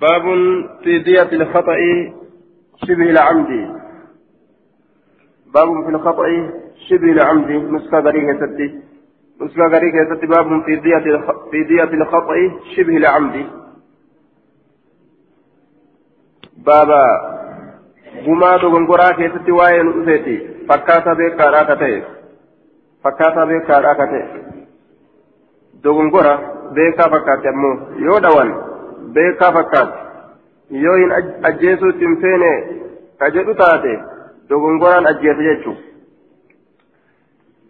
[0.00, 0.24] باب
[0.84, 1.76] تيدية الخطأ
[2.86, 3.50] شبه العمد.
[5.54, 6.26] باب في الخطأ
[6.88, 7.50] شبه العمد.
[7.50, 8.80] نسخة غريقة ستي.
[9.40, 10.26] نسخة غريقة ستي.
[10.26, 10.64] باب
[11.52, 12.34] تيدية الخطأ
[12.76, 13.46] شبه العمد.
[16.66, 17.04] بابا
[18.26, 19.52] بما دوغن قراك ستي.
[19.52, 22.02] وائن أزيتي فكاتا بي كاراكتي
[23.04, 24.42] فكاتا بي كاراكتي
[25.82, 26.34] دوغن قرا
[26.72, 28.75] بيكا فكاتي أمو يو دوان.
[29.14, 29.98] Beekaa fakkaate
[30.84, 31.12] yoo hin
[31.50, 32.52] ajjeesuutti hin feene
[33.18, 33.92] ka jedhu taate
[34.48, 35.86] dogongoraan ajjeese jechuudha.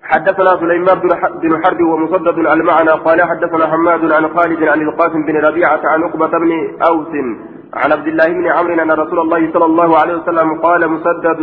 [0.07, 0.99] حدثنا سليمان
[1.43, 6.33] بن حرب ومسدد المعنى قال حدثنا حماد عن خالد عن القاسم بن ربيعة عن عقبة
[6.39, 6.51] بن
[6.89, 7.13] أوس
[7.75, 11.41] عن عبد الله بن عمرو أن رسول الله صلى الله عليه وسلم قال مسدد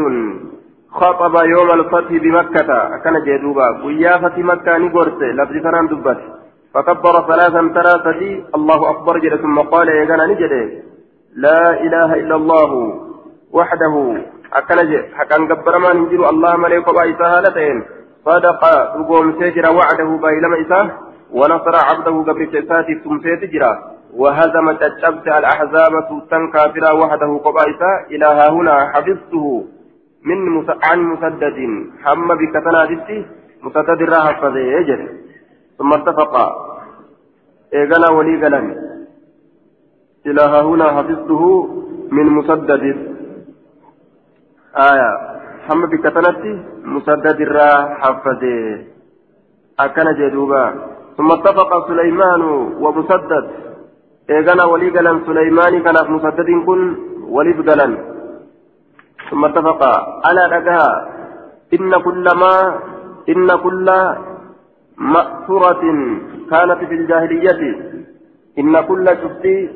[0.92, 2.70] خطب يوم الفتح بمكة.
[3.04, 6.20] كان جدوبا ويافة مكة نقرت لفظ فران دبت.
[6.74, 7.62] فكبر ثلاثا
[8.06, 10.54] سدي الله أكبر جل ثم قال يا جنا نجد
[11.36, 12.72] لا إله إلا الله
[13.52, 13.96] وحده.
[14.54, 14.80] أكن
[15.18, 17.84] حكان قبر ما ننجر الله مليك وإساها لتين
[18.26, 18.62] صدق.
[19.00, 20.88] رقوم سجر وعده بايلم إساه
[21.32, 22.94] ونصر عبده قبل سيساتي.
[23.04, 23.72] ثم سيتجرا
[24.14, 29.66] وهزم تشبت الأحزاب سلطان كافرا وحده قبائسا إلى ها هنا حفظته.
[30.26, 30.70] من مس...
[30.84, 31.58] عن مسدد.
[32.04, 33.26] حم بكتنا جدي
[33.64, 35.23] مسدد راح حفظه يجر
[35.78, 36.48] ثم اتفقا.
[37.74, 38.68] إيغانا ولي غلن
[40.26, 41.44] إلى هنا حفظته
[42.12, 42.84] من مسدد.
[44.90, 45.12] آية.
[45.68, 46.54] حم بكتنتي
[46.86, 48.58] مسدد راح حفظه.
[49.80, 50.64] أكن جدوبا.
[51.18, 52.42] ثم اتفق سليمان
[52.84, 53.46] ومسدد.
[54.24, 56.80] eegana walii galan suleymaanii kanaaf musaddadiin kun
[57.36, 57.98] waliif galan
[59.30, 59.94] ثم اتفقا.
[60.26, 60.92] على رجاء.
[61.74, 62.54] إن كل ما
[63.30, 63.88] إن كل
[64.98, 65.84] مأثورة
[66.50, 67.62] كانت في الجاهلية.
[68.60, 69.70] إن كل شفتي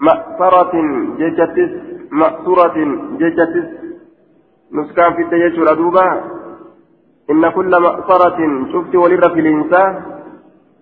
[0.00, 0.74] مأثرة
[1.18, 1.72] ججتس
[2.10, 2.76] مأثورة
[3.20, 3.66] ججتس
[4.72, 6.06] نسكان في التجيش ردوبا
[7.30, 8.38] إن كل مأثرة
[8.72, 10.02] شفتي ولر في الإنسان.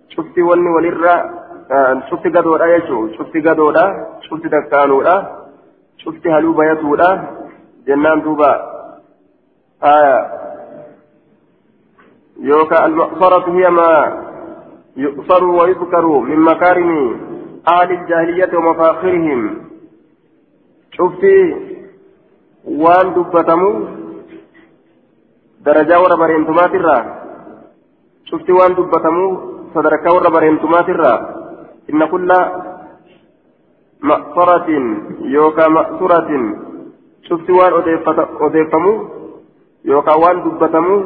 [0.09, 1.05] شفتي ولي ولر
[2.11, 3.85] cufti gadoodha jechuun cufti gadoodha
[4.29, 5.15] cufti dakkaanuudha
[6.03, 7.09] cufti haluu bayatuudha
[7.87, 8.51] jennaan duuba
[12.43, 14.03] yookaan almaqsaratu hiya maa
[14.97, 17.03] yuqsaru wa yuzkaru min makaarimi
[17.65, 19.41] ahli iljaahiliyyati wa mafaakirihim
[20.97, 21.37] cufti
[22.85, 23.71] waan dubbatamu
[25.65, 27.03] darajaa warra bareentumaatirraa
[28.31, 29.25] cufti waan dubbatamu
[29.75, 31.19] sadarkaa warra bareentumaatirraa
[31.93, 32.31] إن كل
[34.03, 34.69] مأصرة
[35.21, 36.31] يوكا مأسورة
[37.23, 37.73] شفت وان
[38.41, 38.93] أضيفمو
[39.85, 40.97] يوكا وان دبتمو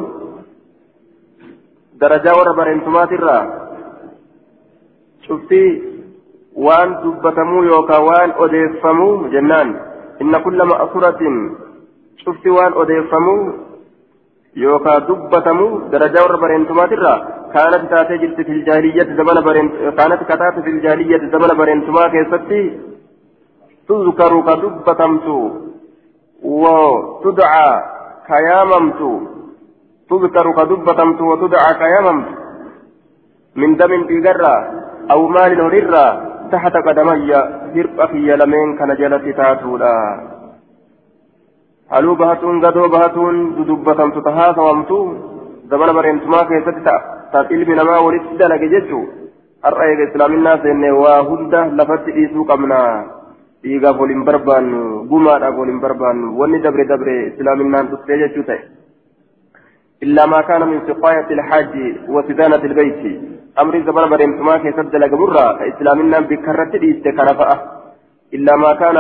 [2.01, 3.39] درجة ورا برنتمات الرا
[5.27, 5.53] شفت
[6.67, 9.69] وان دبتمو يوكا وان أضيفمو جنان
[10.23, 11.23] إن كل مأسورة
[12.23, 13.37] شفت وان أضيفمو
[14.65, 17.15] يوكا دبتمو درجة ورا برنتمات الرا
[17.55, 22.63] كانت تاتي جلت في الجاهلية زمن برنت كانت كتات في الجاهلية زمن برنتما كيستي
[23.89, 25.27] تذكر كدبتمت
[26.43, 27.71] وتدعى
[28.29, 29.01] كياممت
[30.11, 32.29] تذكر كدبتمت وتدعى كياممت
[33.61, 34.57] من دم تجرى
[35.11, 36.05] أو مال هريرة
[36.53, 37.33] تحت قدمي
[37.75, 39.97] هرب في لمن كان جلت تاتولا
[41.91, 44.99] haluu bahatuun gadoo bahatuun dudubbatamtu tahaasawamtu
[45.71, 47.01] zamana bareentumaa keessatti ta'a
[47.33, 49.03] taat ilmi namaa walitti dalage jechuu
[49.67, 52.79] har'a eega islaaminaa seenne waa hunda lafatti dhiisuu qabna
[53.67, 58.47] dhiigaaf wal hin barbaannu gumaadhaaf wal hin barbaannu wanni dabre dabre islaaminaan dhuftee jechuu
[60.03, 61.75] إلا ما كان من سقاية الحاج
[62.09, 63.21] وسدانة البيت.
[63.61, 67.57] أمر زمان بريمتما كيسد لك برا إسلامنا بكرة إيست كرفأة
[68.35, 68.99] إلا ما كان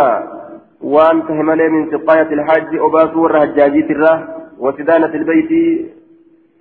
[0.81, 4.19] وان تهمل من سقاية الحاج أباس ورهجاجي تراه
[4.59, 5.51] وسدانة البيت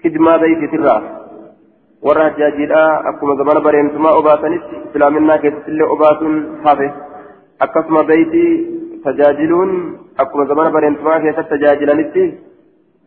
[0.04, 1.02] كدما بيت تراه
[2.02, 6.88] warra hajjaajiidha akkuma zamana bareentumaa obaasanitti islaaminaa keessatti illee obaasuun hafe
[7.66, 8.52] akkasuma beeytii
[9.04, 9.74] tajaajiluun
[10.24, 11.20] akkuma zamana bareentumaa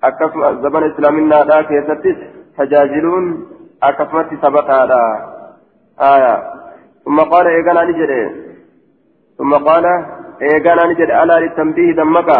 [0.03, 2.17] keessatti tajaajilanitti akkasuma zamana islaaminaadhaa keessattis
[2.57, 3.49] tajaajiluun
[3.81, 5.03] akkasumatti sabataadha
[5.97, 6.53] aya
[7.05, 8.13] ثم قال إيقانا نجد
[9.39, 9.85] ثم قال
[10.43, 12.31] إيقانا نجد ألا للتنبيه دمك.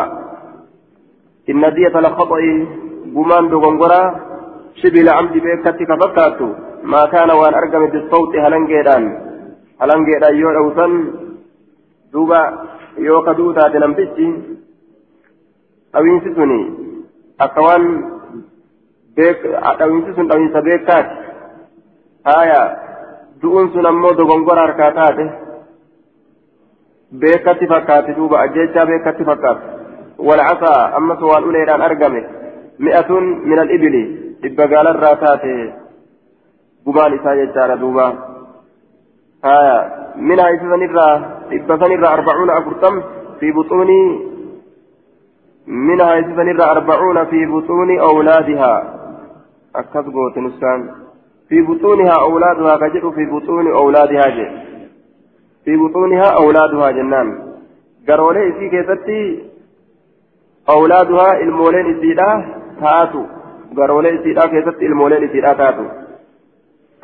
[1.51, 2.41] إن دية الخطأ
[3.15, 4.03] قمان بغنغرة
[4.75, 6.49] شبه العمد بيكتك فكاتو.
[6.85, 9.05] ما كان وان أرقم بالصوت هلنجيدان.
[9.81, 10.93] هلنجيدان يو أوسن
[12.13, 12.41] دوبا
[12.99, 14.27] يو كدوتا تنمتشي
[15.97, 16.82] أو ينسسني
[17.41, 17.83] أكوان
[19.17, 21.07] بيك أو ينسسن أو ينسى بيكات
[22.27, 22.83] آية
[23.43, 25.25] ammoo dogongora harkaa taate
[27.21, 29.63] beekatti fakkaati duuba ajjechaa beekatti fakkaatu
[30.29, 32.23] walcasaa ammas waan uleedhaan argame
[32.79, 34.03] mi'atun min al-ibili
[34.43, 35.53] dhibba gaalarraa taate
[36.85, 38.07] gumaan isaa jechaadha duuba
[39.49, 39.77] haya
[40.29, 41.15] minhaa isa sanirraa
[41.51, 43.03] dhibba sanirraa arbacuuna afurtam
[43.41, 44.32] fi buxuunii
[45.67, 48.99] منها يسفن أربعون في بطون أولادها.
[49.77, 50.91] أكتب نسكان
[51.49, 54.47] في بطونها أولادها كجر في بطون أولادها جي
[55.65, 57.29] في بطونها أولادها جنان.
[58.09, 59.51] قرولي إسي كيستي
[60.69, 62.29] أولادها المولين إسيدا
[62.81, 63.25] تاتو.
[63.77, 65.87] قرولي إسيدا كيستي المولين إسيدا تاتو.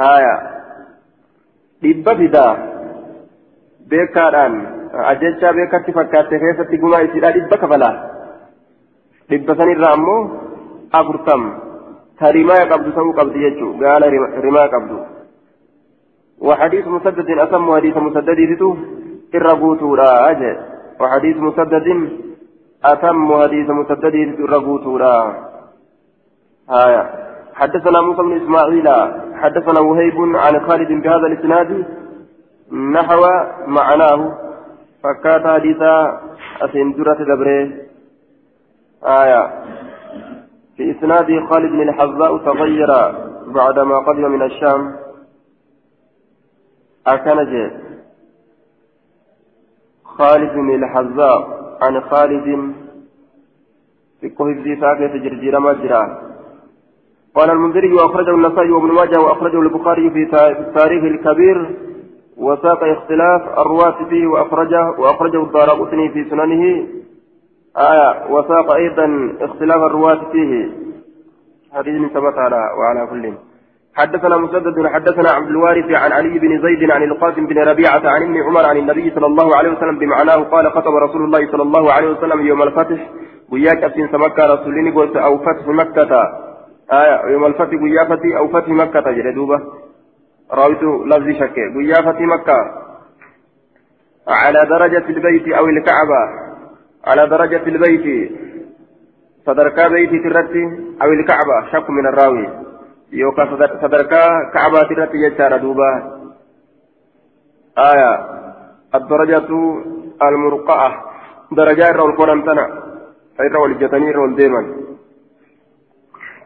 [0.00, 0.58] آية.
[1.82, 2.52] dhibba fidaa
[3.90, 4.55] beekaadhaan
[5.10, 7.93] ajjechaa beekatti fakkaatte keessatti gumaa isiidhaa dhibba kafalaa
[9.30, 10.22] dhibba sanirraa ammoo
[11.00, 11.42] afurtam.
[12.19, 14.10] Ta rimaa qabdu ta'uu qabdi jechuu gaala
[14.46, 14.98] rimaa qabdu.
[16.40, 18.40] وحديث مسدد أسم حديث مسدد
[19.34, 20.56] إرغوتو لا أجل
[21.00, 21.88] وحديث مسدد
[22.84, 25.14] أتم حديث مسدد إرغوتو لا
[26.70, 27.02] آية
[27.54, 28.88] حدثنا موسى بن إسماعيل
[29.34, 31.86] حدثنا وهيب عن خالد بهذا الإسناد
[32.72, 33.22] نحو
[33.66, 34.20] معناه
[35.02, 36.20] فكات حديثا
[36.62, 37.88] أسندرة دبره
[39.04, 39.64] آية.
[40.76, 42.88] في إسناد خالد بن الحذاء تغير
[43.46, 44.96] بعدما قدم من الشام.
[47.06, 47.70] أكنج
[50.04, 52.74] خالد بن الحذاء عن خالد
[54.20, 56.18] في كهف ساكت جرجير مجرى
[57.34, 60.22] قال المنذري وأخرجه النسائي وابن ماجه وأخرجه البخاري في
[60.60, 61.76] التاريخ الكبير.
[62.36, 66.86] وساق اختلاف الرواة فيه وأخرجه وأخرجه الدار في سننه.
[67.78, 70.70] آية وساق أيضا اختلاف الرواة فيه.
[71.72, 73.34] حديث ثبت على وعلى كل.
[73.96, 78.42] حدثنا مسدد حدثنا عبد الوارث عن علي بن زيد عن القاسم بن ربيعة عن ابن
[78.42, 82.08] عمر عن النبي صلى الله عليه وسلم بمعناه قال خطب رسول الله صلى الله عليه
[82.08, 83.10] وسلم يوم الفتح
[83.52, 86.22] وياك أبسين سمكة رسولين قلت أو فتح مكة.
[86.92, 89.60] آية يوم الفتح ويافتي أو فتح مكة جلدوبة
[90.52, 92.58] راويت لفظ شك ويافتي مكة.
[94.28, 96.47] على درجة البيت أو الكعبة.
[97.08, 98.06] على درجة البيت.
[99.46, 100.64] صدركا بيتي ترتي
[101.02, 102.49] أو الكعبة شك من الراوي.
[103.12, 103.44] يوكا
[103.82, 104.22] صدركا
[104.55, 105.90] كعبة ترتي يجار دوبا.
[107.78, 108.12] آية.
[108.94, 109.50] الدرجة
[110.22, 110.90] المرقعة.
[111.52, 112.64] درجة الرول قرنتنا
[113.40, 114.62] الرول الجتني الرول ديما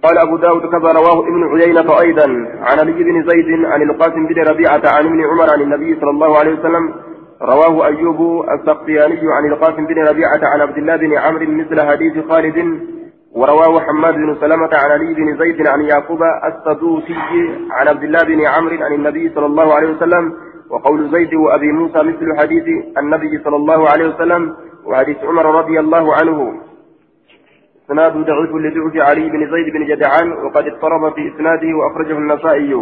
[0.05, 2.27] قال أبو داود كذا رواه ابن عيينة أيضا.
[2.67, 6.39] عن علي بن زيد عن القاسم بن ربيعة عن ابن عمر عن النبي صلى الله
[6.39, 6.95] عليه وسلم
[7.43, 12.81] رواه أيوب السقطياني عن القاسم بن ربيعة عن عبد الله بن عمرو مثل حديث خالد
[13.35, 17.15] ورواه حماد بن سلمة عن علي بن زيد عن يعقوب السدوسي
[17.71, 20.33] عن عبد الله بن عمرو عن النبي صلى الله عليه وسلم
[20.71, 22.65] وقول زيد وأبي موسى مثل حديث
[22.99, 26.61] النبي صلى الله عليه وسلم وحديث عمر رضي الله عنه.
[27.85, 32.75] إسناد ضعيف لضعف علي بن زيد بن جدعان وقد اضطرب في إسناده وأخرجه النسائي.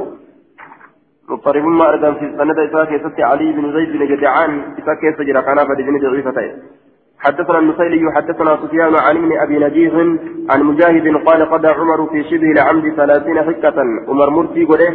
[1.30, 5.42] مضطرب ما أردن في سند إساء ست علي بن زيد بن جدعان إساء كيس جرى
[5.42, 6.52] كان فدجن ضعيفتين
[7.24, 9.92] حدثنا النسيلي حدثنا سفيان عن ابن أبي نجيح
[10.50, 13.78] عن مجاهد قال قضى عمر في شبه العمد ثلاثين حكة
[14.08, 14.90] عمر مرتي قده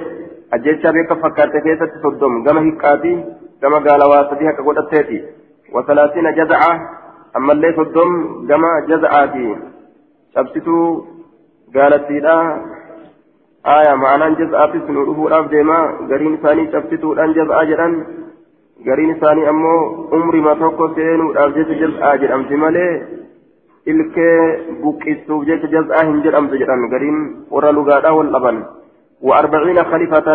[0.54, 3.14] أجيتش بك فكرت كيسة صدم كما هكاتي
[3.62, 4.78] كما قال واسدها كقول
[5.74, 6.72] وثلاثين جزعة
[7.38, 8.10] أما اللي صدم
[8.50, 9.56] كما جزعاتي
[10.36, 11.06] شبستو
[11.76, 12.36] قالت لا
[13.66, 15.80] آية معنى جزء في سنوره الأف ديما
[16.10, 18.06] قرين ثاني شبستو أن جزء جدا
[18.88, 19.76] قرين ثاني أمو
[20.14, 22.88] عمري ما توقع سينو الأف جزء جدا أمتي مالي.
[23.86, 24.38] ilkee
[24.82, 27.20] buqqisuuf jecha jaz'aa hin jedhamtu jedhan gariin
[27.52, 28.66] warra lugaadhaa wal dhaban
[29.22, 30.30] وأربعين خليفة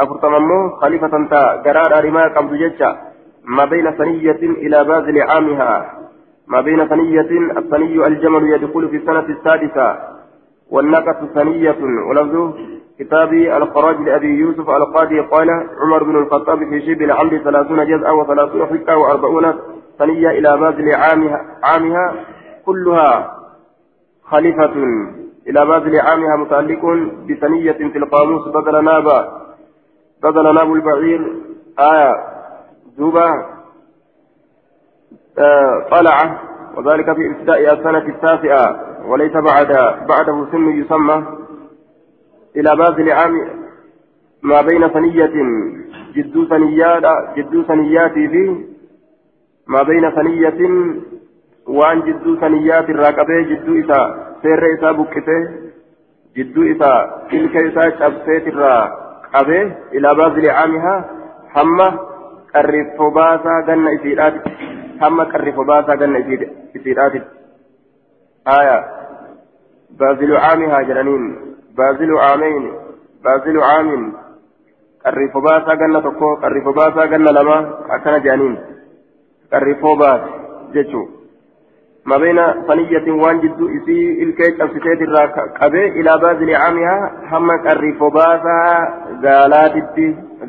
[0.00, 2.96] أفرطم خليفة تا قرار رما قبض جتة
[3.44, 5.72] ما بين ثنية إلى باذل عامها.
[6.48, 9.86] ما بين ثنية الثني الجمل يدخل في السنة السادسة.
[10.70, 11.78] والناقة ثنية.
[12.10, 12.54] ولفظ
[12.98, 18.66] كتاب الخراج لأبي يوسف القاضي قال عمر بن الخطاب في شبه العمد ثلاثون جزءا وثلاثون
[18.66, 19.54] حكة وأربعون
[19.98, 22.14] ثنية إلى باذل عامها, عامها.
[22.66, 23.34] كلها
[24.24, 24.72] خليفة.
[25.48, 26.84] إلى باذل عامها متعلق
[27.28, 28.48] بثنية في القاموس.
[28.48, 29.42] بدل نابا
[30.22, 31.32] بدل ناب البعير.
[31.78, 32.14] آية
[32.98, 33.28] زوبا
[35.38, 36.38] آه طلع
[36.76, 38.80] وذلك في ابتداء السنة التاسعة.
[39.08, 39.68] وليس بعد
[40.08, 41.26] بعده سن يسمى
[42.56, 43.34] إلى باب العام
[44.42, 45.36] ما بين ثنية
[46.14, 47.02] جدو ثنيات
[47.36, 48.64] جدو ثنيات في
[49.66, 50.60] ما بين ثنية
[51.66, 54.00] وان جدو ثنيات الراكبة جدو إسا
[54.42, 55.38] سير إسا بكتة
[56.36, 56.92] جدو إسا
[57.30, 59.62] تلك إسا شبسيت الراكبة
[59.92, 61.10] إلى باب عامها
[61.54, 61.88] حمى
[62.56, 64.34] الرفوباسا جنة إسيرات
[65.02, 66.18] هم قرف باسا قلنا
[66.76, 67.12] إسيرات
[68.48, 68.97] آية
[69.90, 71.36] بازل عامها جرانين
[71.76, 72.72] بازل عامين
[73.24, 74.12] بازل عام
[75.04, 77.58] قرف باسا قلنا تقو قرف باسا قلنا لما
[77.90, 78.58] أكنا جانين.
[79.52, 80.20] قرف باس
[80.74, 81.02] جتشو
[82.06, 88.58] ما بين صنية وان جدو إسي إلكيت أبسيتيت الراكبة إلى بازل عامها هم قرف باسا
[89.24, 89.74] قالات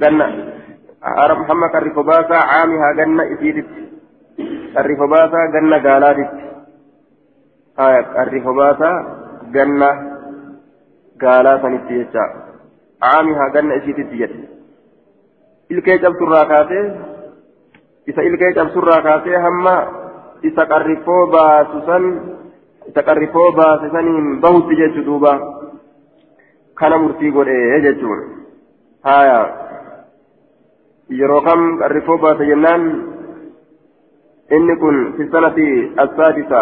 [0.03, 0.27] قلنا.
[1.49, 3.69] هم قرف باسا عامها قلنا إسيرت
[4.75, 6.49] قرف باسا قلنا قالات
[7.79, 8.95] qarri hobaasaa
[9.55, 9.89] ganna
[11.23, 12.23] gaalaa sanitti jecha
[13.03, 14.39] caamihaa ganna isiititti jedhe
[15.75, 16.83] ilkee cabsurraa kaasee
[18.11, 19.75] isa ilkee cabsurraa kaasee hamma
[20.49, 22.03] isa qarrifoo baasu san
[22.89, 25.33] isa qarrifoo baase saniin bahutti jechu duuba
[26.79, 28.19] kana murtii godhee jechuun
[29.09, 29.39] haya
[31.19, 32.83] yeroo kam qarrifoo baase jennaan
[34.57, 35.67] inni kun fi sanati
[36.03, 36.61] assaadisa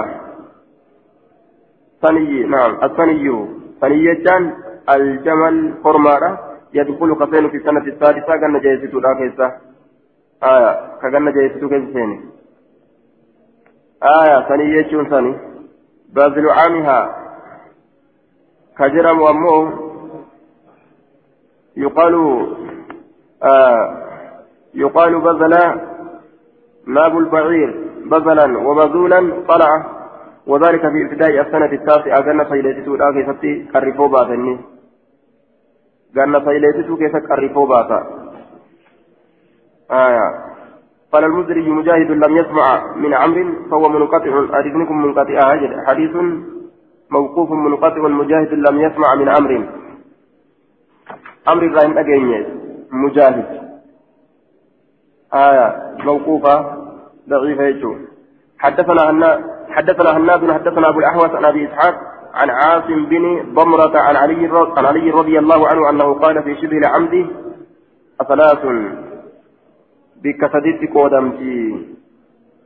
[2.02, 3.48] ثني نعم الثني
[3.82, 4.54] ثني جان
[4.90, 6.40] الجمل فرمارة
[6.74, 9.48] يدخل كفين في السنة السادسة كان جيسيتو لا كيسا
[10.44, 12.30] آية كان جيسيتو كيسين
[14.04, 15.38] آية ثني جون ثني
[16.14, 17.00] باذل عامها
[18.78, 19.74] كجرم وأمه
[21.78, 22.16] يقال
[23.44, 24.04] آه
[24.74, 25.54] يقال بذل
[26.88, 29.97] ناب البعير بذلا وبذولا طلعه
[30.48, 34.60] وذلك في ابتداء السنة التاسعة كان فيلتتو لا كيفتي قرفو باتني.
[36.16, 38.00] كان فيلتتو كيف قرفو باتا.
[39.92, 40.28] آية.
[41.12, 44.58] قال المزري مجاهد لم يسمع من عمرو فهو منقطع.
[44.58, 46.16] حديثكم منقطع أجل حديث
[47.12, 48.08] موقوف منقطع.
[48.08, 49.64] مجاهد لم يسمع من عمرو.
[51.48, 52.46] عمرو إبراهيم أجيني.
[52.92, 53.48] مجاهد.
[55.34, 55.68] آية.
[56.04, 56.56] موقوفة
[57.30, 58.07] ضعيفة يجو.
[58.60, 61.96] حدثنا أن حدثنا هناد حدثنا أبو الأحوص عن أبي إسحاق
[62.34, 66.78] عن عاصم بن ضمرة عن علي عن علي رضي الله عنه أنه قال في شبه
[66.78, 67.28] العمد
[68.22, 68.66] أثلاث.
[70.24, 71.86] بكسدت قودمتي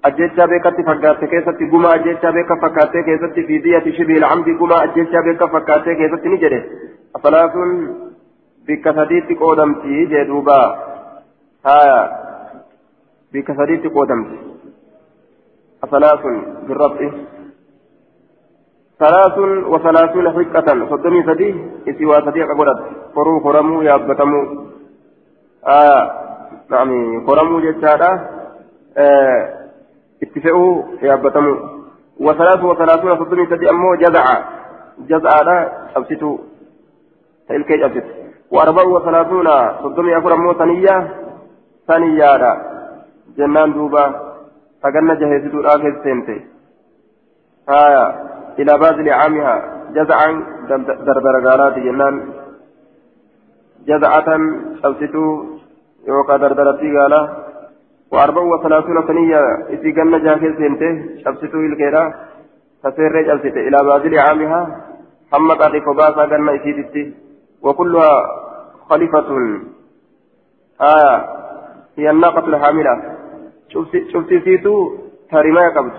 [0.06, 5.20] أجيتشا بك فكاتي كيستي قما أجيتشا بك فكاتي كيستي في دية شبه العمد قما أجيتشا
[5.28, 6.62] بك فكاتي كيستي نجري.
[7.16, 7.52] أثلاث.
[8.68, 10.62] بكسدت قودمتي جدوبا.
[11.66, 11.82] ها.
[13.34, 14.38] بكسدت قودمتي
[15.90, 16.24] ثلاث
[16.68, 17.12] بالرفع.
[19.00, 20.68] ثلاث وثلاثون حقة.
[20.90, 21.56] صدمي سدي
[21.90, 22.80] إسوا سدي قبرت
[23.16, 24.42] فرو فرمو يابتمو.
[25.68, 26.12] آه
[26.70, 28.30] نعم فرمو جتارا
[28.98, 29.54] آه
[30.24, 31.56] اتفقوا يابتمو.
[32.20, 34.26] وثلاث وثلاثون صدمي سدي أمو جزع.
[35.00, 35.58] جزع لا
[35.96, 36.38] أبسطوا
[37.50, 38.04] تلك أبسط؟
[38.52, 39.48] وأربع وثلاثون
[39.84, 41.10] صدمي أفر أمو ثنية.
[41.88, 42.58] ثنية
[43.38, 44.31] جنان دوبا.
[44.84, 46.38] فقلنا جهزتو الآخر سنتي
[47.70, 48.06] آية
[48.60, 49.56] إلى باذل عامها
[49.96, 50.30] جزعا
[51.08, 52.16] دربر قالات جنان
[53.90, 54.30] جزعة
[54.86, 55.26] أبسطو
[56.08, 57.22] يوقع دردرتي قالا
[58.12, 59.42] وأربع وثلاثون سنية
[59.74, 60.90] إذا قلنا جاهز سنتي
[61.28, 62.04] أبسطو الكيرا
[62.84, 64.62] فسير أبسط إلى باذل عامها
[65.34, 67.14] هم قرف باسا قلنا إسيدتي
[67.62, 68.14] وكلها
[68.90, 69.30] خليفة
[70.82, 71.16] آية
[71.98, 73.21] هي الناقة الحاملة
[73.74, 74.98] شفتيسيتو
[75.32, 75.92] تاريما قبض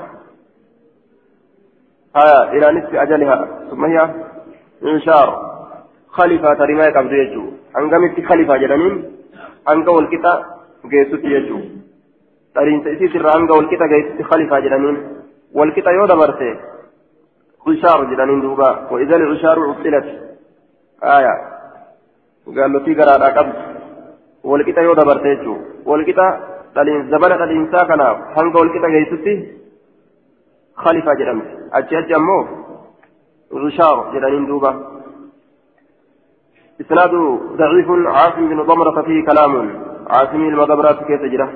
[2.17, 4.15] ها إلى نصف أجلها ثم هي
[4.83, 5.29] إنشار
[6.09, 7.45] خليفة تاريما قبض يجو
[7.79, 8.95] أنقمت خليفة جلنين
[9.69, 10.33] أنقا والكتا
[10.91, 11.61] قيسوت يجو
[12.55, 14.97] تارين تأسيس الرأنقا والكتا قيسوت خليفة جلنين
[15.55, 16.51] والكتا يودا برسي
[17.67, 20.07] عشار جلنين دوبا وإذا العشار عطلت
[21.17, 21.35] آية
[22.57, 23.55] قال له في قرار قبض
[24.45, 29.35] والكتا يودا برسي والكتا zabana dhaliinsaa kanaaf hanga walqixa geessutti
[30.85, 31.53] khalifa jedhamti.
[31.73, 32.43] Achi achi ammoo
[33.65, 34.73] rushaar jedhaniin duuba.
[36.83, 37.15] إسناد
[37.57, 39.53] ضعيف عاصم بن ضمرة فيه كلام
[40.11, 41.49] عاصم المغبرات كيف جرى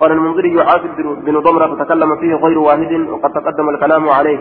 [0.00, 0.90] قال المنذري عاصم
[1.26, 4.38] بن ضمرة تكلم فيه غير واحد وقد تقدم الكلام عليه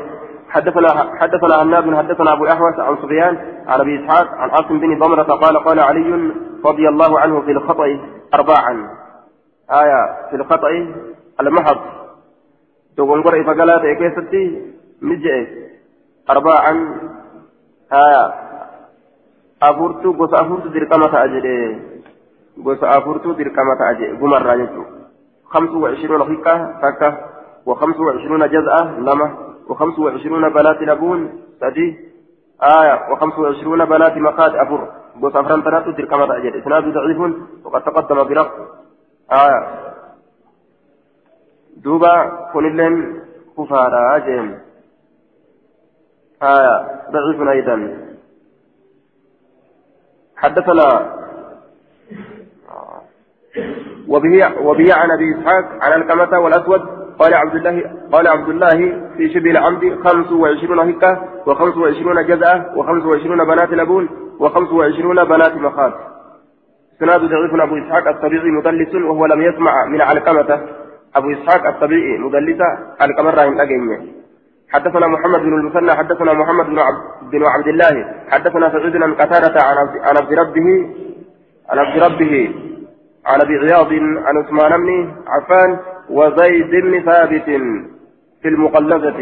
[0.49, 0.89] حدثنا
[1.19, 3.37] حدثنا عناب حدثنا ابو الاحوص عن سفيان
[3.67, 6.31] عن ابي اسحاق عن عاصم بن ضمرة قال قال علي
[6.65, 7.99] رضي الله عنه في الخطأ
[8.33, 8.89] أرباعا
[9.71, 10.69] آية في الخطأ
[11.41, 11.77] المحض
[12.97, 14.61] تقول فقالات كيستي
[15.01, 15.47] مجئ.
[16.29, 16.99] أربعا.
[17.93, 18.33] آية.
[19.63, 21.79] أفرتو قص أفرتو درقمة أجل
[22.65, 24.83] قص أفرتو درقمة أجل قمر راجتو
[25.45, 27.17] خمس وعشرون حقة فكة
[27.65, 29.37] وخمس وعشرون جزءة لمة
[29.69, 31.99] وخمس وعشرون بنات لبون سدي.
[32.63, 33.11] آية.
[33.11, 34.91] وخمس وعشرون بنات مقاد أفر.
[35.23, 37.19] قص أفران تناتو درقمة أجل إسناد ضعيف.
[37.65, 38.76] وقد تقدم برق.
[39.31, 39.77] آية
[41.77, 43.21] دوبا كن
[43.57, 44.59] كفارا جيم.
[46.43, 47.97] آية ضعيف أيضا.
[50.35, 51.17] حدثنا.
[54.07, 56.81] وبه وبه عن أبي إسحاق عن الكمة والأسود
[57.19, 58.77] قال عبد الله قال عبد الله
[59.17, 65.93] في شبه العمد 25 هكة و25 جزعة و25 بنات لبون و25 بنات مخاض
[66.99, 70.61] سناد ضعيف أبو إسحاق الطبيعي مدلس وهو لم يسمع من علقمة.
[71.15, 72.61] أبو إسحاق الطبيعي مدلس
[73.01, 73.99] علقمة راهن اجنيه
[74.73, 79.55] حدثنا محمد بن المثنى حدثنا محمد بن عبد, بن عبد الله حدثنا سعيد بن قتادة
[80.03, 80.89] عن عبد ربه
[81.69, 82.55] عن عبد ربه
[83.25, 83.93] عن أبي عياض
[84.27, 87.45] عن عثمان بن عفان وزيد بن ثابت
[88.41, 89.19] في المقلدة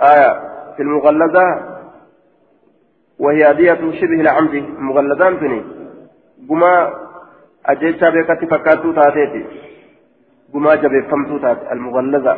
[0.00, 0.40] آية
[0.76, 1.74] في المغلظة.
[3.18, 4.64] وهي دية شبه العمد.
[4.78, 5.64] مغلظان تني
[7.66, 9.44] أجيشا بكتي فكاتو تاتيتي
[10.54, 12.34] بما جبه فمتو تات المغلظة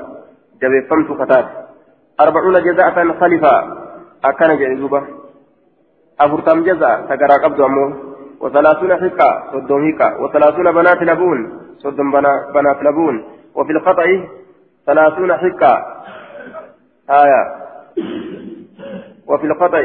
[0.62, 1.46] جبه فمتو كتات
[2.20, 3.54] أربعون جزاء خلفا
[4.25, 5.02] أكان جئزوبة
[6.20, 7.86] أفرتم جزاء تقرى قبض أمو
[8.40, 11.38] وثلاثون حقة صدوم حقة وثلاثون بنات لبون
[11.78, 12.10] صدوم
[12.54, 14.06] بنات لبون وفي القطع
[14.86, 15.72] ثلاثون حقة
[17.10, 17.42] آية
[19.26, 19.82] وفي القطع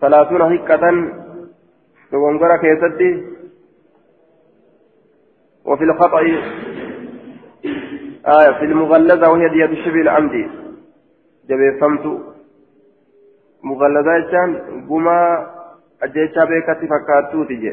[0.00, 0.84] ثلاثون حقة
[2.12, 3.10] دوغنغرة كيستي
[5.64, 6.20] وفي الخطأ
[8.26, 10.48] آية في المغلظة وهي دية الشبه العمدي
[11.48, 12.04] جبه فمت
[13.62, 14.50] مغلظة جان
[14.88, 15.46] قما
[16.00, 17.72] ajjechaa beekatti fakkaattuuti je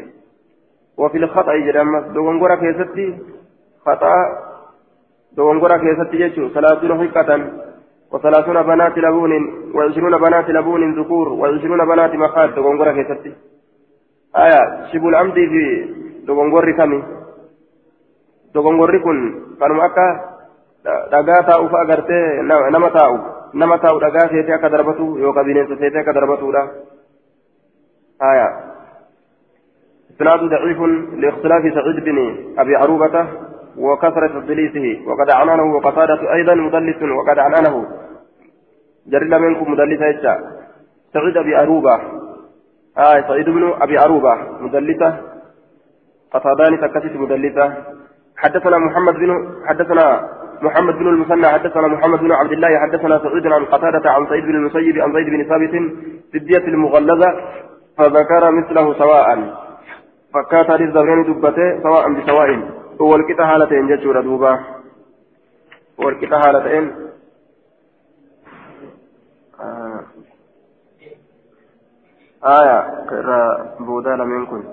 [0.98, 3.18] وفي الخطأ جرامس دوغنغورا كيستي
[3.86, 4.14] خطأ
[5.36, 7.30] دوغنغورا كيستي جيتشو ثلاثون حقة
[8.12, 9.32] وثلاثون بنات لبون
[9.74, 13.32] وعشرون بنات لبون ذكور وعشرون بنات مخاد دوغنغورا كيستي.
[14.36, 15.62] آية شبو العمد في
[16.26, 17.02] دوغنغوري كمي
[18.54, 19.18] دوغنغوري كن
[19.60, 20.08] كانوا أكا
[20.88, 23.16] dhagaa taa'uuf agartee nama taa'u.
[23.52, 26.62] Nama taa'u dhagaa seetee akka darbatu yookaan bineensa seetee akka darbatuudha.
[28.22, 28.48] آية
[30.10, 30.80] إسناد ضعيف
[31.22, 32.18] لاختلاف سعيد بن
[32.58, 33.26] أبي عروبة
[33.78, 37.86] وكثرة تدليسه وقد عنانه وقتادة أيضا مدلس وقد عنانه
[39.06, 40.00] جرد منكم مدلس
[41.12, 42.17] سعيد أبي عروبة
[42.98, 45.20] آية سعيد بن أبي عروبة مدلسة.
[46.32, 47.74] قتادان تكتت مدلسة.
[48.36, 49.30] حدثنا محمد بن
[49.66, 50.28] حدثنا
[50.62, 54.54] محمد بن المثنى حدثنا محمد بن عبد الله حدثنا سعيد عن قتادة عن سعيد بن
[54.54, 55.70] المسيب عن زيد بن ثابت
[56.32, 57.30] في الدية المغلظة
[57.98, 59.54] فذكر مثله سواء.
[60.34, 62.70] فكات دبرين دبته سواء بسواء.
[63.00, 64.60] هو الكتا حالتين جتشورا دوبا.
[66.00, 66.92] هو الكتا حالتين
[69.60, 70.00] آه.
[72.44, 74.64] آية كرا بودالا منكم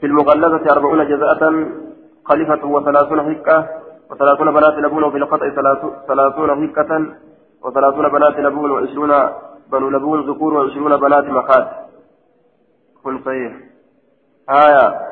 [0.00, 1.66] في المغلظة أربعون جزاءة
[2.24, 3.68] خليفة وثلاثون حكة
[4.10, 5.50] وثلاثون بنات لبون وفي القطع
[6.08, 7.06] ثلاثون حكة
[7.64, 9.12] وثلاثون بنات لبون وعشرون
[9.72, 11.66] بنو لبون ذكور وعشرون بنات مخاد
[13.04, 13.52] كن صحيح.
[14.50, 15.10] آية.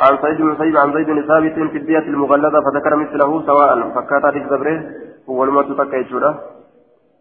[0.00, 4.26] عن سعيد بن سعيد عن زيد بن ثابت في البيئة المغلظة فذكر مثله سواء فكات
[4.26, 4.90] حديث دبره
[5.28, 6.40] هو الموت تكيشوره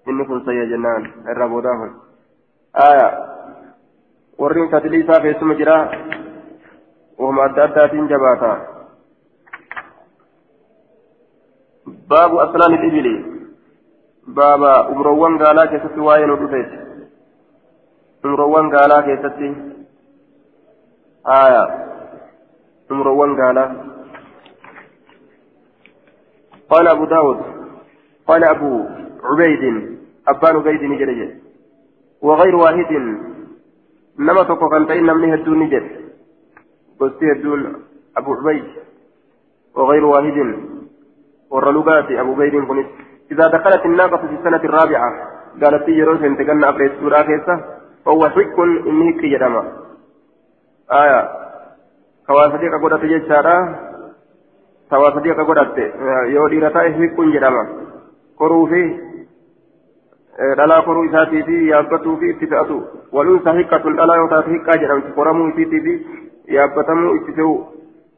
[0.07, 1.89] إني كن صحيح جنان الرابوداه
[2.75, 3.07] آية
[4.37, 5.91] ورين تدليسا في اسم جرا
[7.17, 8.53] وهم أدى جباتا
[12.09, 13.07] باب أسنان الإبل
[14.27, 16.87] بابا أمروان قالا كيست واين ودفيت
[18.27, 19.49] umroowwan gaalaa keessatti.
[21.23, 21.63] Aya.
[22.91, 23.69] Umroowwan gaalaa.
[26.67, 27.39] قال أبو داود
[28.27, 28.71] قال أبو
[29.23, 29.63] عبيد
[30.27, 31.09] أبان عبيد نجد
[32.21, 32.91] وغير واحد.
[34.19, 35.85] نما تقو كان تين نمني نجد.
[36.99, 37.75] قلت هدون
[38.17, 38.65] أبو عبيد.
[39.75, 40.55] وغير واحد.
[41.51, 42.87] ورلوغات أبو عبيد كنت
[43.31, 45.11] إذا دخلت الناقة في السنة الرابعة
[45.63, 47.55] قالت يروس أنت قلنا أبريد سورة كيسة.
[48.05, 49.63] فهو حق إني كي يدما
[50.91, 51.29] آية.
[52.27, 53.75] كواسديك قدرت جيشارا
[54.89, 55.77] كواسديك قدرت
[56.25, 57.63] يودي رتاي حق جدما
[58.39, 59.06] كروفي.
[60.57, 62.77] Dhalaa koruu isaatii fi yaabbatuu fi itti fe'atu.
[63.11, 65.93] Waluunsa hiqqatun dhalaa yoo taate hiqqaa jedhamti qoramuu isiitii fi
[66.59, 67.57] yaabbatamuu itti fe'u.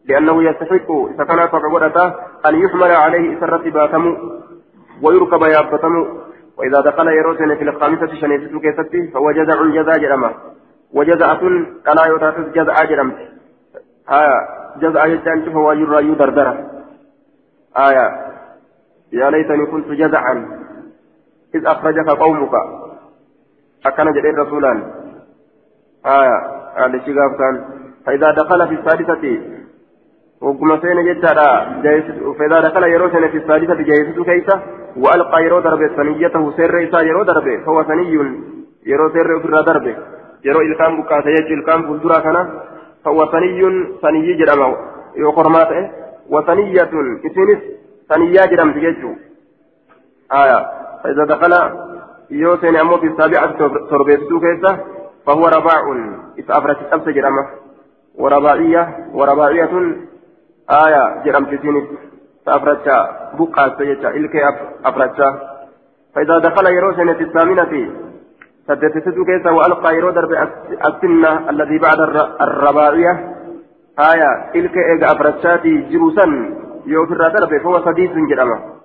[0.10, 1.98] لأنه يستحق إذا كان فقد
[2.46, 4.18] أن يحمل عليه إسرة باتم
[5.04, 5.96] ويركب يابتم
[6.58, 10.32] وإذا دخل يروسن في الخامسة شنيسة كيستي فهو جزع جزاء جرمة
[10.94, 11.42] وجزعة
[11.92, 13.18] ألا يتاسس جزاء جرمت
[14.10, 14.38] آية
[14.82, 16.54] جزاء يجان شوف هو يرى يدردرة
[17.78, 18.08] آية
[19.14, 20.46] يا ليتني كنت جزعا
[21.56, 22.54] إذ أخرجك قومك.
[23.86, 24.72] أكن جديد رسولا.
[26.06, 26.38] آية.
[26.78, 27.66] قال شغاف كان
[28.06, 29.42] فإذا دخل في السادسة
[30.42, 31.82] وقم سين جتارا
[32.40, 34.62] فإذا دخل يرو سنة في الثالثة جايزته كيسة.
[34.98, 35.88] وألقى يرو دربه.
[35.88, 37.58] ثنيته سر إسا يرو دربه.
[37.66, 38.14] فهو ثني
[38.86, 39.96] يرو سر في دربه
[40.46, 42.38] يرو إلقام بكاتا يجي إلقام فلدرا كان.
[43.06, 43.62] فهو ثني
[44.02, 44.78] ثني جرمه
[45.16, 45.72] يقرمات
[46.30, 46.92] وثنية.
[47.26, 47.60] إسنس
[48.10, 49.12] ثنيا جرم تججو
[50.32, 50.80] آية.
[51.04, 51.54] فإذا دخل
[52.32, 53.52] يوسين أمو في السابعة
[53.90, 54.80] تربيته كيسة
[55.26, 55.82] فهو رباع
[56.38, 57.48] إذا أفرت أبس جرمه
[58.16, 59.96] ورباعية ورباعية
[60.70, 61.88] آية جرم تسيني
[62.46, 62.98] فأفرتشا
[63.40, 64.40] بقى سيجا إلكي
[64.86, 65.30] أفرتشا
[66.16, 67.92] فإذا دخل يروسين في الثامنة
[68.68, 70.32] سدتتو كيسا وألقى يرو درب
[70.88, 72.00] السنة الذي بعد
[72.42, 73.36] الرباعية.
[74.00, 76.26] آية إلكي إيجا أفرتشاتي جروسا
[76.86, 78.79] يوفر درب فهو سديس جرمه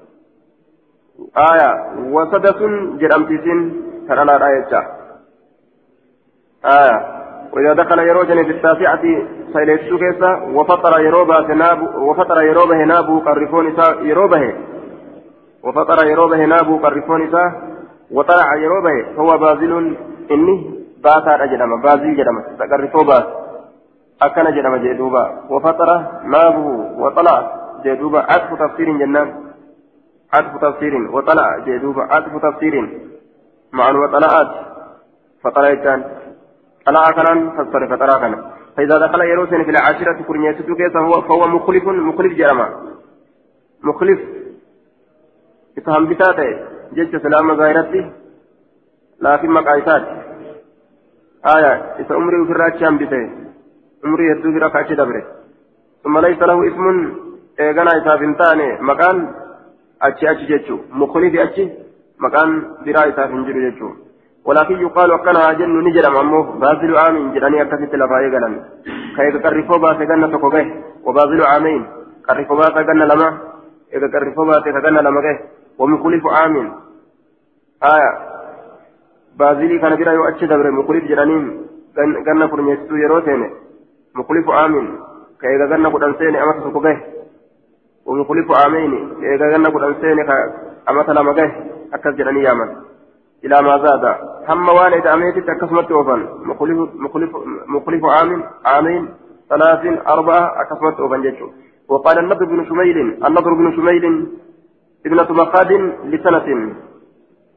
[1.19, 1.71] آية
[2.15, 2.59] وسدس
[3.01, 3.59] جرم تسين
[4.09, 4.23] ترى
[6.65, 7.15] آية
[7.53, 9.03] وإذا دخل يروجن في التاسعة
[9.53, 13.67] سيلتشو كيسا وفطر يروبا نابو وفطر يروبه نابو قرفون
[14.03, 14.55] يروبه
[15.65, 17.23] وفطر يروبه نابو قرفون
[18.11, 19.97] وطلع يروبه هو بازل
[20.31, 20.57] إني
[21.05, 23.25] باتا أجدم بازل جدم تقرفو باس
[24.23, 25.89] أكن جدم جدوبا وفطر
[26.33, 26.67] نابو
[27.03, 27.37] وطلع
[27.85, 29.44] جدوبا عطف تفسير جنان
[30.35, 32.75] عطف تفسير وطلع جدوبا عطف تفسير
[33.73, 34.51] مع وطلعات
[35.43, 35.75] فطلع
[36.87, 38.45] طلع كنان فسر فطلع كنان.
[38.77, 42.67] فإذا دخل يروسن في العاشرة كرنيته كيسا هو فهو مخلف مخلف جرما.
[43.83, 44.21] مخلف.
[45.79, 46.51] إفهم بتاته.
[46.95, 48.13] جيش سلام ظاهرتي
[49.21, 50.03] لكن مقايسات
[51.57, 51.75] آية.
[52.01, 53.31] إذا أمري في الراتشام بته
[54.05, 55.25] أمري يدو ركعة دبره.
[56.05, 57.15] ثم ليس له اسم
[57.61, 59.44] إيغانا إذا فنتاني مكان
[60.07, 61.65] أتشي أتشي جيشو مخلف أتشي
[62.25, 62.49] مكان
[62.85, 63.89] برا إذا فنجر جيشو
[64.45, 68.55] ولكن يقال وكان جن نجرم أمه بازل عام جراني أكثت لفاية قلم
[69.17, 70.67] كيف قرفوا باس جنة تقوبه
[71.05, 71.83] وبازل عامين
[72.29, 73.29] قرفوا باس جنة لما
[73.95, 75.41] إذا قرفوا باس جنة لما جه
[75.79, 76.55] ومخلف عام
[77.95, 78.11] آية
[80.13, 81.45] يؤتش دبر مخلف جرانين
[82.27, 83.51] جنة فرميستو يروتين
[84.15, 84.75] مخلف عام
[85.41, 87.14] كيف جنة قدن سيني أمت تقوبه ومخلف عامين
[89.21, 90.23] كيف جنة قدن سيني
[90.91, 91.53] أمت لما جه
[91.95, 92.69] أكثت جراني يامن
[93.45, 94.05] إلى ما زاد.
[94.49, 96.21] هم والد أميت أكسمت أوفن.
[96.49, 97.31] مخلف مخلف
[97.67, 99.09] مخلف عام عامين
[99.51, 101.49] ثلاث أربعة أكسمت أوفن جيتشو.
[101.89, 104.05] وقال النضر بن شميل النضر بن شميل
[105.07, 105.73] ابنة مخاد
[106.05, 106.49] لسنة.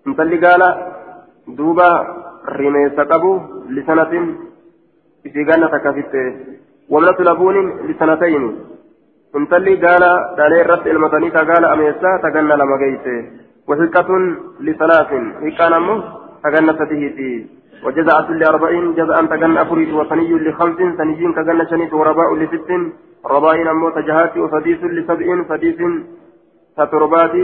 [0.07, 0.61] انتلي قال
[1.47, 1.89] دوبا
[2.49, 4.13] رميس قبو لسنة.
[5.33, 6.13] في قالة كفت
[6.89, 7.55] وابنة لبون
[7.87, 8.43] لسنتين.
[9.37, 10.03] انتلي قال
[10.37, 13.17] دالي الرس المتني قال أميسا تقنى لما قيته
[13.69, 14.09] وحكة
[14.65, 15.09] لثلاث
[15.45, 15.97] حكان أمه
[16.43, 17.31] تغنى ستهيتي
[17.85, 22.69] وجزعة لأربعين جزءا تغنى أفريت وثني لخمس ثنيين تغنى شنيت ورباء لست
[23.25, 25.79] ربائن أمه تجهات وسديس لسبع سديس
[26.77, 27.35] ستربات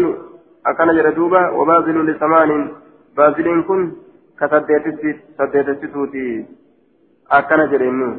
[0.70, 2.72] أكن جردوبة وبازل لثمان
[3.18, 3.92] بازل كن
[4.40, 4.86] كسديت
[5.82, 6.46] ستوتي
[7.32, 8.10] أكن جرينو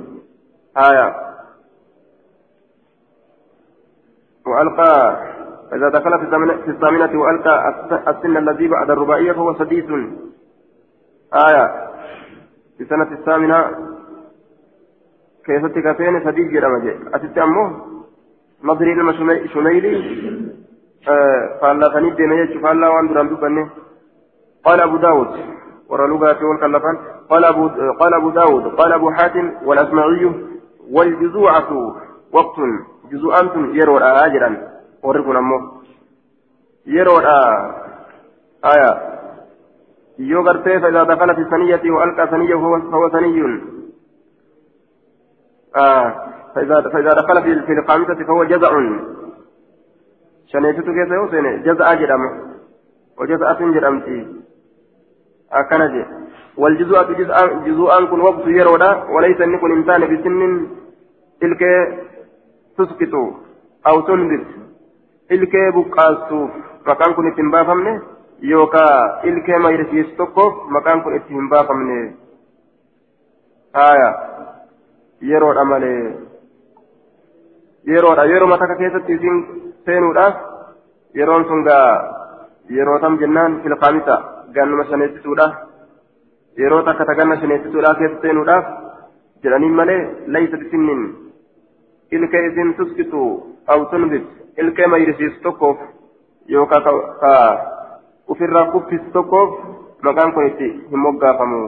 [0.87, 1.34] آية
[4.46, 5.16] وألقى
[5.70, 6.18] فإذا دخل
[6.64, 7.74] في الثامنة وألقى
[8.09, 9.85] السن الذي بعد الرباعية فهو سديس
[11.35, 11.90] آية.
[12.78, 13.70] في سنة الثامنة
[15.46, 17.76] كيف تكفين سديس جرمجي أتت أمه
[18.64, 19.12] نظري لما
[19.46, 20.24] شميلي.
[21.09, 23.70] آه فالله فنيد دينا فالله وان درام دبنه
[24.64, 25.28] قال أبو داود
[25.88, 26.98] ورلوغاته والكلفان
[27.30, 27.68] قال أبو
[28.00, 30.33] قال أبو داود قال أبو حاتم والأسمعي
[30.90, 31.96] والجزوعة
[32.33, 32.59] وقت
[33.12, 33.35] جزوء
[33.75, 35.85] يروى آجرا warri kun ammoo
[36.87, 37.37] yeroodha.
[38.62, 38.90] Aya.
[40.19, 42.55] Yoo gartee فإذا دخل في الثنية وألقى ثنية
[42.90, 43.61] فهو ثني
[45.77, 46.14] آه
[46.55, 48.73] فإذا دخل في الخامسة فهو جزع
[50.47, 52.23] شنيتو كيف يوسين جزع جرم
[53.19, 54.27] وجزعة جرمتي
[55.53, 56.05] أكنجي
[56.57, 57.35] والجزوءة جزء
[57.67, 60.40] جزءان كن وقت يرودا وليس نكون إنسان بسن
[61.40, 61.62] تلك
[62.79, 63.15] تسقط
[63.87, 64.47] أو تنبت
[65.35, 66.51] ilkee buqqaastuuf
[66.87, 67.93] maqaan kun itti hin baafamne
[68.51, 71.97] yookaan ilkee mayrisiisu tokkoof maqaan kun itti hin baafamne
[73.79, 74.11] haaya
[75.31, 76.03] yeroodha malee
[77.93, 79.37] yeroodha yeroo mataa keessatti isin
[79.87, 80.35] seenuudhaaf
[81.21, 81.89] yeroon sun gaa
[82.77, 84.17] yeroo tam jennaan filqaamisa
[84.55, 85.47] gannuma shaneessisuudha
[86.63, 88.65] yeroo takka taganna shaneessisuudhaa keessa seenuudhaaf
[89.45, 90.01] jedhaniin malee
[90.37, 91.03] laysa bisinnin
[92.16, 93.20] ilkee isin tuskitu
[93.66, 94.24] aw tunbit
[94.59, 95.79] ilkee mayrisiisu tokkoof
[96.48, 96.92] yookaan ka
[98.29, 99.50] ofirraa kuffisu tokkoof
[100.03, 101.61] maqaan kun itti hin moggaafamu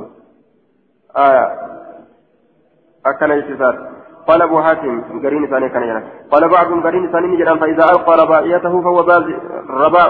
[3.05, 6.03] akkana jechisaadha قال أبو حاتم قرين ثاني كان يرى.
[6.31, 9.25] قال بعضهم قرين ثاني نجرا فإذا ألقى رباعيته فهو باز
[9.71, 10.09] رباع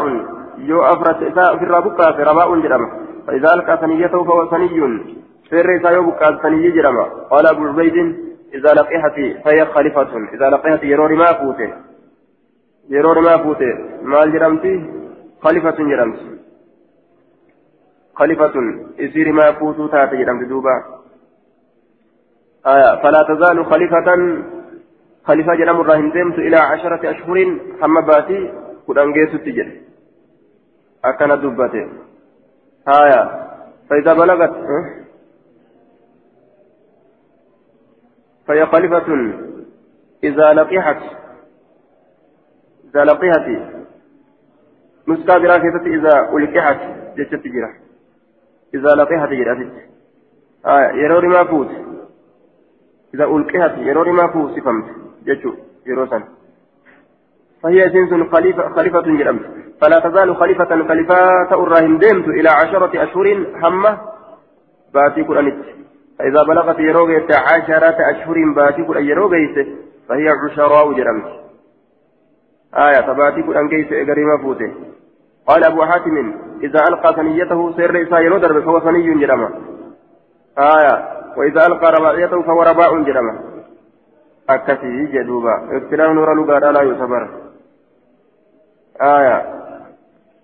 [0.58, 1.16] يو أفرت
[1.58, 2.88] في الربقة في رباع جرما
[3.26, 4.66] فإذا ألقى ثنيته فهو ثني
[5.52, 7.96] الرئيسة يبقى ثني جرما قال أبو عبيد
[8.54, 10.16] إذا لقيت فهي خليفة.
[10.34, 11.72] إذا لقيت يرور ما فوته
[12.88, 14.90] يرور ما فوته مال جرمتي
[15.40, 16.18] خليفة جرمت.
[18.14, 18.52] خليفة.
[18.98, 20.84] يصير ما فوتو تات جرمت دوبا.
[22.66, 24.08] آية فلا تزال خليفة.
[25.24, 27.58] خليفة جرم الراهن ديمت إلى عشرة أشهر.
[27.80, 28.52] حمى باتي
[28.88, 29.68] قد أنجيت التجر
[31.04, 31.88] أكن دبته
[32.88, 33.46] آية
[33.90, 34.54] فإذا بلغت
[38.48, 39.32] فهي خليفة
[40.24, 41.02] إذا لقحت
[42.84, 43.46] إذا لقحت
[45.08, 46.80] نسكا براكزة إذا ألقحت
[47.16, 47.70] جتت جرا
[48.74, 49.70] إذا لقحت جرا
[50.66, 51.68] آه يروري ما فوت.
[53.14, 54.84] إذا ألقحت يروري ما فوت سفمت
[55.26, 55.54] جتشو
[55.86, 56.22] يروسا
[57.62, 59.42] فهي جنس خليفة خليفة جرمت
[59.80, 63.98] فلا تزال خليفة خليفة الراهن ديمت إلى عشرة أشهر همة
[64.94, 65.64] باتي قرانت
[66.18, 69.68] فإذا بلغت يروغيت عشرة أشهر باتي قرآن يروغيت
[70.08, 71.46] فهي عشراء جرمت
[72.74, 74.74] آية فباتي قرآن كيس إقريما فوته.
[75.46, 79.50] قال أبو حاتم إذا ألقى ثنيته سير إسا يرودر فهو ثني جرما
[80.58, 83.40] آية وإذا ألقى رباعيته فهو رباع جرما
[84.50, 85.54] أكثي جدوبا.
[85.76, 87.28] اختلاف نور لغة لا يصبر
[89.00, 89.56] آية.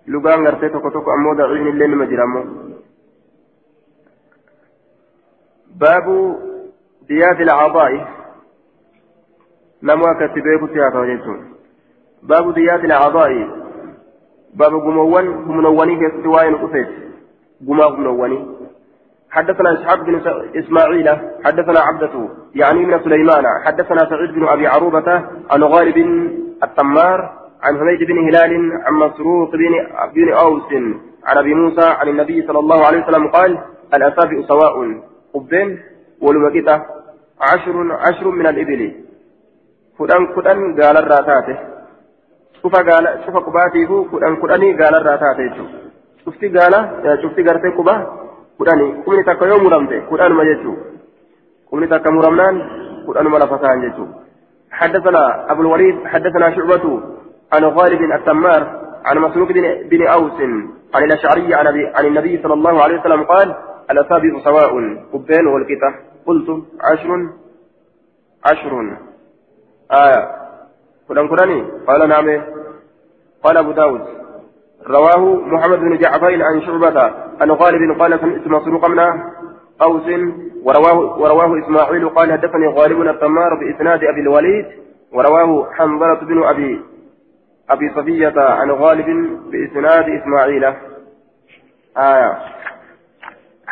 [0.07, 2.43] لغة غرتي توكو توكو أمو دعين اللين مجرمو
[5.79, 6.35] باب
[7.07, 8.07] ديات الأعضاء.
[9.83, 11.17] نموا كتبه كتياتا
[12.23, 13.31] باب ديات الأعضاء.
[14.55, 16.87] باب قموان قمنواني في استواء قفيت
[17.67, 18.45] قما قمنواني.
[19.31, 20.21] حدثنا إسحاق بن
[20.55, 21.09] إسماعيل
[21.45, 25.11] حدثنا عبدته يعني من سليمان حدثنا سعيد بن أبي عروبة
[25.51, 25.97] عن غالب
[26.63, 27.19] التمار
[27.63, 29.73] عن حميد بن هلال عن مسروق بن
[30.15, 30.73] بن أوس
[31.25, 33.59] عن أبي موسى عن النبي صلى الله عليه وسلم قال
[33.95, 35.03] الأصابع سواء.
[35.33, 35.79] قبين
[36.21, 36.75] ولمكتا
[37.41, 38.81] عشر عشر من الإبل
[39.99, 41.57] كدن كدن قال الراتاته
[42.61, 45.55] شوف قال شوف قباتيه كدن كدني قال الراتاته
[46.25, 46.73] شفتي قال
[47.23, 47.95] شفتي قرتي قبا
[48.59, 50.73] كدني كمني تكا يوم مرمته كدن ما جتشو
[51.71, 52.55] كمني تكا مرمنان
[53.07, 54.05] كدن ما لفتان جتشو
[54.71, 56.85] حدثنا أبو الوليد حدثنا شعبة
[57.53, 58.61] عن غالب التمار
[59.05, 59.51] عن مسروق
[59.91, 60.39] بن أوس
[60.93, 61.53] عن الأشعري
[61.95, 63.55] عن النبي صلى الله عليه وسلم قال
[63.91, 64.73] الأصابع سواء
[65.13, 67.29] قبين والكتة قلت عشر
[68.45, 68.97] عشر
[69.91, 70.29] آية.
[71.07, 72.41] كلام كلاني؟ قال نعم.
[73.43, 74.01] قال أبو داود.
[74.87, 77.01] رواه محمد بن جعفر عن شعبة
[77.41, 78.99] عن غالب قال سمعت مسروق من
[79.81, 80.03] أوس
[80.63, 84.65] ورواه ورواه إسماعيل قال حدثني غالب التمار بإسناد أبي الوليد
[85.13, 86.81] ورواه حنظلة بن أبي
[87.69, 89.05] أبي صفية عن غالب
[89.51, 90.63] بإسناد إسماعيل.
[91.97, 92.37] آية.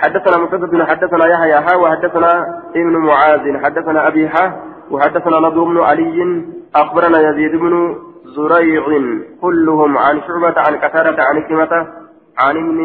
[0.02, 2.32] حدثنا مسدد حدثنا يحيى ها وحدثنا
[2.76, 4.46] ابن معاذ حدثنا أبي ها
[4.92, 8.84] وحدثنا نضر بن علي أخبرنا يزيد بن زريع
[9.42, 11.88] كلهم عن شعبة عن كثرة عن كلمة
[12.40, 12.80] عن ابن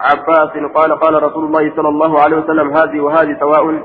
[0.00, 3.82] عباس قال قال رسول الله صلى الله عليه وسلم هذه وهذه سواء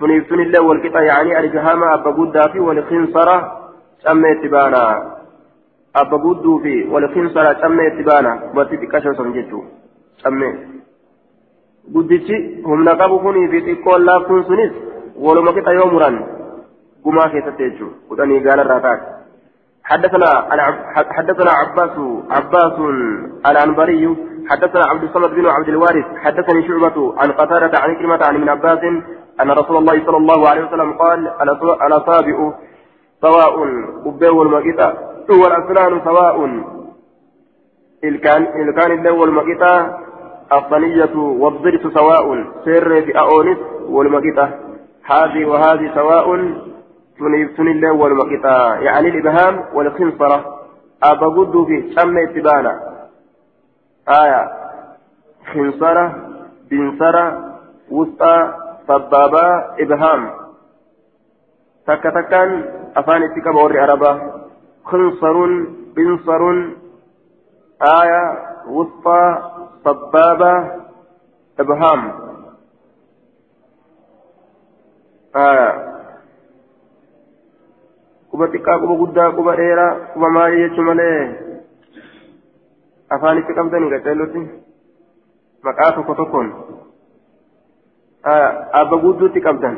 [0.00, 3.52] سنيفتن الله والقطع يعني الجهام أبا قدا في والخنصرة
[4.04, 5.12] سميت بانا
[5.96, 9.62] أبا قدو في والخنصرة سميت بانا وتتكشف سمجتو
[10.24, 10.81] سميت
[11.90, 14.72] guddichi humna qabu kunii fi xiqqoon laaftuun sunis
[15.16, 16.22] waluma qixa yoo muran
[17.04, 19.22] gumaa keessatti jechuudha kudhanii gaalarraa taate.
[19.84, 20.28] حدثنا
[20.94, 21.94] حدثنا عباس
[22.30, 22.76] عباس
[23.46, 24.16] العنبري
[24.50, 28.78] حدثنا عبد الصمد بن عبد الوارث حدثني شعبة عن قتادة عن كلمة عن ابن عباس
[29.40, 31.30] أن رسول الله صلى الله عليه وسلم قال
[31.86, 32.52] الأصابع
[33.20, 33.54] سواء
[34.04, 34.92] قبه والمقيتة
[35.30, 36.36] والأسنان سواء
[38.04, 39.72] الكان الكان اللو والمقيتة
[40.58, 44.58] الصنية والضرس سواء سر في أونس والمقطة
[45.04, 46.36] هذه وهذه سواء
[47.18, 50.58] تنيفتن الله والمقطة يعني الإبهام والخنصرة.
[51.02, 52.80] قد في شم اتبانا
[54.08, 54.50] آية.
[55.54, 56.14] خنصرة
[56.70, 57.54] بنصرة
[57.90, 58.54] وسطى
[58.88, 60.30] سبابة إبهام.
[61.86, 62.64] تكا تكان
[62.96, 64.20] أفاني تكا بوري عربة.
[64.84, 65.46] خنصر
[65.96, 66.42] بنصر.
[67.82, 68.52] آية.
[68.68, 69.42] وسطى
[69.84, 70.52] صبابة
[71.60, 72.00] إبهام
[75.36, 75.72] آه
[78.32, 81.20] quba xiqqaa quba guddaa quba dheeraa quba maalii jechuun malee
[83.14, 84.42] afaanitti qabdanii gaceellotti
[85.68, 86.48] maqaa tokko tokkoon
[88.80, 89.76] abba gudduutti qabdan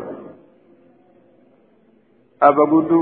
[2.42, 3.00] أبا قدو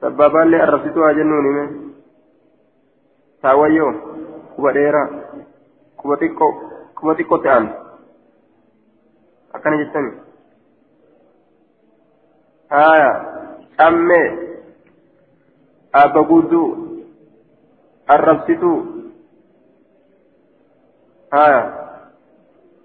[0.00, 1.68] سبابان لي أرسيتو أجنوني من
[6.16, 6.48] تيكو
[6.94, 7.74] كوبا تيكو تان
[9.54, 10.12] أكنا جتني
[12.72, 13.10] آية
[13.80, 14.22] أمي
[15.94, 16.62] أبا قدو
[18.10, 18.84] أرسيتو
[21.34, 21.62] آية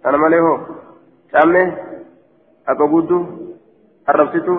[0.05, 0.39] أنا مالي
[1.43, 1.85] أمي
[4.05, 4.53] arrabsitu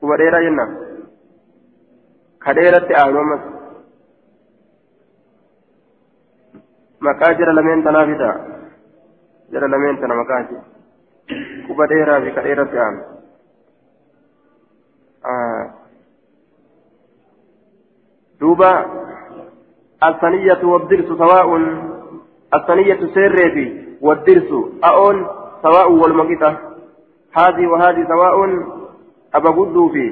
[0.00, 0.66] kuba dheeraa jenna.
[2.38, 3.59] Ka dheeratti aanu ammas.
[7.00, 8.34] Maqaa jira lameen tanaafi ta'a
[9.52, 10.56] jira lameen tana maqaati
[11.66, 13.02] kuba dheeraa fi ka dheeratti aanu
[18.40, 18.70] duuba
[20.04, 21.56] الثنية والدرس سواء
[22.54, 24.50] الثنية سيرتي والدرس
[24.84, 25.26] أون
[25.62, 26.56] سواء والمقيتة
[27.32, 28.36] هذه وهذه سواء
[29.34, 30.04] أبا قدو في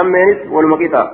[0.00, 1.10] أمينت والمقيتة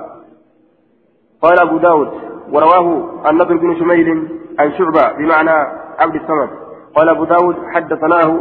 [1.41, 2.09] قال أبو داود
[2.51, 5.51] ورواه النضر بن شميل عن شعبة بمعنى
[5.99, 6.49] عبد الصمد.
[6.95, 8.39] قال أبو داود حدثناه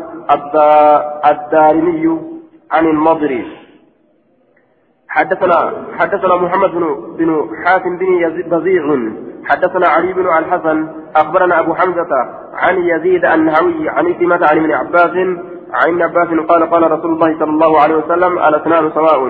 [1.31, 2.21] الدارمي
[2.73, 3.57] عن المضري.
[5.09, 9.13] حدثنا حدثنا محمد بن بن حاتم بن بزيع
[9.45, 10.89] حدثنا علي بن الحسن.
[11.17, 12.13] أخبرنا أبو حمزة
[12.55, 15.17] عن يزيد النهوي عن كلمة عن ابن عباس.
[15.73, 19.21] عن عباس قال قال رسول الله صلى الله عليه وسلم الأسنان سواء.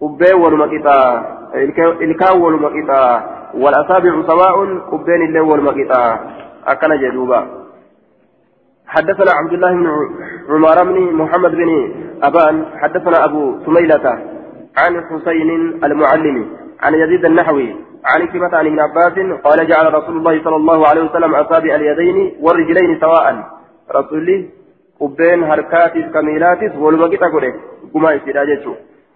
[0.00, 1.22] قبين والمقطع
[2.00, 3.22] الكاو والمقطع
[3.54, 6.18] والأصابع سواء قبين الليل والمقطع
[6.66, 7.46] أكن جدوبا.
[8.86, 9.86] حدثنا عبد الله بن
[10.48, 12.64] عمر بن محمد بن أبان.
[12.82, 14.06] حدثنا أبو سميلة
[14.78, 15.50] عن حسين
[15.84, 16.46] المعلم
[16.80, 21.02] عن يزيد النحوي عن كلمة عن ابن عباس قال جعل رسول الله صلى الله عليه
[21.02, 23.46] وسلم أصابع اليدين والرجلين سواء.
[23.96, 24.48] رسول
[25.00, 27.54] قبين هركاتس كميلاتس والمقطع قده
[27.92, 28.44] كما يسير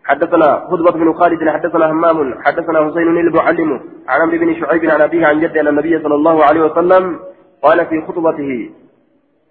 [0.05, 5.27] حدثنا خطبة بن خالد حدثنا همام حدثنا حسين المعلم عن عمرو بن شعيب عن أبيه
[5.27, 7.19] عن جده أن النبي صلى الله عليه وسلم
[7.63, 8.71] قال في خطبته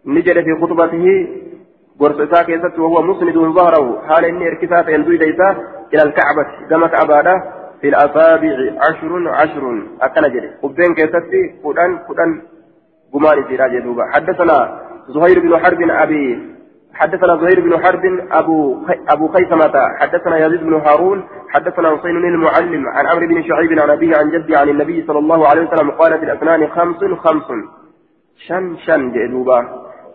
[0.06, 1.06] نجد في خطبته
[2.00, 5.50] قرصتا كيست وهو مسند ظهره حال إني اركسات يندوي ليسا
[5.94, 7.34] إلى الكعبة كما كعبادة
[7.82, 8.56] في الأصابع
[8.88, 10.50] عشر عشر أكل جري.
[10.64, 11.32] قبين كيست
[11.64, 12.42] فدان فدان
[13.14, 16.53] قمان سيراجي دوبا حدثنا زهير بن حرب أبي
[16.94, 18.78] حدثنا زهير بن حرب أبو
[19.10, 24.18] أبو خيثمة حدثنا يزيد بن هارون حدثنا حسين المعلم عن عمرو بن شعيب عن أبيه
[24.18, 27.48] عن جدي عن النبي صلى الله عليه وسلم قال في الأسنان خمس خمس.
[28.48, 29.60] شن شن جئلوبا.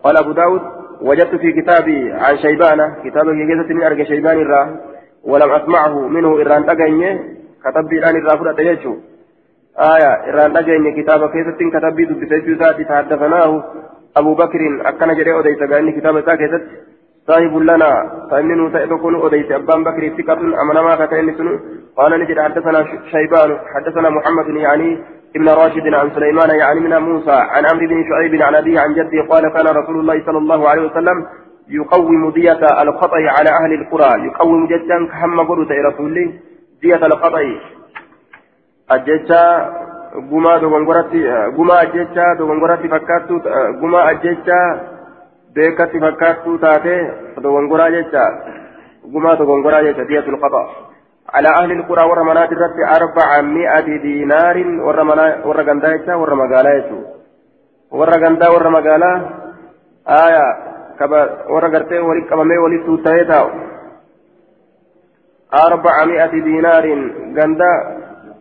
[0.03, 0.61] قال أبو داود
[1.01, 4.79] وجدت في كتابي عن شيبانة كتابك كيسة من أرجى شيبان الرا
[5.23, 7.19] ولم أسمعه منه إران تقيني
[7.63, 8.97] كتب الآن الرا فرأت يجو
[9.79, 13.63] آية إران تقيني كتابك كيسة كتبي دبسيجو ذاتي تحدثناه
[14.17, 16.63] أبو بكر أكن جري أوديس بأن كتاب ساكتت
[17.27, 17.91] صاحب لنا
[18.31, 21.59] فإنه سيكون أوديس أبان بكر ثقة أمنا ما كتين سنو
[21.97, 22.79] قال نجد حدثنا
[23.11, 24.89] شيبان حدثنا محمد يعني
[25.35, 29.21] ابن راشد عن سليمان يعني من موسى عن عمرو بن شعيب عن أبيه عن جده
[29.29, 31.25] قال كان رسول الله صلى الله عليه وسلم
[31.69, 36.33] يقوم دية الخطأ على أهل القرى يقوم جدا كهم قلت رسول
[36.81, 37.41] دية الخطأ
[38.91, 39.69] الججة
[40.29, 41.23] gumaa dogongoratti
[41.55, 43.41] gumaa ajjechaa dogongoratti fakkaattuu
[43.79, 44.65] gumaa ajjechaa
[45.53, 46.95] beekatti fakkaattuu taate
[47.43, 48.23] dogongoraa jecha
[49.13, 50.63] gumaa dogongoraa jecha diyatul qaba
[51.37, 56.89] على أهل القرى ورا منات الرد أربعمائة دينار ورا منا ورا غندا ورا مقالة
[57.91, 59.11] ورا غندا ورا مقالة
[60.23, 60.45] آية
[60.99, 61.21] كبا
[61.53, 63.39] ورا غرتي ولي كبامي ولي توتايتا
[65.53, 66.85] أربعمائة دينار
[67.37, 67.71] غندا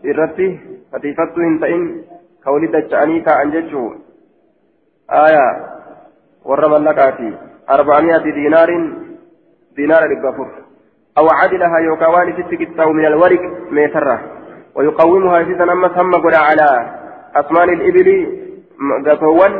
[0.04, 0.67] الرتي
[2.52, 3.98] wali dacha'anii taa'an jechuun
[5.22, 5.50] aayaa
[6.50, 7.34] warra mallaqaati
[7.76, 8.88] arba'amiyati diinaarin
[9.76, 10.48] diinaara dhibba afur.
[11.18, 12.52] أو عدلها يوكاوان ست
[12.98, 14.20] من الورق ميترة
[14.74, 16.68] ويقومها سيسا أما ثم قد على
[17.36, 18.08] أثمان الإبل
[19.06, 19.52] قفوان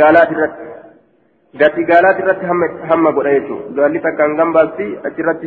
[0.00, 0.56] قالات الرت
[1.90, 2.44] قالات الرت
[2.90, 5.44] هم قد أيتو قال لي تكن قنبالتي أجرت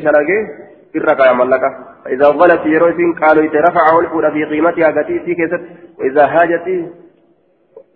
[0.95, 1.69] يا ملكة
[2.05, 5.61] فإذا غلت يروسين قالوا يترفع الفور في قيمتها قتي في كيست
[5.99, 6.91] وإذا هاجت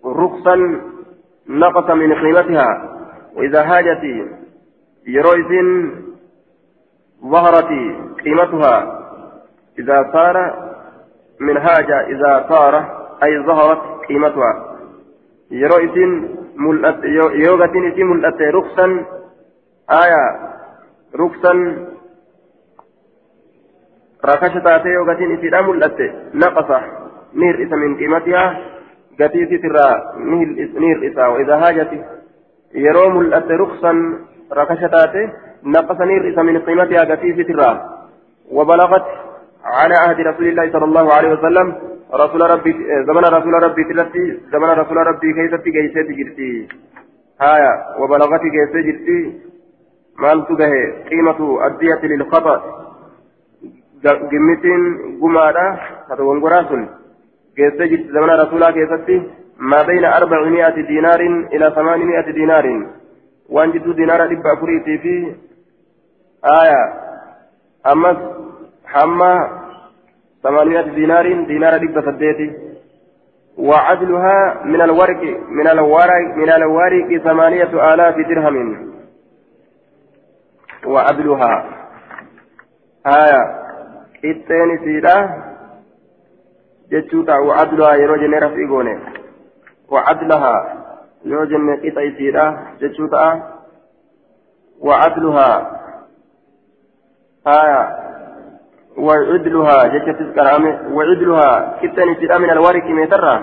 [0.04, 0.80] رخصا
[1.48, 2.98] نقص من قيمتها
[3.36, 4.28] وإذا هاجت
[5.06, 5.92] يروسين
[7.24, 7.68] ظهرت
[8.24, 9.00] قيمتها
[9.78, 10.54] إذا صار
[11.40, 12.76] من هاجة إذا صار
[13.22, 14.76] أي ظهرت قيمتها
[15.50, 19.04] يروسين ملأت يوغتين ملأت رخصا
[19.90, 20.54] آية
[21.16, 21.76] رخصا
[24.30, 26.12] rakasha taatee yoo gatiin isiidhaa mul'atte
[26.42, 26.80] naqasa.
[27.34, 28.48] Ni hir'isa min qiimatihaa
[29.18, 31.98] gatii isiitirraa ni hir'isa wa'idaa haajati.
[32.84, 33.98] Yeroo mul'atte ruksan
[34.60, 35.24] rakasha taate
[35.64, 37.70] نقصني الرئيس من قيمتها قتيس ترى
[38.52, 39.06] وبلغت
[39.64, 41.74] على عهد رسول الله صلى الله عليه وسلم
[42.14, 42.72] رسول ربي
[43.08, 46.68] زمن رسول ربي تلتي زمن رسول ربي كيستي كيستي جرتي
[47.40, 49.40] هايا وبلغت كيستي جرتي
[50.18, 50.74] مال تجاه
[51.10, 52.83] قيمة الدية للخطأ
[54.10, 54.82] قمتين
[55.22, 55.80] قمارة
[56.10, 56.66] هذا ونقراس
[57.56, 59.22] كيستي جرتي زمن رسول كيستي
[59.58, 61.20] ما بين أربعمائة دينار
[61.52, 62.66] إلى ثمانمائة دينار
[63.48, 65.34] وان جدو دينار دبا فريتي في
[66.44, 66.82] آية
[67.92, 68.10] أما
[68.86, 69.60] حما
[70.42, 72.52] ثمانية دينار دينار دبا سديتي
[73.58, 78.94] وعدلها من الورق من الورق من الورق ثمانية آلاف درهم
[80.86, 81.64] وعدلها
[83.06, 83.63] آية
[84.24, 85.16] إتين سيدا
[86.92, 88.98] جتشوتا وعدلها يروج نرف إيقوني
[89.88, 90.54] وعدلها
[91.24, 92.46] يروج نقيت سيدا
[92.80, 93.42] جتشوتا
[94.80, 95.50] وعدلها
[97.46, 97.82] آية
[98.96, 100.46] وعدلها جتة تذكر
[100.92, 103.34] وعدلها كتن سيدا من الورق ميترا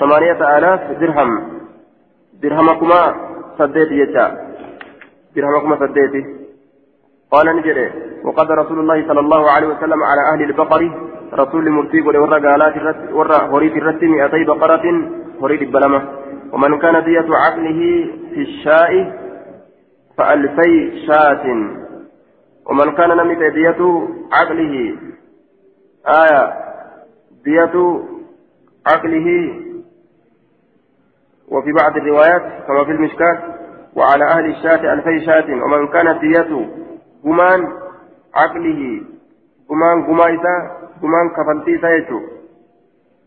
[0.00, 1.30] ثمانية آلاف درهم
[2.42, 3.14] درهمكما
[3.58, 4.26] سديت يجا
[5.36, 6.35] درهمكما سديت
[7.30, 7.92] قال نجري.
[8.24, 10.82] وقد رسول الله صلى الله عليه وسلم على أهل البقر
[11.34, 12.76] رسول مرتيق ورى قالات
[13.12, 14.84] ورى هريد الرسم مئتي بقرة
[15.42, 16.08] هريد البلمة.
[16.52, 17.80] ومن كان دية عقله
[18.34, 18.92] في الشاء
[20.18, 21.44] فألفي شاة.
[22.66, 24.96] ومن كان نمت دية عقله
[26.06, 26.52] آية
[27.44, 27.76] دية
[28.86, 29.28] عقله.
[31.48, 33.38] وفي بعض الروايات كما في المشكات
[33.96, 35.48] وعلى أهل الشاة ألفي شاة.
[35.64, 36.18] ومن كانت
[37.26, 37.60] دية قمان
[38.34, 39.02] عقله
[39.68, 40.54] قمان قمايسا
[41.02, 42.20] قمان كفلتيسا يجو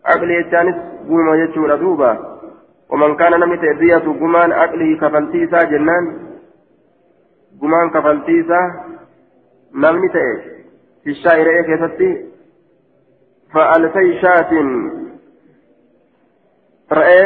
[0.06, 0.76] عقله يجانس
[1.10, 2.12] قوما يجو ردوبا
[2.89, 6.06] ومن كان نمت دية قمان عقله كفلتيسا جنان
[7.62, 8.89] قمان كفلتيسا
[9.74, 10.32] namni ta'e
[11.04, 12.08] fishaa ira'ee keessatti
[13.54, 14.70] fa'alfay shaatin
[16.89, 17.26] ra'ee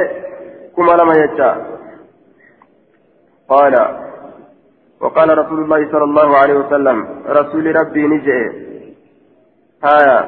[0.76, 1.50] kuma lama jecha.
[3.48, 3.84] Qaala.
[5.04, 6.98] وقال رسول الله صلى الله عليه وسلم
[7.28, 8.42] رسول ربي نجئ.
[9.84, 10.20] هايا.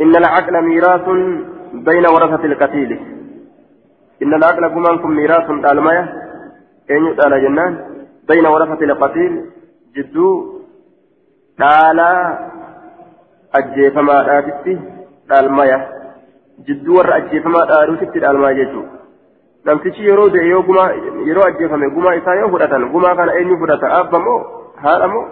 [0.00, 1.06] إن العقل ميراث
[1.88, 2.90] بين ورثة القتيل.
[4.22, 6.04] إن العقل كمان ميراث المية
[6.90, 7.72] أين يقال جنان.
[8.28, 9.32] بين ورثة القتيل.
[9.96, 10.28] جدو
[11.58, 12.10] دالا
[13.54, 14.74] أجيفما داتتي
[15.28, 15.78] دالمايا.
[16.66, 18.97] جدو ور أجيفما داروتتي دالمايا جدو.
[19.66, 20.88] Namtichi yeroo de'e yoo gumaa
[21.28, 24.38] yeroo ajjeefame gumaa isaa yoo fudhatan gumaa kana eenyu fudhata abba moo
[24.84, 25.24] haadha moo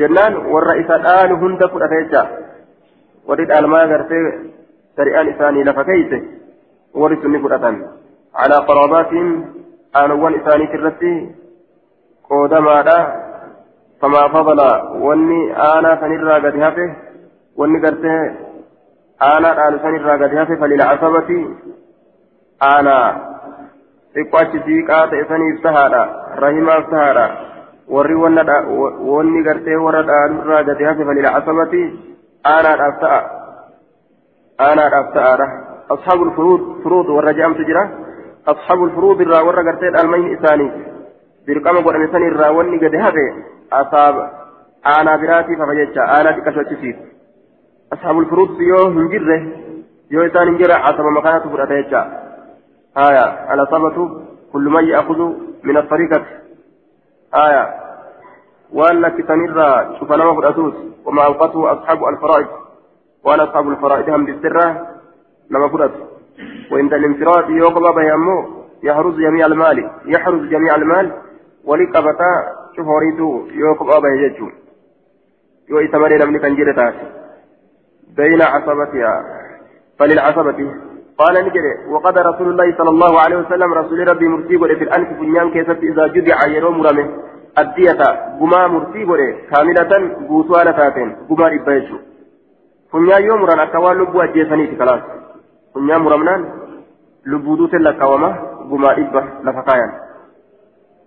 [0.00, 2.22] jennaan warra isa dhaalu hunda fudhata jecha
[3.28, 4.24] warri dhaalmaa gartee
[4.96, 6.18] shari'aan isaanii lafa keeyse
[7.02, 7.76] warri sunni fudhatan
[8.38, 9.28] calaa qaraabaatiin
[10.00, 11.12] aanuwwan isaaniit irratti
[12.28, 12.98] qoodamaadha
[14.00, 14.68] famaa fadala
[15.06, 16.86] wanni aanaa sanirraa gadi hafe
[17.60, 18.20] wanni gartee
[19.30, 21.38] aanaadhaan sanirraa gadi hafe falila asabati
[25.28, 26.02] saniif tahaadha
[26.44, 27.26] rahimaaf tahaadha
[27.88, 31.82] warri wanni gartee warra dhaalurraa gadi hafe falila asabati
[32.52, 33.20] aanaadhaaf ta'a
[34.66, 35.46] aanaadhaaf ta'aadha
[35.96, 36.32] ashaabul
[36.82, 37.82] furuud warra je'amtu jira
[38.52, 40.70] ashaabul furuud irraa warra gartee dhaalmayni isaanii
[41.46, 43.24] dirqama godhame san irraa wanni gadi hafe
[43.80, 44.16] asaab
[44.94, 46.96] aanaa biraatiif hafa jecha aanaa xiqqasho achisiif
[47.96, 49.36] ashaabul furuutti yoo hin jirre
[50.16, 52.02] yoo isaan hin jirre asaba makaanatu fudhata jecha
[52.98, 54.02] haya alasabatu
[54.52, 55.26] kullu man ya'khudhu
[55.62, 56.32] min asariikati
[57.38, 57.62] haya
[58.78, 60.76] waan lakkisanirraa cufa nama fudhatuut
[61.06, 62.50] wama anqatu ashaabu alfaraa'id
[63.24, 64.70] waan ashaabu alfaraa'id hambistirraa
[65.50, 66.06] nama fudhatu
[66.72, 67.66] وعند الانفراد به
[68.14, 68.38] أمه
[68.82, 71.12] يحرز جميع المال يحرز جميع المال
[73.78, 74.52] kophaa bahe jechuun
[75.68, 77.18] yoo isa malee namni kan jedhe taate
[78.16, 79.14] بين عصبتها
[79.98, 80.87] فللعصبة
[81.18, 85.50] قال نجد وقد رسول الله صلى الله عليه وسلم رسول ربي مرتي في الأنف بنيان
[85.50, 87.06] كيست إذا جدع يرو مرمه
[87.58, 88.02] الدية
[88.40, 89.02] قما مرتي
[89.50, 89.92] كاملة
[90.28, 91.96] قوتوانا تاتين قما إبايشو
[92.92, 95.00] فنيا يوم ران أكوان لبوا جيسانيتي خلاص
[95.74, 96.40] فنيا مرمنان
[97.26, 98.30] لبودوت لكوما
[98.70, 99.88] قما إبا لفقايا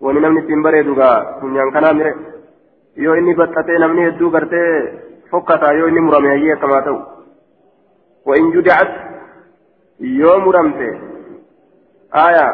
[0.02, 2.12] ittiin bareedu gaa funyaan kanaa mire
[2.96, 4.70] yoo inni baxxatee namni hedduu gartee
[5.32, 6.98] fokkataa yoo inni murame hayyee akkamaa ta'u
[10.02, 11.00] وإن جدعت يوم رمته
[12.16, 12.48] آية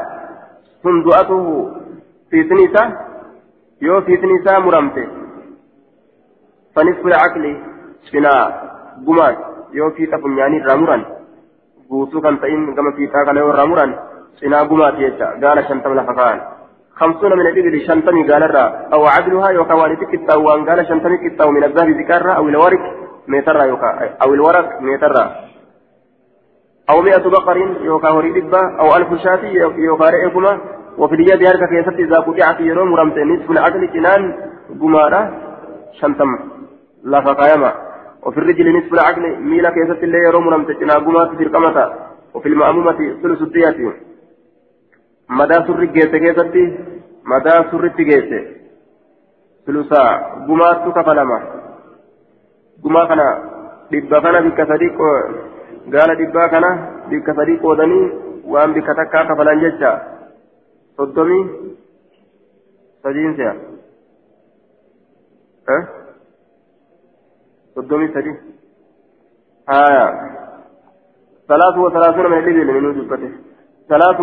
[0.83, 1.71] صندوقته
[2.29, 2.93] في تنسى
[3.81, 5.07] يو في تنسى مرمته
[6.75, 7.57] فنصف العقل
[8.11, 8.61] سنا
[9.07, 9.37] قمات
[9.73, 11.05] يو في تفنياني رامران
[11.89, 13.95] بوسو كان تئن كما في تاكا رامران
[14.35, 16.41] سنا قمات يجا قال شنتم لفقان
[16.95, 21.51] خمسون من الإبل شنتمي قال الرا أو عدلها يوكا والدك التاو وان قال شنتمي التاو
[21.51, 22.79] من الذهب ذكرها أو الورق
[23.27, 25.46] ميترا يوكا أو الورق ميترا
[26.89, 29.43] أو مئة بقر يوكا هوري دبا أو ألف شاة
[29.87, 30.59] يوكا رئيكما
[30.97, 34.21] وفي اليد هركا كيست إذا قطعت يروم رمت نصف العدل جنان
[34.81, 35.21] قمارة
[35.99, 36.39] شنتم
[37.03, 37.71] لا فقايما.
[38.25, 41.85] وفي الرجل نصف العقل ميلا كيست اللي يروم رمت جنان قمارة تركمتا
[42.33, 43.77] وفي المأمومة ثلث الديات
[45.27, 46.61] madaa surri geesse keessatti
[47.31, 48.37] madaa surritti geesse
[49.65, 50.09] sulusaa
[50.47, 51.39] gumaattu kafalama
[52.83, 53.25] gumaa kana
[53.91, 54.41] dhibba kana
[55.95, 56.69] gaala dhibbaa kana
[57.09, 58.05] bikka sadii qoodanii
[58.53, 59.91] waan bikka takkaa kafalan jecha
[60.97, 61.43] soddomii
[63.03, 63.53] sadiin se'a
[67.75, 68.37] soddomii sadii
[69.73, 70.05] haya
[71.51, 73.29] salaatu wa salaasuuna min dhibiil minuu dubbate
[73.89, 74.19] ثلاث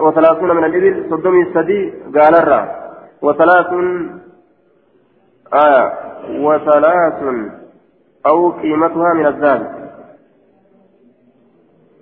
[0.00, 2.60] وثلاثون من الإبل صدوم السدي قال الرا
[3.22, 3.70] وثلاث
[5.52, 5.84] آية
[6.44, 7.20] وثلاث
[8.26, 9.62] أو قيمتها من الذهب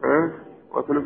[0.04, 0.30] أه؟
[0.76, 1.04] وثلث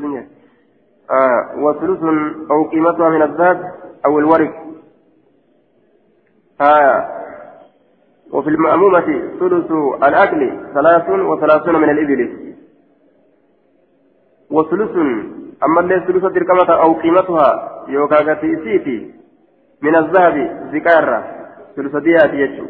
[1.10, 2.02] آه وثلث
[2.50, 3.72] أو قيمتها من الذهب
[4.06, 4.52] أو الورق
[6.60, 7.20] آية
[8.32, 9.70] وفي المأمومة ثلث
[10.02, 12.54] الأكل ثلاث وثلاثون من الإبل.
[14.50, 14.96] وثلث
[15.64, 19.14] أما اللي ثلث دركمة أو قيمتها يوكا غتيسيتي
[19.82, 21.24] من الذهب زكارة.
[21.76, 22.66] ثلث ديات يجو.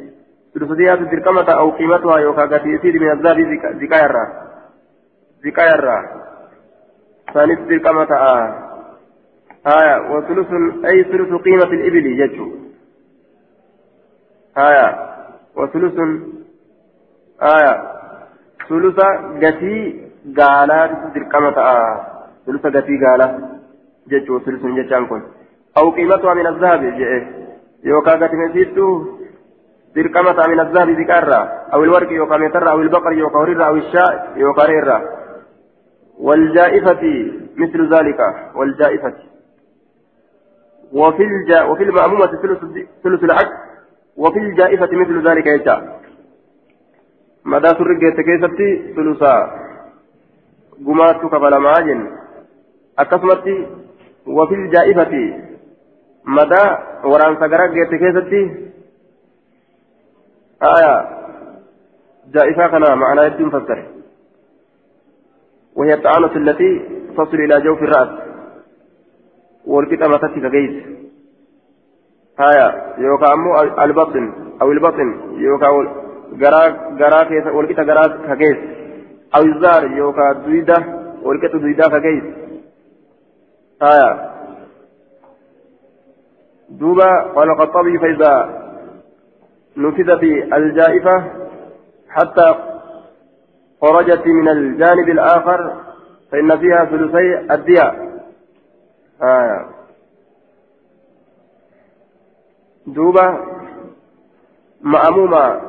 [0.54, 3.38] ثلث ديات دركمة أو قيمتها يوكا غتيسيتي من الذهب
[3.80, 4.32] زكارة.
[5.44, 6.29] زكارة.
[7.34, 8.70] ثالث دركمة آه.
[9.66, 10.50] آية وثلث
[10.84, 12.46] أي ثلث قيمة الإبل يجو.
[14.58, 14.88] آية
[15.56, 15.98] وثلث
[17.42, 17.74] آية
[18.68, 18.98] ثلث
[19.42, 20.04] غتي
[20.38, 22.06] غالات دركمة آه.
[22.46, 23.50] ثلث قتي قال
[24.08, 25.22] جج وثلث ججان كن
[25.78, 27.26] أو قيمتها من الذهب جئ
[27.84, 29.04] يوكا قتي نسيتو
[29.96, 34.64] درقمة من الذهب ذكرى أو الورق يوكا متر أو البقر يوكا ورر أو الشاء يوكا
[34.64, 35.19] ريرا.
[36.26, 37.04] والجائفة
[37.56, 38.20] مثل ذلك
[38.54, 39.14] والجائفة.
[40.92, 42.60] وفي الجا وفي المأمومة ثلث
[43.04, 43.58] ثلث العقد
[44.16, 45.76] وفي الجائفة مثل ذلك يجا
[47.44, 49.34] مدى سرقة كيستي ثلثا.
[50.86, 52.00] قمات كفلما جن
[53.02, 53.54] akkasumatti
[54.26, 55.22] wafil jaa'ifati
[56.36, 56.68] madaa
[57.12, 58.42] waraansa gara geette keessatti
[60.70, 60.90] aya
[62.34, 63.84] jaa'ifaa kana ma'anaa hedduun fassare
[65.80, 66.72] وهي الطعنة التي
[67.16, 68.08] تصل إلى جوف الرأس.
[69.66, 70.82] متت كجيز.
[72.38, 75.66] هايا يوكا أمو البطن أو البطن يوكا
[76.42, 76.62] غرا
[77.00, 78.56] غرا كيس والقطع غرا كجيز.
[79.36, 80.84] أو الزار يوكا دويدة
[81.22, 82.24] والقطع دويدة كجيز.
[83.82, 84.30] آية
[86.70, 88.60] دوبا قال الخطابي فإذا
[89.76, 91.24] نفذ في الجائفة
[92.08, 92.54] حتى
[93.80, 95.76] خرجت من الجانب الآخر
[96.32, 98.20] فإن فيها ثلثي الدياء
[99.22, 99.66] آية
[102.86, 103.46] دوبا
[104.80, 105.60] مأمومة.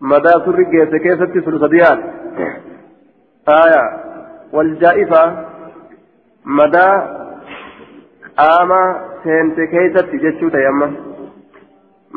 [0.00, 0.62] مدى سر
[0.98, 1.98] كيف ثلث ديان
[3.48, 4.00] آية.
[4.52, 5.50] والجائفة
[9.24, 10.88] seente keessatti jechuu ta'e amma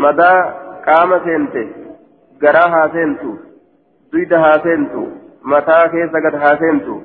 [0.04, 0.38] madaa
[0.86, 1.64] qaama seente
[2.44, 3.32] garaa haa seentu
[4.14, 5.02] duyda haa seentu
[5.54, 6.96] mataa keessa gad haa seentu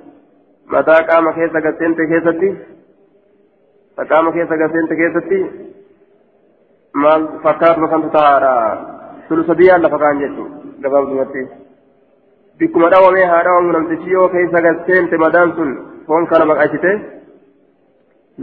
[0.75, 2.51] mataa qaama keessa gad seente keessatti
[4.13, 5.41] qaama keessa gad seente keessatti
[7.05, 8.53] maal fakkaatuma kantu ta'aadha
[9.29, 11.43] sulusa biyyaan lafa kaan jechuudha gabaabdumatti
[12.61, 15.71] bikkuma dhawamee haa dhawamu namtichi yoo keessa gad seente madaan sun
[16.07, 16.93] foon kana baqaysite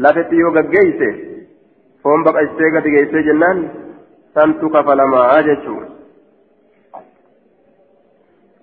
[0.05, 1.09] lafetti yoo gaggeeyse
[2.03, 3.59] foon baqaysitee gadi geeysee jennaan
[4.37, 5.81] santu kafalamaa jechuu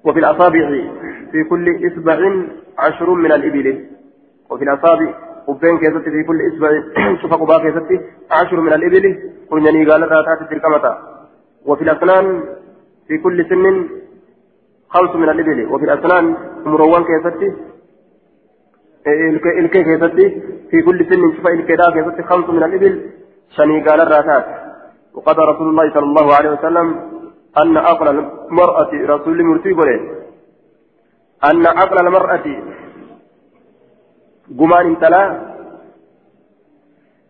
[0.05, 0.71] وفي الأصابع
[1.33, 2.19] في كل إصبع
[2.79, 3.85] عشر من الإبل.
[4.51, 5.15] وفي الأصابع
[5.47, 6.71] qubbiin keessatti في كل إصبع
[7.23, 9.05] quba keessatti عشر من الإبل.
[9.51, 10.97] قلنا gaala irraa ta'a التركمة
[11.67, 12.43] وفي الأسنان
[13.09, 13.89] في كل سن
[14.89, 15.67] خمس من الإبل.
[15.73, 16.35] وفي الأسنان
[16.65, 17.43] ilkaan keessatti
[19.59, 23.11] إلكي كيستي في كل سن شوف إلكي دا كيستي خمس من الإبل.
[23.57, 24.45] شني قال الراتات
[25.15, 27.12] وقد رسول الله صلى الله عليه وسلم
[27.61, 29.73] أن عقل المرأة رسول مرتي
[31.45, 32.47] أن عقل المرأة
[34.59, 35.41] قمان انتلا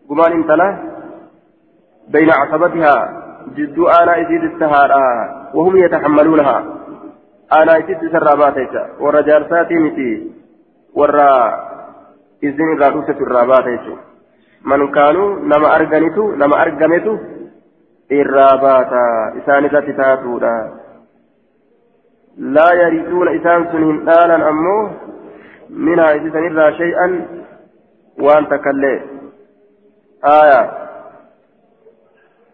[0.09, 0.77] قمان انتلا
[2.07, 2.95] بين عصبتها
[3.55, 5.01] جد آنا إزيد السهارة
[5.55, 6.57] وهم يتحملونها.
[7.53, 8.55] آنا إزيد سرابات
[8.99, 10.33] والرجال ساتي متي
[10.93, 11.29] warra
[12.41, 14.13] izin irraa dhuftetu irraa baata jechuudha
[14.63, 17.17] من كانوا نما أرغنتو نما أرغمتو
[18.21, 20.71] إراباتا إسان ذات تاتودا
[22.37, 24.89] لا يرثون إسان سنهم آلا أمو
[25.69, 27.25] منها إسان إلا شيئا
[28.19, 29.01] وأن تكلي
[30.25, 30.71] آية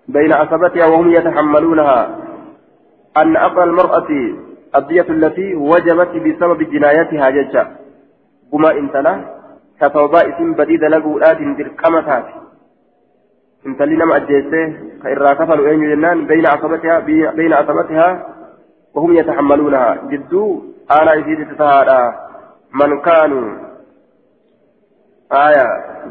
[0.07, 2.17] بين عصبتها وهم يتحملونها
[3.17, 4.07] أن أقل المرأة
[4.75, 7.75] الدية التي وجبت بسبب جنايتها ججا
[8.53, 9.39] بما انتلا
[9.81, 12.38] كتوبا اسم بديد لقوات دركمتات انتلي
[13.65, 16.99] نم أجيسه كإرا كفلوا أين جنان بين عصبتها
[17.29, 18.25] بين عصبتها
[18.93, 20.63] وهم يتحملونها جدو
[21.01, 22.17] أنا يزيد تتهادى
[22.73, 23.57] من كانوا
[25.31, 25.67] آية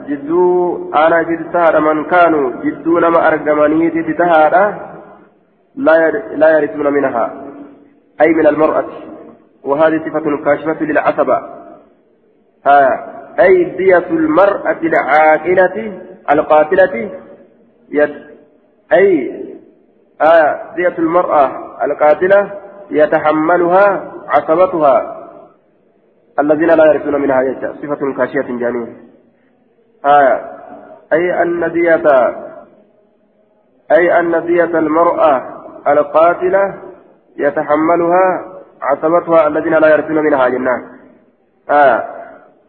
[0.09, 4.77] جدو أنا يزيد تتهادى من كانوا جدو نما أرقمانية تتهادى
[6.37, 7.45] لا يرثون منها
[8.21, 8.85] أي من المرأة
[9.65, 11.39] وهذه صفة كاشفة للعصبة
[12.67, 17.11] آية أي دية المرأة العاقلة القاتلة
[17.91, 18.15] يد
[18.93, 19.39] أي
[20.23, 21.51] آية دية المرأة
[21.85, 22.51] القاتلة
[22.91, 25.19] يتحملها عصبتها.
[26.39, 28.97] الذين لا يرثون منها يجا صفة كاشية جانية
[30.07, 30.59] آية
[31.13, 32.03] أي أن دية
[33.93, 35.43] أي أن دية المرأة
[35.89, 36.75] القاتلة
[37.37, 38.45] يتحملها
[38.83, 40.99] عصبتها الذين لا يرثون منها جنان
[41.71, 42.05] آه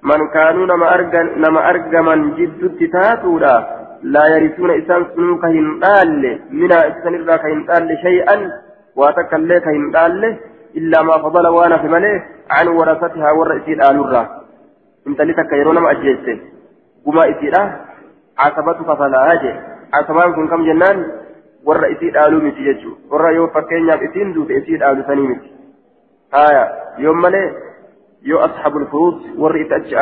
[0.03, 7.15] من كانوا نما أرجن نما أرجمن جد تاتولا لا يرثون إسان سنوك هندال من إسان
[7.15, 8.51] إلا كهندال شيئا
[8.95, 10.37] واتكلي كهندال
[10.77, 14.23] إلا ما فضل وأنا في مليه عن ورثتها ورئيسين آل الرا
[15.07, 16.41] انت لتك يرون ما أجيسي
[17.05, 17.63] وما إسيرا
[18.37, 19.53] عصبتك فلا أجي.
[19.93, 20.97] عصبان كن كم جنان
[21.65, 25.49] warra isii dhaaluu miti jechuudha warra yoo fakkeenyaaf isiin duute isii dhaalusanii miti
[26.31, 26.61] haya
[26.97, 27.47] yoo malee
[28.21, 29.95] yoo asxaabul furuut warri itti achi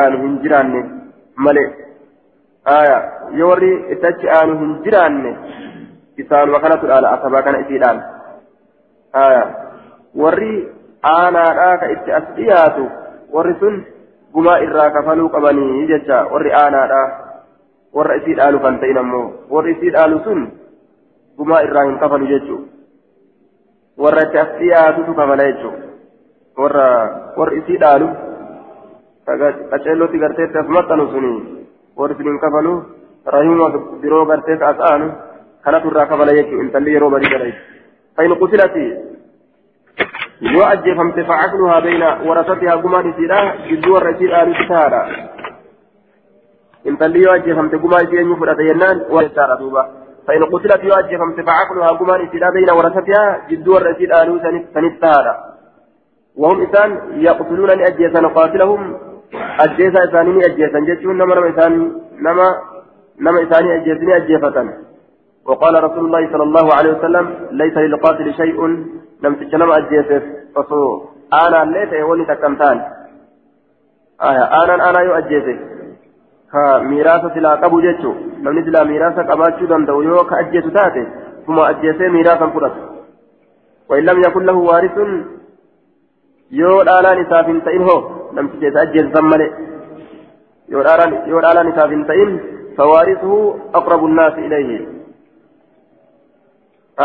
[2.68, 2.98] aanu hin jiraanne malee haya
[3.40, 5.36] yoo warri itti achi aanu hin jiraanne
[6.16, 8.02] isaanuma kanatu dhaala asabaa kana isii dhaala
[9.12, 9.44] haya
[10.14, 10.68] warri
[11.12, 12.90] aanaadhaa ka itti as dhiyaatu
[13.32, 13.84] warri sun
[14.32, 17.06] gumaa irraa kafaluu qabanii jecha warri aanaadhaa
[17.94, 20.40] warra isii dhaalu kan ta'in ammoo warri isii dhaalu sun
[21.36, 22.66] gumaa irraa hin kafalu jechuudha
[23.96, 24.22] warra
[31.48, 31.57] itti
[32.40, 32.72] kafalu
[33.26, 33.72] rahima
[34.02, 35.12] biroo gartee ka as aanu
[35.64, 37.52] kanatu irraa kafala jechuudha intalli yeroo barii gala
[38.18, 38.74] فإن قتلت
[41.30, 43.38] facaqluhaa bayna warasatihaa gumaan isiidha
[43.68, 45.02] gidduu warra isii dhaalu tahaadha
[46.84, 49.88] intalli yoo ajjeefamte gumaa isii eenyu fudhata jennaan waa jechaadha duuba
[50.28, 54.38] فإن قتلت يؤجل فعقلها قمان إسلا بين ورثتها جدو الرسيل آلو
[54.74, 55.34] سنتهادا
[56.36, 56.90] وهم إسان
[57.26, 58.80] يقتلون أجيسا قاتلهم
[59.34, 61.72] أجيسا إسانين أجيسا جتشون نما نما إسان
[62.26, 62.46] نما
[63.20, 64.56] نما إساني أجيسني أجيفة
[65.44, 68.66] وقال رسول الله صلى الله عليه وسلم ليس للقاتل شيء
[69.22, 70.22] لم تجنم أجيسف
[70.54, 72.78] فصو أنا ليس يولي تكمتان
[74.22, 75.58] آية أنا أنا يؤجيسف
[76.52, 81.02] ka miiraasa silaa qabu jechuun namni silaa miiraasa qabaachuu danda'u yoo ka ajjeesu taate
[81.46, 82.80] kuma ajjeesee miiraasan fudhatu
[83.88, 85.12] wain lam yakun lahu waarisuun
[86.60, 87.50] yoo dhaalaan isaaf
[92.10, 92.32] ta'in
[92.78, 93.38] fawaarisuhu
[93.80, 94.78] aqrabu nnaasi ilayhi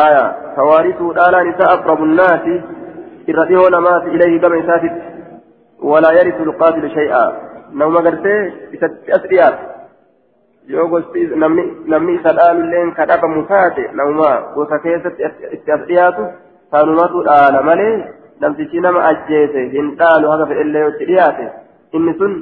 [0.05, 0.23] aya
[0.55, 2.55] fawaarisuhu dhaalaan isaa aqrabu nnaasi
[3.33, 5.01] irra dhihoo namaati ilayhi gama isaatitti
[5.91, 7.23] walaa yarisu lqaatilu shay'a
[7.81, 8.41] nama gartee
[8.77, 9.63] isatti as dhiyaatu
[10.75, 16.27] yoo gosti namni isa dhaalulleen ka dhabamu taate namuma gosa keessatti itti as dhiyaatu
[16.71, 17.95] saanumatu dhaala malee
[18.45, 21.45] namtichi nama ajjeese hin dhaalu haga fedhellee yoo itti dhiyaate
[21.99, 22.33] inni sun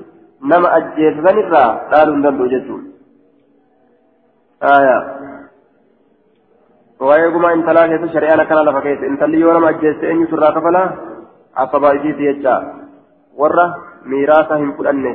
[0.53, 2.89] nama ajjeese sanirraa dhaaluu hin danda'u jechuudha.
[7.07, 10.87] waa'ee gumaa intalaa keessa shari'aan akkana lafa keessa intalli yoo nama ajjeesse eenyu surraa kafalaa
[11.63, 12.53] asabaa isiiti jecha
[13.41, 13.65] warra
[14.13, 15.13] miiraasa hin fudhanne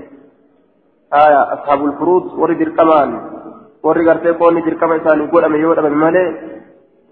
[1.22, 3.12] aya ashaabul furuut warri dirqamaan
[3.88, 6.26] warri gartee qoonni dirqama isaanii godhame yoo dhabame malee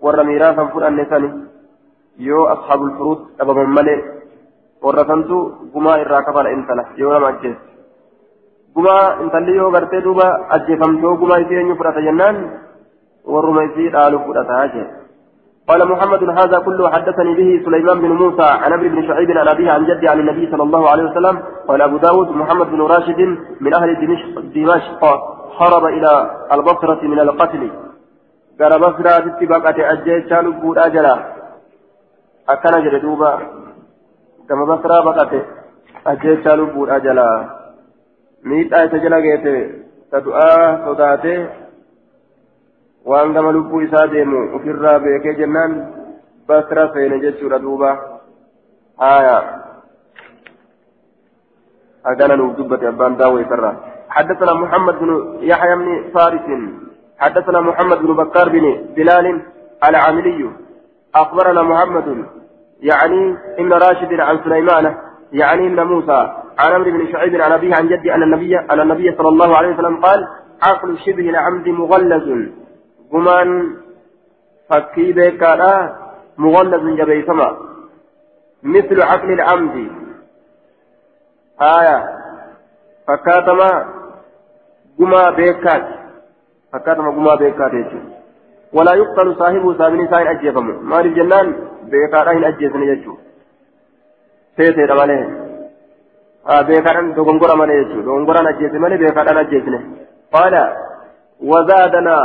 [0.06, 1.30] warra miiraasa hin fudhanne sani
[2.18, 4.00] ashaabul furuut dhabaman malee
[4.82, 7.62] warra santu gumaa irraa kafala intala yoo nama ajjeesse
[8.74, 12.36] gumaa intalli yoo gartee duuba ajjeefamtoo gumaa isii eenyu fudhata jennaan
[13.24, 14.86] warruma isii dhaalu fudhataa jee
[15.68, 19.70] قال محمد هذا كله حدثني به سليمان بن موسى عن ابي بن شعيب عن ابيه
[19.70, 23.20] عن جدي عن النبي صلى الله عليه وسلم قال ابو داود محمد بن راشد
[23.60, 25.02] من أهل دمشق, دمشق
[25.60, 27.70] هرب إلى البصره من القتل
[28.60, 29.92] قال بصرة اتباقة
[32.48, 33.32] اجيت لبود اجلا اكن جلدوبا
[34.48, 35.32] كما بصرة بقت
[36.06, 37.48] اجيت لبود اجلا
[38.44, 39.18] ميت إيه جلا
[40.12, 41.48] تدعى صداته
[43.04, 45.72] waan gama lubbuu isaa deemu ofirraa beekee jennaan
[46.48, 47.90] basra seene jechuudha duuba.
[48.96, 49.36] Haya
[52.36, 53.76] nuuf dubbate abbaan daawwa isarraa
[54.14, 55.10] حدثنا محمد بن
[55.42, 56.46] يحيى بن فارس
[57.18, 59.26] حدثنا محمد بن بكار بن بلال
[59.88, 60.50] العاملي
[61.14, 62.26] أخبرنا محمد
[62.80, 64.94] يعني ابن راشد عن سليمان
[65.32, 66.20] يعني ابن موسى
[66.58, 69.74] عن عمرو بن شعيب عن أبيه عن جدي أن النبي أن النبي صلى الله عليه
[69.74, 70.28] وسلم قال
[70.62, 72.28] عقل شبه العمد مغلظ
[73.12, 73.50] gumaan
[74.68, 75.72] fakkii beekaadha
[76.36, 77.48] muwallazun jabeeyfama
[78.64, 79.76] مثل عقل العمد.
[81.60, 81.98] آية.
[83.08, 83.70] فكاتما
[84.98, 85.86] قما بيكات.
[86.72, 87.72] فكاتما قما بيكات
[88.76, 91.46] ولا يقتل صاحبه سامن ساين أجيفم ما الجنان
[91.90, 93.14] بيكات أين أجيفن يجو.
[94.56, 95.18] سيتي رماله
[96.48, 98.00] آه بيكات دوغنغورا ماله يجو.
[98.06, 99.74] دوغنغورا أجيفن ماله بيكات أجيفن
[100.34, 100.54] قال
[101.50, 102.18] وزادنا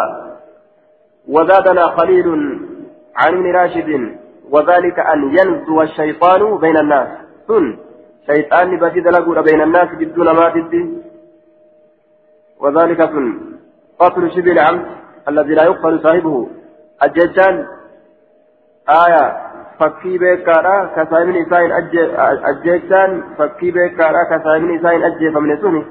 [1.35, 2.27] وزادنا خليل
[3.15, 3.89] عن ابن راشد
[4.53, 7.07] وذلك أن ينزو الشيطان بين الناس.
[7.47, 7.65] سن
[8.29, 10.81] شيطان بدي دلقوا بين الناس بدون ما تدي.
[12.61, 13.25] وذلك سن.
[13.99, 14.98] قتل شبه العمد
[15.29, 16.47] الذي لا يقتل صاحبه.
[17.03, 17.55] الججال
[18.89, 19.23] آية
[19.79, 21.71] saahibni isaa hin
[22.51, 25.81] ajjeechaan fakkii beekaadha ka saahibni isaa hin ajjeefamne suni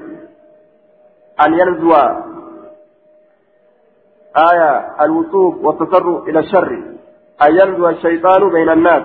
[1.37, 2.03] an yanzuwa
[4.37, 4.71] آية
[5.03, 6.71] الوصوف والتصرف إلى الشر.
[7.41, 9.03] أن ينزو الشيطان بين الناس.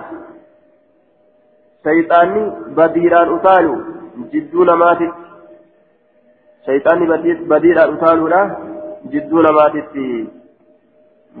[1.83, 2.41] شيطاني
[2.77, 3.75] بديران أتالو
[4.33, 5.13] جدون ماتت.
[6.65, 7.05] شيطاني
[7.51, 8.27] بديران أتالو
[9.05, 9.93] لا جدون ماتت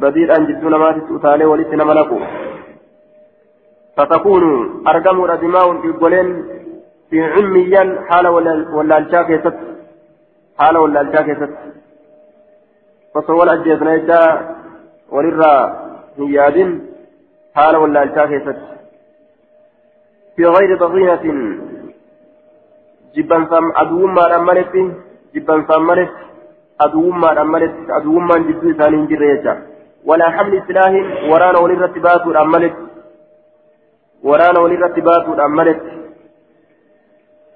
[0.01, 2.19] بديران جدون ماتت أتالي ولسنا ملكو
[3.97, 4.43] فتكون
[4.87, 5.89] أرقم دماء في
[7.09, 8.27] في عميا حال
[8.77, 9.53] ولا الشاكسة
[10.59, 11.01] حال ولا
[13.39, 14.19] wal ajjeesna jecha
[15.15, 15.59] walirraa
[16.17, 16.71] hin yaadin
[17.55, 18.75] haala wallaalchaa keessatti.
[20.35, 21.25] في غير ضغينة
[23.15, 24.73] جبان سام أدوم ما رمالت
[25.35, 26.11] جبان سام مالت
[26.81, 29.53] أدوم ما رمالت أدوم ما جبان ثاني جريجا
[30.05, 30.93] ولا حمل سلاح
[31.29, 32.75] ورانا وللرتبات رمالت
[34.23, 35.81] ورانا وللرتبات رمالت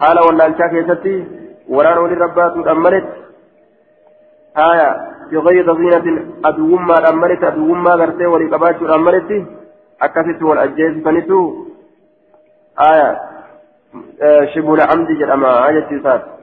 [0.01, 1.15] حال ولا الشاكيتي
[1.69, 3.07] ورانا وللربات رمالت
[4.57, 4.89] آية
[5.31, 6.05] بغير ضغينة
[6.45, 9.47] أدوما رملت أدوما غرتي ولقبات رملت
[10.01, 11.65] أكست والأجيز فنتو
[12.91, 13.09] آية
[14.53, 16.38] شبه العمد جرما آية سات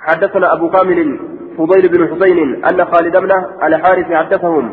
[0.00, 1.20] حدثنا أبو كامل
[1.58, 3.30] فضيل بن حسين أن خالد بن
[3.64, 4.72] الحارث حدثهم.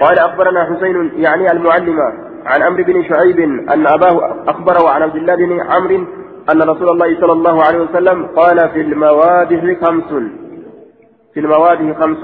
[0.00, 2.00] قال أخبرنا حسين يعني المعلم
[2.46, 6.04] عن عمرو بن شعيب أن أباه أخبره عن عبد الله بن عمرو
[6.52, 10.10] أن رسول الله صلى الله عليه وسلم قال في المواده خمس.
[11.34, 12.18] في المواد خمس.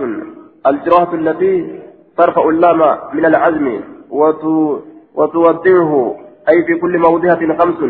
[0.67, 1.81] الجراحة التي
[2.19, 3.81] ترفع اللام من العزم
[5.15, 6.17] وتودعه
[6.49, 7.81] أي في كل موضعة خمس.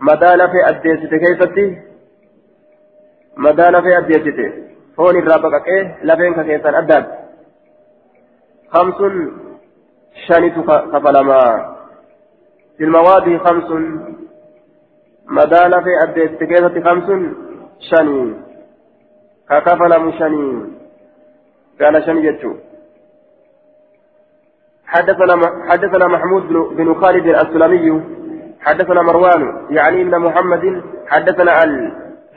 [0.00, 1.91] مدال في أديسة كيفتي
[3.36, 4.52] مدال في أديسة
[4.96, 7.06] فون الرابقة كيه لفين كيسان أداد
[8.72, 8.94] خمس
[10.26, 10.54] شانت
[10.92, 11.40] كفلما
[12.78, 13.70] في المواد خمس
[15.26, 17.08] مدال في أديسة كيفتي خمس
[17.90, 18.34] شاني
[19.50, 20.72] ككفل شني
[21.80, 22.54] قال شني جتشو
[24.86, 25.34] حدثنا
[25.68, 26.42] حدثنا محمود
[26.76, 28.02] بن خالد السلمي
[28.60, 31.52] حدثنا مروان يعني ابن محمد حدثنا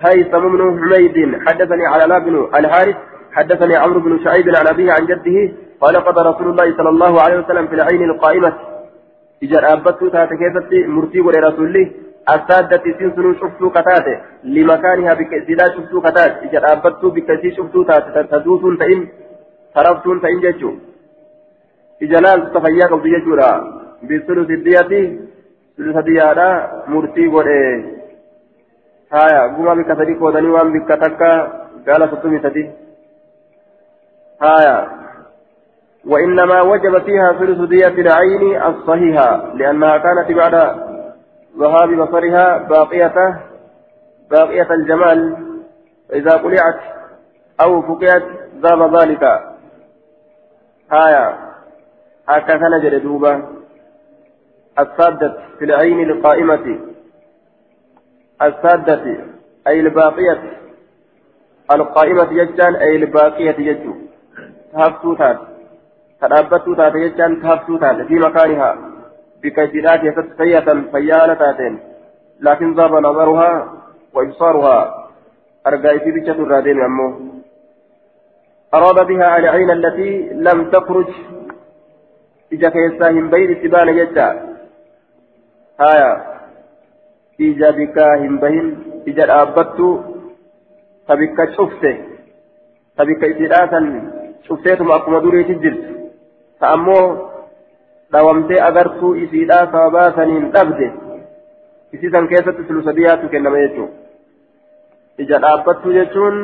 [0.03, 2.95] الهيثم بن حميد حدثني على بن الحارث
[3.31, 7.39] حدثني عمرو بن شعيب عن أبيه عن جده قال قضى رسول الله صلى الله عليه
[7.39, 8.53] وسلم في العين القائمة.
[9.43, 11.91] إجا أبته تحت كيفتي مرتي ولرسول الله
[12.29, 14.15] السادة سنسنو شفتو كتاتي.
[14.43, 19.07] لمكانها بكسيدا شفتو كتات إجا أبتو بكسي شفتو تاتي تدوسون تئن
[19.75, 20.71] ترفتون تئن جيشو
[22.03, 23.49] إجا لال تفياك جيشورا
[24.03, 25.19] بثلث الدياتي
[25.77, 26.49] ثلث ديادا
[26.87, 27.94] مرتي ودي
[29.15, 31.31] هايا قوما بكسدي كودني وان بكتكا
[31.87, 32.71] قال ستمي تدي.
[34.41, 34.87] هايا
[36.07, 40.53] وإنما وجب فيها ثلث دية العين الصحيحة لأنها كانت بعد
[41.59, 43.41] ذهاب بصرها باقية
[44.31, 45.37] باقية الجمال.
[46.09, 46.79] فإذا قلعت
[47.61, 48.23] أو فقعت
[48.61, 49.23] ذاب ذلك.
[50.93, 51.37] آية.
[52.29, 53.43] هكذا نجد دوبا
[54.79, 56.94] السادة في العين القائمة.
[58.41, 59.17] السادة
[59.67, 60.41] أي الباقية
[61.71, 63.95] القائمة يجان أي الباقية يجو.
[64.73, 65.37] تهفتو تات
[66.21, 68.77] تنابتو تات يجان تهفتو تات في مكانها
[69.43, 71.79] بكيفيات يتسفية فيانة تاتين
[72.39, 73.73] لكن ذاب نظرها
[74.13, 75.09] وإبصارها
[75.67, 77.19] أرقى في بيتشة الرادين أمه
[78.73, 81.07] أراد بها العين التي لم تخرج.
[82.53, 84.55] إجا كيسا هم بين سبان جدا
[85.79, 86.34] هايا.
[87.41, 88.77] إجا بكا هم بين
[89.07, 89.99] إجا أبتو
[91.07, 91.95] تبكا شفته
[92.97, 93.79] تبكا إسراسا
[94.47, 95.83] شفتهم أقوم دوري تجرت
[96.61, 96.99] فأمو
[98.11, 100.87] dhawamtee agartuu isiidhaa sababaa saniin dhabde
[101.93, 106.37] isiisan keessatti sulusabiyaatu kennama jechuudha ija dhaabbattuu jechuun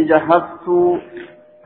[0.00, 0.86] ija haftuu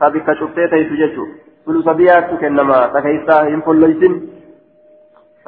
[0.03, 4.19] tabikka cuftee ta'isu jechuudha sulusabiyaatu kennama takaysaa hin folloysin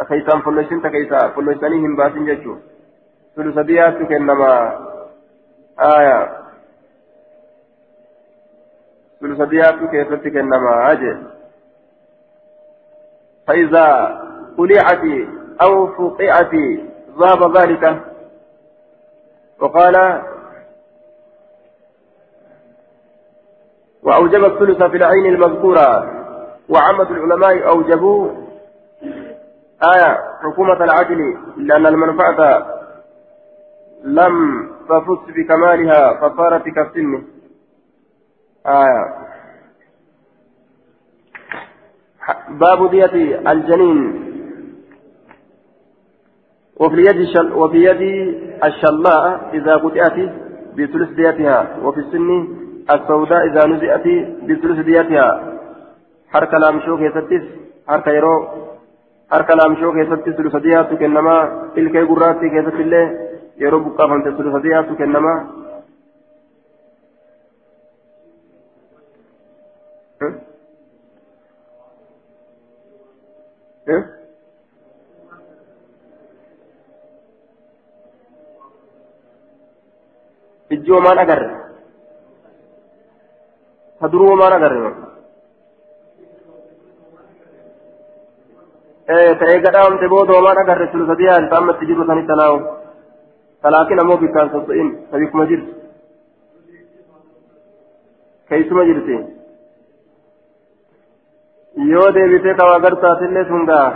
[0.02, 2.30] takaysaa hin folloysin takaysaa folloysanii hin baasin
[3.40, 4.52] jechuudha sulusabiyaatu kennama
[5.78, 6.28] aayaa
[9.20, 11.18] sulusabiyaatu keessatti kennama jee
[13.50, 13.88] فإذا
[14.58, 15.04] قلعت
[15.62, 16.54] أو فقعت
[17.20, 18.02] ذهب ذلك
[19.60, 20.22] وقال
[24.04, 25.88] وأوجب الثلث في العين المذكورة
[26.70, 28.30] وعامة العلماء أوجبوا
[29.84, 32.66] آية حكومة العدل لأن المنفعة
[34.04, 37.24] لم تفس بكمالها فصارت كالسن.
[38.68, 39.04] آية.
[42.50, 44.30] باب دية الجنين.
[46.80, 48.02] وفي يد الشل وفي يد
[48.64, 50.18] الشلاء إذا قطعت
[50.78, 52.48] بثلث ديتها وفي السن
[52.92, 54.06] السوداء إذا نزئت
[54.48, 55.28] بثلث ديتها
[56.34, 57.46] حركة لامشو كيستس
[57.88, 58.48] حركة يرو
[59.32, 61.36] حركة لامشو كيستس ثلث دياتو كنما
[61.76, 63.29] تلك قراتي كيست الله
[63.60, 65.34] بقى فانت ثلث دياتو كنما
[80.70, 81.48] ijji homaan agarre
[84.00, 84.80] ta duruu homaan agarre
[89.40, 92.58] ta'ee gadhaamte booda homaan agarre sulusa biyaan ta amma itti jiru sanitti tanaawu
[94.52, 95.72] sosso'in ta bikkuma jirtu
[98.50, 99.16] keeysuma jirti
[101.94, 103.88] yoo deebitee ka waa gartu taatillee sun gaa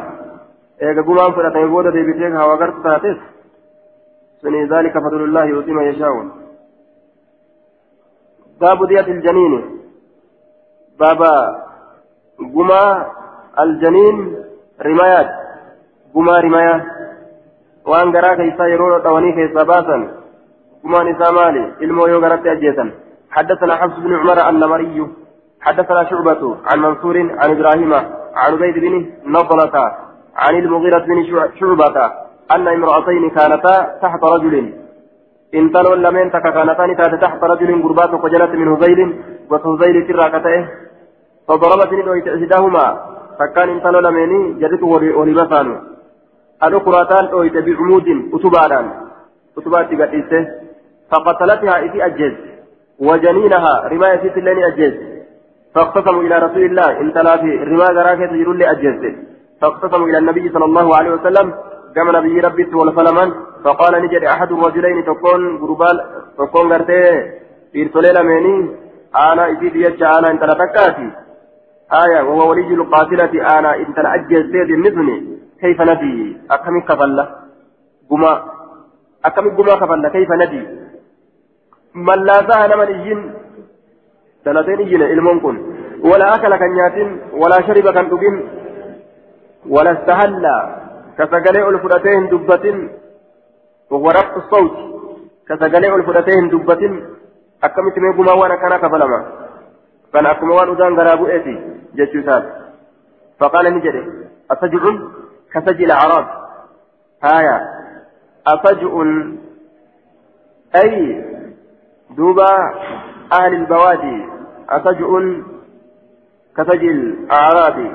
[0.80, 3.20] eega gumaan fudhatame booda deebitee ka waa gartu taates
[4.44, 6.14] suni ذلك فضل الله يؤتي من يشاء
[8.62, 9.54] باب دية الجنين
[11.00, 11.36] بابا
[12.56, 12.84] قما
[13.60, 14.36] الجنين
[14.82, 15.30] رمايات
[16.16, 16.40] قما
[17.88, 19.98] وان قرا كيسا يرون طواني كيسا باسا
[20.84, 22.86] قما نسا مالي علمو يو قرأت أجيسا
[23.36, 25.08] حدثنا حفص بن عمر النمري
[25.62, 28.94] حدثنا شعبة عن منصور عن إبراهيم عن عبيد بن
[29.26, 29.76] نضلة
[30.36, 31.18] عن المغيرة بن
[31.60, 32.12] شعبة
[32.52, 34.74] أن امرأتين كانتا تحت رجل
[35.60, 39.00] انتلوا لمن تككانتان تات تحت رجل قربات وجلت من هزيل
[39.50, 40.64] وهزيل ترى كتئه
[41.48, 41.92] فضربت
[42.28, 42.86] إحداهما
[43.40, 44.84] فكان انتلوا لمن جدت
[46.62, 48.92] ولبسان الأخرتان أويت بعمود أتبادان
[49.58, 50.48] أتبات قتيسه
[51.12, 52.34] فقتلتها إذ أجز
[53.00, 54.94] وجنينها رماية اللين أجز
[55.76, 59.16] فاقتسموا إلى رسول الله انتلا في رماية راكة تجرون لأجز
[59.62, 61.54] فاقتسموا إلى النبي صلى الله عليه وسلم
[61.96, 63.34] كما نبي ربي والفلمان
[63.64, 66.02] فقال نجد أحد الرجلين تكون غربال
[66.38, 67.32] تكون غرتي
[67.76, 68.76] إرسل لمني
[69.16, 71.10] أنا إذ يجعل أنا إنت لتكاتي
[72.04, 75.33] آية وهو ولي القاتلة أنا إنت لأجل سيد النبني
[75.64, 77.26] كيف ندي؟ أكمل كفلة
[78.10, 78.34] قما.
[79.26, 80.62] أكمل قما كفلة كيف ندي؟
[82.08, 83.20] من لا زهن من الجن
[84.44, 85.56] سنتين الجن المنكن
[86.10, 86.98] ولا أكل كنيات
[87.42, 88.36] ولا شرب كنتبين
[89.74, 90.46] ولا استهل.
[91.18, 92.66] كسجلي الفرتين دبة
[94.18, 94.76] رفع الصوت.
[95.48, 96.84] كسجلي الفرتين دبة
[97.64, 99.20] أكملت ميقوما وأنا كان كفلما
[100.14, 101.56] كان أكما وأنا أدان غرابو إيتي.
[101.96, 102.44] جتشوسان
[103.40, 104.04] فقال نجري.
[104.52, 104.84] أسجع
[105.54, 106.28] كسجل عرب
[107.24, 107.62] هايا
[108.48, 109.04] أفجء
[110.76, 111.26] أي
[112.10, 112.74] دوبا
[113.34, 114.26] أهل البوادي.
[114.70, 115.42] أفجء
[116.58, 117.92] كسجل أعرابي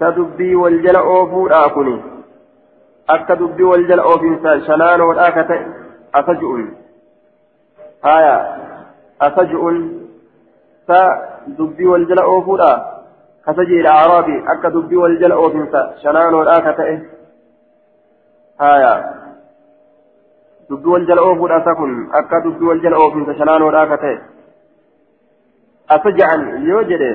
[0.00, 2.02] تدبي والجل أوفو آكني.
[3.10, 5.84] أكدبي والجل أوفو إنسان شنان والآكة آية.
[6.14, 6.58] أفجؤ
[8.04, 8.58] هايا
[9.20, 9.90] أفجء
[10.88, 12.93] فدبي والجل أوفو آكني
[20.68, 24.16] dubbii wal jala oofuudha sa kun akka dubbii wal jala oofinsa shanaanoodhaa ka ta'e
[25.88, 27.10] asaja'an yoo jedhe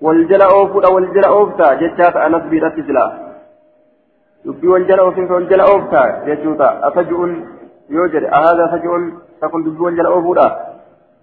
[0.00, 3.10] wal jala oofuudha wal jala oofta jechaa ta'a nasbiidhatti silaa
[4.44, 7.36] dubbii wal jala oofin wal jala oofta jechuudha asaju'un
[7.90, 8.90] يوجد هذا سجع
[9.40, 10.76] تكون دبو الجل أوفودا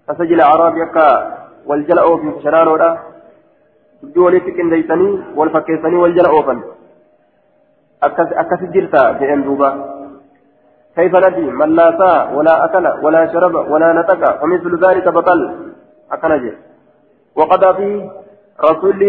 [0.08, 2.98] فسجل أعرابي أكا والجل أوفي شرانودا
[4.02, 6.62] دبو وليتك إنديسني والفكيسني والجل أوفن.
[8.02, 9.70] أكا سجلتا في أندوبا
[10.96, 15.40] كيف ندي؟ من لا ساء ولا أكل ولا شرب ولا نتك ومثل ذلك بطل.
[16.12, 16.52] أكنجي
[17.36, 18.10] وقضى في
[18.64, 19.00] رسول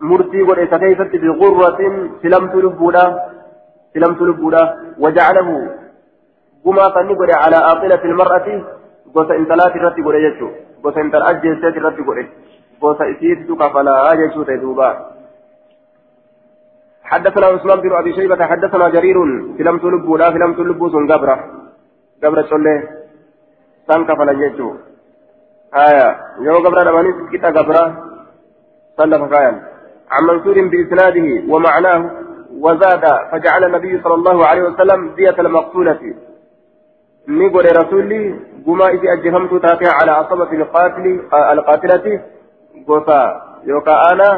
[0.00, 1.80] مرتي وليس كيفت بغرة
[2.22, 3.04] سلمت لبودا
[3.94, 4.62] سلمت لبودا
[4.98, 5.48] وجعله
[6.64, 8.48] قما فنقل على آقلة المرأة.
[9.14, 10.48] قوس انتلات الرتي قل يجو.
[10.82, 12.26] قوس انتلات جيسات الرتي قل
[12.80, 14.88] قوس إسيت كفلا يجو تدوبا
[17.10, 19.16] حدثنا عثمان بن ابي شيبه حدثنا جرير
[19.58, 21.36] فلم تلبوا لا فلم تلبوا سن قبره
[22.24, 22.74] قبره صلى
[23.88, 24.68] سان كفلا يجو
[25.86, 26.08] آية
[26.46, 27.84] يو قبره لمن كتا قبره
[28.98, 29.52] صلى فكايا
[30.14, 32.10] عن منصور بإسناده ومعناه
[32.64, 36.14] وزاد فجعل النبي صلى الله عليه وسلم دية المقتولة
[37.28, 38.34] نقول رسولي
[38.66, 41.20] قما إذ أجهمت تاتي على عصبة القاتل
[41.52, 42.20] القاتلة
[42.86, 43.20] قوسا
[43.66, 44.28] يوكا أنا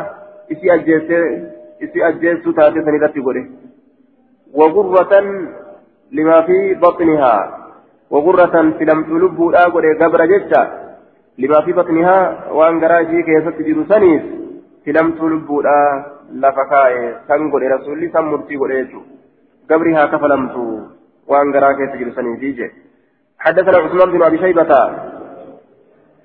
[0.50, 2.46] إذ أجهمت
[6.10, 7.42] limaa fi baxnihaa
[8.14, 10.60] wagurratan filamtu lubbuudhaa godhe gabra jecha
[11.44, 14.28] limaa fi baxnihaa waan garaa ishii keessatti jiru saniif
[14.84, 15.88] filamtu lubbuudhaa
[16.44, 19.10] lafa kaa'e san godhe rasuulli san murtii godhe jechuudha
[19.72, 20.66] gabri haa kafalamtu
[21.28, 22.68] keessa jiru saniif je
[23.44, 24.70] حدثنا عثمان بن أبي شيبة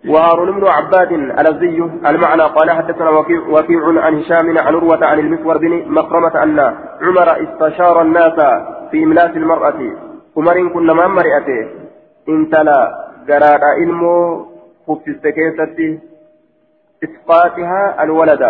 [0.07, 5.91] وهارون بن عباد الأزدي المعنى قال حدثنا وكيع, عن هشام عن عروة عن المسور بن
[5.91, 6.59] مخرمة أن
[7.01, 8.33] عمر استشار الناس
[8.91, 9.79] في إملاس المرأة.
[10.37, 11.67] عمر كن ما مرئته.
[12.29, 14.45] إن تلا قرار علمه
[14.87, 15.99] خفست كيستي
[17.03, 18.43] إسقاطها الولد.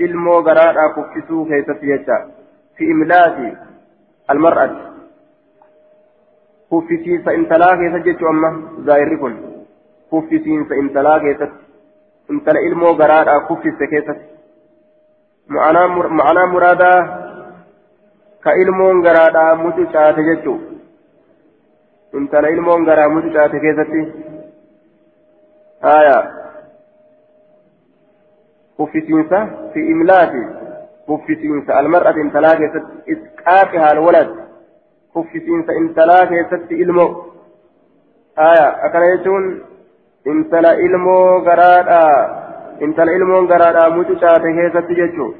[0.00, 2.04] علمه قرار خفسو كيستي
[2.76, 3.54] في إملاس
[4.30, 4.70] المرأة.
[6.70, 8.52] خفسي فإن تلا كيست أمه
[8.86, 9.50] زائر كن
[10.10, 11.64] kuffisiinsa intalaa keessatti
[12.34, 14.26] intala ilmoo garaadhaa kuffiste keessatti
[15.56, 16.98] ma'anaa muraadaa
[18.46, 20.56] ka ilmoon garaadhaa mucucaate jechuu
[22.20, 24.02] intala ilmoon garaa mucucaate keessatti
[25.86, 26.18] haya
[28.76, 30.44] kuffisiinsa fi imlaati
[31.06, 34.34] kuffisiinsa almar'ati intalaa keessatti isqaaqi haal walad
[35.12, 37.10] kuffisiinsa intalaa keessatti ilmoo
[38.36, 39.46] haya akkana jechuun
[40.32, 42.00] intala ilmoo garaadha
[42.86, 45.34] intala ilmoon garaadha mucucaate keessatti jechuun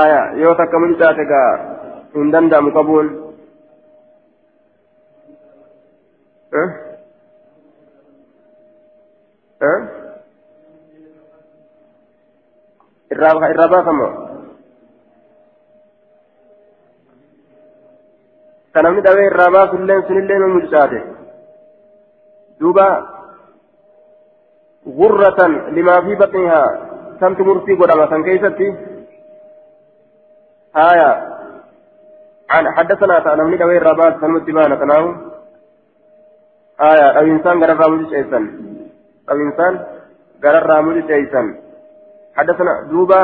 [0.00, 1.50] aya yoo takka mucucaate gaa
[2.14, 3.08] hin danda'amu qabuun
[13.16, 14.25] irraa baafamoo
[18.76, 21.00] ka namni dhawee irraa baasulleen sunillee nu mucucaate
[22.60, 22.88] دوبا
[24.98, 25.40] غرة
[25.76, 26.62] لما في بطنها
[27.20, 28.68] سمت مرتي قدما سن كيستي
[30.76, 31.10] آية
[32.50, 35.04] عن حدثنا تعالى من دوي الرباط سن متبانا تناو
[36.80, 38.40] آية أو إنسان قرر رامج شيئا
[39.30, 39.72] أو إنسان
[40.44, 41.42] قرر رامج شيئا
[42.36, 43.22] حدثنا دوبا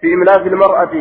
[0.00, 0.94] في إملاك المرأة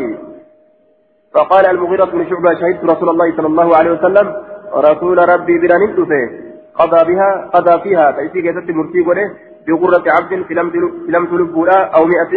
[1.34, 4.28] فقال المغيرة بن شعبة شهدت رسول الله صلى الله عليه وسلم
[4.74, 6.30] رسول ربي بلا نلتفه
[6.76, 9.36] قضى بها قضى فيها تأتي كيست مرتي قوله
[9.68, 10.54] بغرة عبد في
[11.08, 12.34] لم تلبولا أو مئة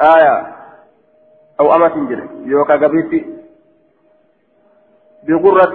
[0.00, 0.36] آية
[1.60, 3.26] أو أمة جري يوكا قبيتي.
[5.28, 5.74] بغرة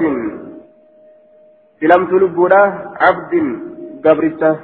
[1.79, 2.61] في لم تلبولا
[3.01, 3.33] عبد
[4.05, 4.55] قبرته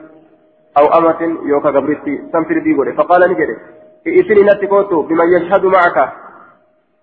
[0.78, 3.57] أو أمة يوكا قبرتي سنفر دي قوله فقال نجري
[4.07, 6.22] إثني نتكوتو بمن يشهد معك.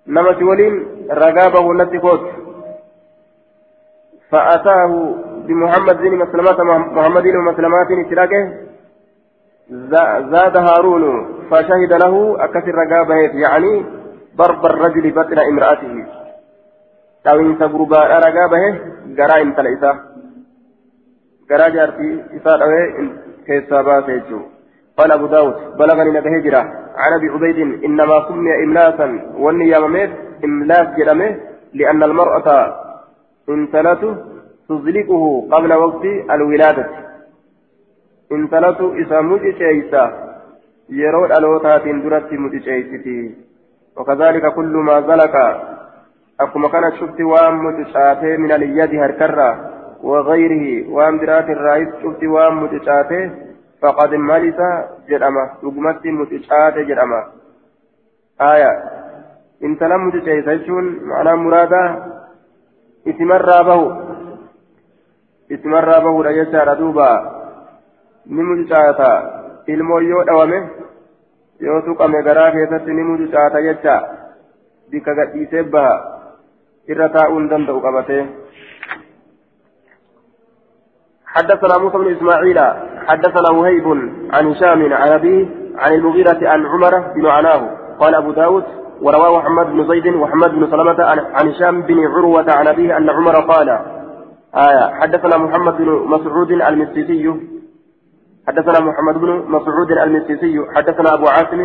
[0.07, 0.75] نمت ولين
[1.11, 2.25] رقابه نتكوت
[4.31, 5.15] فأتاه
[5.47, 6.61] بمحمد بن مسلمات
[6.97, 8.43] محمد بن مسلمات تلاقه
[10.33, 11.05] زاد هارون
[11.51, 13.85] فشهد له أكثر رقابة يعني
[14.37, 16.07] ضرب الرجل بطن امرأته.
[17.25, 18.79] تاوين سبربا رقابة
[19.19, 19.93] قرا انت ليسا
[21.51, 22.61] قرا جارتي إساء
[23.47, 24.41] كيسا باسيجو
[25.01, 26.63] قال أبو داود بلغني نبه هجرة
[27.03, 29.07] عن أبي عبيد إنما سمي إملاسا
[29.43, 30.11] والنيامة
[30.45, 31.37] إملاس جرمه
[31.75, 32.49] لأن المرأة
[33.49, 34.17] انتلته
[34.69, 36.87] تزلقه قبل وقت الولادة.
[38.33, 40.05] انتلت إسا مجيشيسا
[40.91, 43.35] يرود ألوتات درت مجيشيستي
[43.97, 45.35] وكذلك كل ما زلق
[46.41, 49.51] أكما كانت شفت وام مجيشاته من اليد هركرة
[50.03, 53.50] وغيره وام درات الرئيس شفت وام مجيشاته
[53.83, 54.59] فقد مالس
[55.09, 57.21] جرأمة رقمت مجيشاته جرأمة
[58.41, 58.73] آية
[59.65, 60.55] انتلم مجيشيسا
[61.11, 62.11] معنى مرادا
[63.07, 63.87] isimarraa bahu
[65.49, 67.09] isimarraa bahudha jechaadha duuba
[68.27, 69.11] ni mucucaata
[69.67, 70.59] ilmoo yoo dhawame
[71.61, 73.97] yoo tuqame garaa keessatti ni mucucaata jecha
[74.93, 75.97] bikka gadhiisee baha
[76.93, 78.25] irra taa'uu hin danda'u qabatee
[81.31, 82.59] حدثنا موسى بن اسماعيل
[83.11, 83.87] حدثنا وهيب
[84.35, 85.47] عن هشام عن أبيه
[85.79, 87.63] عن المغيرة عن عمر بن عناه.
[88.01, 88.65] قال أبو داود
[89.03, 91.05] ورواه محمد بن زيد وحمد بن سلمة
[91.39, 93.69] عن هشام بن عروة عن أبيه أن عمر قال
[94.69, 97.35] آية حدثنا محمد بن مسعود المسيسي.
[98.49, 100.55] حدثنا محمد بن مسعود المسيسي.
[100.77, 101.61] حدثنا أبو عاصم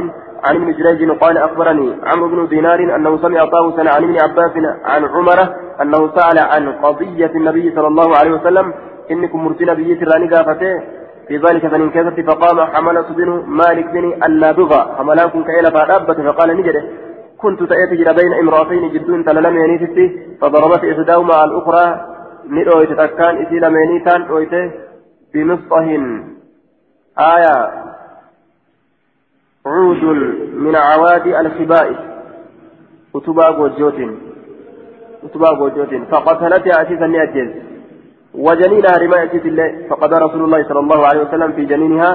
[0.46, 4.52] عن ابن جريج قال أخبرني عمرو بن دينار أنه سمع طاووسا عن ابن عباس
[4.86, 5.40] عن عمر
[5.82, 8.74] أنه سأل عن قضية النبي صلى الله عليه وسلم
[9.12, 10.74] إنكم مرسل بيت راني قافته
[11.28, 16.84] في ذلك فمن كثرت فقام حملة بن مالك بن النابغة حملاكم كإلى فأدابت فقال نجده
[17.38, 20.06] كنت تأتي بين امرأتين جدون تللم ينيتي
[20.42, 21.86] فضربت إحداهما على الأخرى
[22.50, 24.72] ندويت تكان إسي لميني كان دويته
[25.34, 25.88] بمصطه
[27.20, 27.58] آية
[29.66, 30.04] عود
[30.54, 31.98] من عوادي الخبائث
[33.14, 34.00] كتبا وجوت
[35.24, 37.65] كتبا وجوت فقتلتها أسيسا نأجز
[38.38, 39.88] وجنينها رماية الله.
[39.90, 42.12] فقد رسول الله صلى الله عليه وسلم في جنينها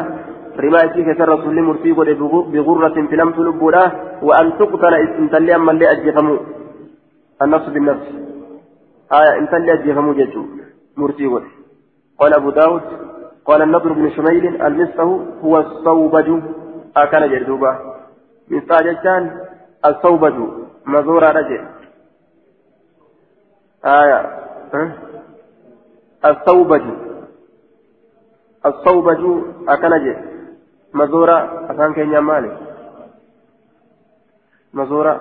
[0.58, 3.92] رمايتي كسر رسول مرتي بغرة فلم تلبولا
[4.22, 6.38] وأن تقتل إنتلي أما اللي أجفمو
[7.42, 8.06] النفس بالنفس
[9.12, 10.42] آية إنتلي أجفمو جيتو
[10.96, 11.26] مرتي
[12.18, 12.82] قال أبو داود
[13.44, 15.02] قال النضر بن شميل المسه
[15.44, 16.28] هو الصوبج.
[16.96, 17.72] أكل جردوبا
[18.50, 19.40] مسا جتان
[19.86, 20.34] الصوبج.
[20.86, 21.62] مزورة رجل.
[23.84, 24.20] آية
[26.24, 26.82] الصوبج
[28.66, 29.22] الصوبج
[29.68, 30.30] أكل جردوبا
[30.92, 31.36] mazoora
[31.70, 32.50] afaan keenyaan maali
[34.72, 35.12] mazoora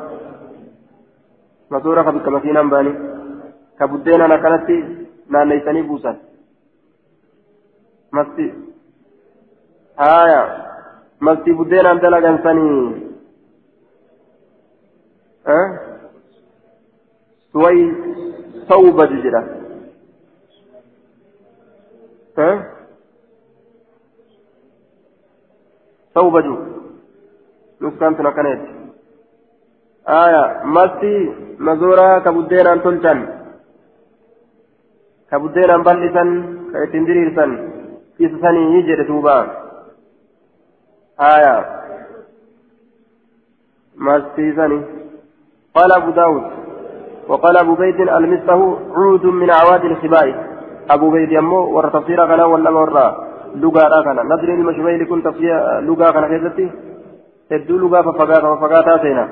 [1.70, 2.96] mazoora ka bikka makiinaan baanii
[3.78, 4.78] ka buddeenaan akkanatti
[5.30, 6.18] naanneessanii buusan
[8.12, 8.46] masti
[10.02, 10.42] haaya
[11.20, 12.82] masti buddeenaan dalagansanii
[17.52, 17.80] suway
[18.68, 19.22] sawbaju
[22.40, 22.80] jedha
[26.16, 26.56] توبجو
[27.82, 28.62] نسكان تنكنيت
[30.08, 31.16] آية مستي
[31.60, 33.20] مزورا كبدينا تلتن
[35.32, 36.30] كبدينا بلسن
[36.74, 37.52] كيتندريرسن
[38.18, 39.38] كيسسني يجري توبا
[41.34, 41.56] آية
[43.96, 44.80] مستي سني
[45.76, 46.46] قال أبو داود
[47.28, 48.60] وقال أبو بيت المسه
[48.96, 50.49] عود من أعواد الخبائث
[50.90, 56.72] أبو بيت يمو ورى تفسير كلا ولا nadri ilma shumayli kun tafsiya lugaa kana keessatti
[57.50, 59.28] hedduu lugaa faffagaataa seena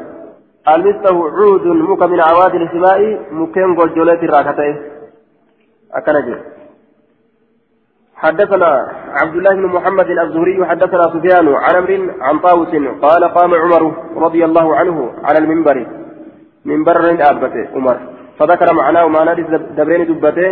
[0.65, 4.73] almistahu cuudun muka min awaadi lsimaa'i mukkeen goljoleet irraa ka ta'e
[5.93, 6.57] akkana jedhe
[8.17, 8.69] حدثنا
[9.21, 11.91] عبد الله بن محمد الزهري حدثنا سفيان عن أمر
[12.21, 13.83] عن طاووس قال قام عمر
[14.17, 15.77] رضي الله عنه على المنبر
[16.65, 16.97] منبر
[17.29, 17.97] ابته عمر
[18.39, 19.31] فذكر معناه معنى
[19.77, 20.49] دبرين دبته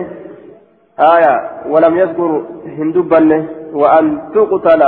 [0.99, 1.35] آية
[1.69, 4.83] ولم يذكر هندبا وأن تقتل.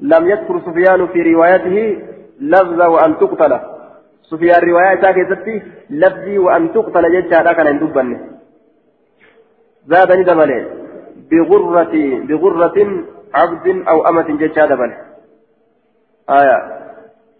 [0.00, 2.02] لم يذكر سفيان في روايته
[2.40, 3.60] لفظ وأن تقتل.
[4.22, 8.20] سفيان رواية ساكتة لفظي وأن تقتل جدها كان هندبا
[9.86, 10.64] زادني دبله
[11.30, 11.94] بغرة
[12.28, 12.78] بغرة
[13.34, 14.96] عبد أو أمة جدها دبله
[16.30, 16.58] آية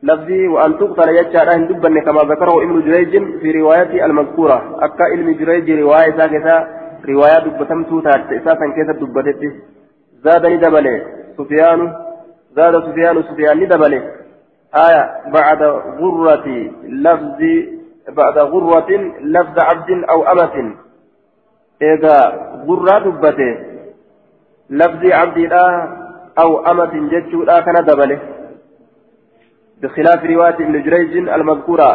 [0.03, 4.79] لفظي وأن تقتل جدها هندبا كما ذكره ابن جريج في روايته المذكورة.
[4.85, 9.43] أكا علم جريج رواية ساكتة رواية دبتمتو تات إساسا كيف دبتت
[10.25, 10.95] زادني دبلي
[11.39, 11.81] سفيان
[12.57, 14.01] زاد سفيان سفيان دبلي
[14.75, 15.03] آية
[15.37, 15.63] بعد
[16.01, 16.47] غرة
[17.07, 17.41] لفظ
[18.09, 18.91] بعد غرة
[19.21, 20.75] لفظ عبد أو أمة
[21.83, 22.17] إذا
[22.67, 23.53] غرة دبته
[24.71, 25.65] لفظ عبد لا
[26.39, 28.19] أو أمة جتشو لا كان دبله
[29.83, 31.91] بخلاف رواية ابن جريج المذكورة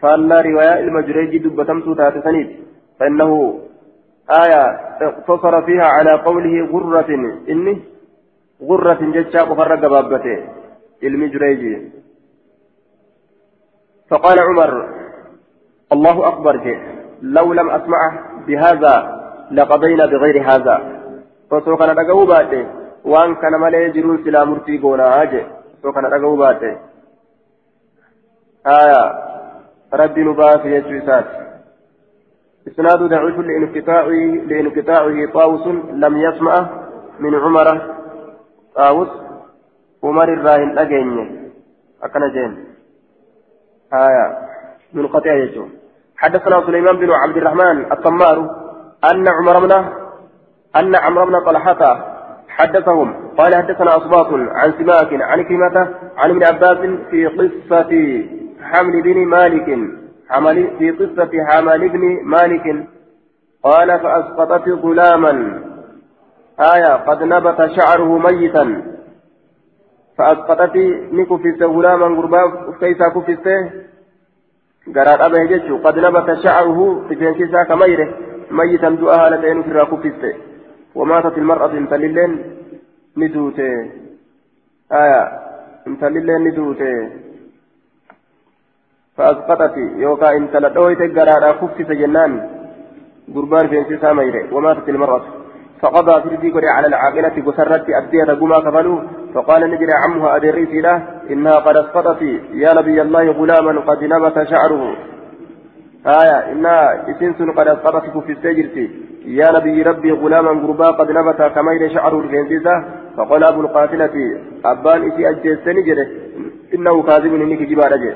[0.00, 2.48] فأن رواية المجريج دبتمتو تات سنيد
[3.00, 3.60] فإنه
[4.30, 4.64] آية
[5.02, 7.10] اقتصر فيها على قوله غرة
[7.48, 7.82] إني
[8.62, 10.44] غرة جتشا وفرق بابته
[11.02, 11.92] المجريجي
[14.10, 14.88] فقال عمر
[15.92, 16.78] الله أكبر
[17.22, 18.12] لو لم أسمعه
[18.46, 18.94] بهذا
[19.50, 20.76] لقضينا بغير هذا.
[21.50, 22.66] فسوف ندقوا باته
[23.04, 25.46] وان كان مالي جرون سلا مرتي قونا آجي.
[25.82, 26.76] سوف ندقوا باته
[28.66, 29.02] آية
[29.94, 31.24] ربي نباس يجوسات
[32.68, 34.08] إسناد ضعيف لانقطاعه
[34.48, 36.66] لانقطاعه طاووس لم يسمع
[37.20, 37.94] من عمر.
[38.76, 39.08] طاووس
[40.04, 41.50] عمر الراهن أجيني
[42.02, 42.64] أكن جين.
[43.94, 44.38] آية.
[44.94, 45.66] منقطع يجو.
[46.16, 48.38] حدثنا سليمان بن عبد الرحمن الطمار
[49.10, 49.72] أن عمر بن
[50.76, 52.14] أن عمرو بن طلحة
[52.48, 53.28] حدثهم.
[53.38, 56.78] قال حدثنا أصباط عن سماك عن كلمة عن ابن عباس
[57.10, 57.90] في قصة
[58.62, 60.03] حمل بن مالك.
[60.78, 62.88] في قصة حمل بن مالك.
[63.62, 65.62] قال فأسقطت غلاما.
[66.60, 68.82] آية قد نبت شعره ميتا.
[70.18, 70.76] فأسقطت
[71.12, 72.40] نكفست غلاما غربا
[72.80, 73.70] كيسا كفسته.
[74.94, 78.08] قرات أبه جتشو قد نبت شعره في جنسيسا كميره.
[78.50, 80.34] ميتا دعاها لتين في كفسته
[80.94, 82.32] وماتت المرأة انتللين
[83.16, 83.90] ندوته.
[84.92, 85.22] آية
[85.86, 86.94] انتللين ندوته.
[89.16, 92.32] فأسقطت يوكا انتلدويت قرارا كفت جنان
[93.34, 95.22] قربان في انسيسا ميره وماتت المرأة.
[95.80, 99.00] فقضى تردي قري على العاقلة بسرت أدية قما كفلوا
[99.34, 102.22] فقال نجري عمها أدريسي له إنها قد أسقطت.
[102.52, 104.96] يا نبي الله غلاما قد نبت شعره.
[106.06, 108.90] آية إنها إسنس قد أسقطت في السجرتي.
[109.24, 112.84] يا نبي ربي غلاما غربا قد نبت كميل شعره الفنزيزة
[113.16, 114.14] فقال أبو القاتلة
[114.64, 116.08] أبان إسي أجيسني جده
[116.74, 118.14] إنه كاذب إنك جبال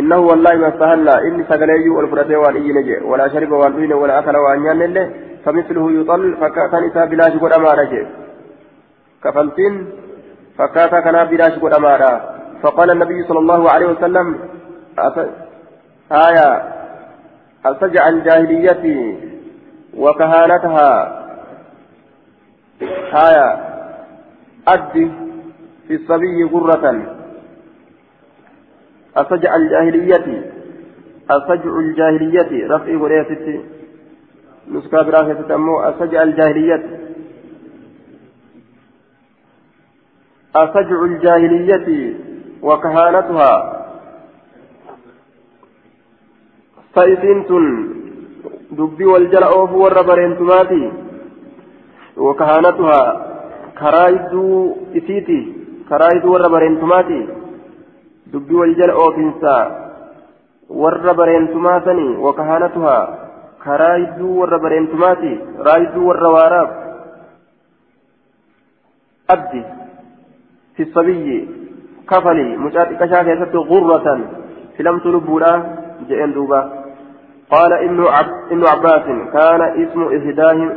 [0.00, 5.06] إنه والله ما استهل إني سقلي والفرتي والإي ولا شرب والدين ولا أكل وأنيان الله
[5.44, 7.84] فمثله يطل فكأتن إسا بلاش قد أمارا
[9.24, 9.74] كفلتين
[10.58, 12.14] فكأتا كان بلاش قد أمارا.
[12.62, 14.26] فقال النبي صلى الله عليه وسلم
[16.12, 16.48] آية
[17.66, 19.16] أسجع الجاهلية
[19.96, 20.90] وكهانتها؟
[23.26, 23.48] آية
[24.68, 25.10] أدي
[25.88, 26.86] في الصبي غرة.
[29.16, 30.52] أسجع الجاهلية
[31.30, 33.60] أسجع الجاهلية رفعي وليست
[34.68, 36.82] نسكا برافة تأمو أسجع الجاهلية.
[40.56, 42.14] أسجع الجاهلية
[42.62, 43.76] وكهانتها.
[46.94, 47.44] فإذن
[48.70, 50.90] dubbii wal jala oofuu warra bareentumaati
[52.16, 53.06] wakahaanatuhaa
[53.74, 55.38] karaa idduu isiiti
[55.88, 56.10] karaa
[60.70, 63.08] warra bareentumaa sanii wakahaanatuhaa
[63.64, 66.70] karaa idduu warra bareentumaati karaa idduu warra waaraaf
[69.34, 69.62] abdi
[70.76, 71.38] fi sabiyyi
[72.12, 74.22] kafali mucaa xiqqashaa keessatti gurratan
[74.76, 75.52] filamtu lubbuudha
[76.08, 76.66] jedheen duubaa
[77.54, 78.28] قال ابن عب...
[78.52, 80.70] عباس كان اسم إهداهم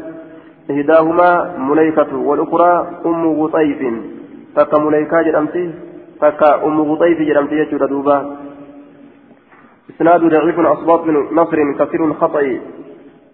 [0.69, 2.71] إهداهما مليكة والأخرى
[3.05, 3.81] أم غطيف
[4.55, 5.65] تكا مليكة جرمتي
[6.23, 8.17] تكا أم غطيف جرمتي يجور دوبا
[9.91, 12.41] إسناد ضعيف أصباط بن نصر كثير الخطأ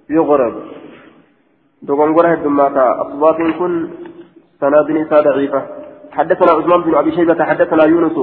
[0.10, 0.54] يغرب
[1.82, 3.74] دوغنغورة الدماتا أصباط كن
[4.62, 5.62] سناد نساء ضعيفة
[6.12, 8.18] حدثنا عثمان بن أبي شيبة حدثنا يونس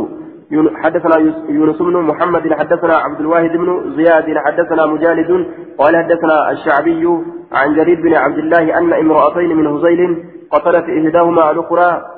[0.83, 1.17] حدثنا
[1.49, 5.47] يونس بن محمد حدثنا عبد الواحد بن زياد حدثنا مجالد
[5.79, 7.05] قال حدثنا الشعبي
[7.53, 12.16] عن جرير بن عبد الله أن امرأتين من هزيل قتلت إحداهما الأخرى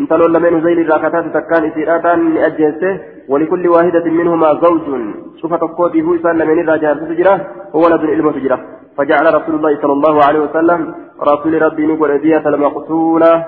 [0.00, 2.94] انتلوا لمن هزيل راكتات تكان إسيراتان لأجهزته
[3.28, 4.80] ولكل واحدة منهما زوج
[5.40, 7.34] شوف تقوتي هو إسان لمن الرجال تجرة
[7.74, 8.58] وولد علم تجرة
[8.96, 10.94] فجعل رسول الله صلى الله عليه وسلم
[11.30, 13.46] رسول ربي نقول أدية المقتولة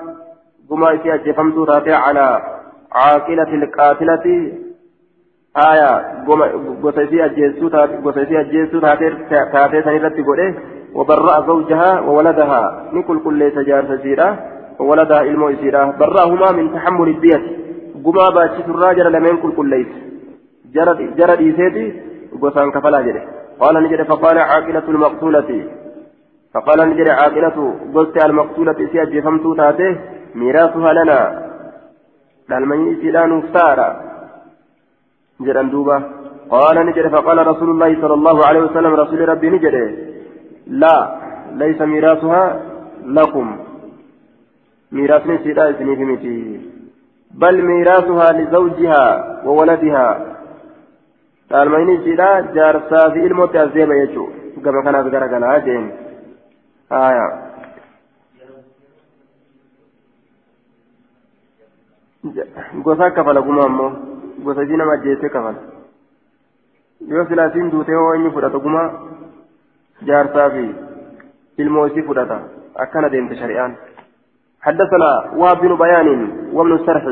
[0.69, 2.41] بما إسي أجفمت على
[2.91, 4.25] عاقلة القاتلة
[5.57, 5.89] آية
[6.83, 7.67] غسيسي أجيسو
[8.05, 8.79] غسيسي أجيسو
[9.53, 10.53] تاتي سنرتي قوله
[10.95, 12.61] وبرأ زوجها وولدها
[12.93, 13.85] نكل كل ليس جار
[14.77, 15.47] سيرة وولدها إلمو
[15.99, 17.41] برأهما من تحمل الدية
[18.05, 19.87] قما باتشي الراجل لمن كل كل ليس.
[20.73, 22.01] جرد جرد يسيتي
[22.41, 23.23] غسان كفلا جده
[23.59, 25.67] قال نجد فقال عاقلة المقتولة.
[26.53, 29.89] فقال نجد عاقلة قلت المقتولة سيأجي فمتو تاتي
[30.35, 31.43] ميراثها لنا.
[32.49, 33.87] dhalmanii isiidhaa nuuf taa'adha
[35.47, 35.95] jedhan duuba
[36.53, 39.83] qaala ni jedhe faqaala rasuulullaahi sala allahu alehi wasalam rasuuli rabbii ni jedhe
[40.83, 41.01] laa
[41.61, 41.87] laysa
[44.93, 46.35] miti
[47.41, 49.13] bal miiraasuhaa lizawjihaa
[49.45, 50.13] wa waladihaa
[51.49, 54.27] dhalmanii isiidhaa jaarsaa fi ilmootti as deema jechuu
[54.65, 55.85] gama kanaas gara galaa jeen
[56.99, 57.31] aayaa
[62.87, 63.91] gosa kafala guma ammoo
[64.43, 65.59] gosa isii nama ajjeessee kafala
[67.13, 68.83] yoo silaasiin duutee hoo inni fudhata guma
[70.11, 70.63] jaarsaa fi
[71.65, 72.39] ilmoo isii fudhata
[72.85, 73.75] akkana deemte shari'aan
[74.65, 76.07] حدثنا وهب بن بيان
[76.53, 77.03] وابن السرح.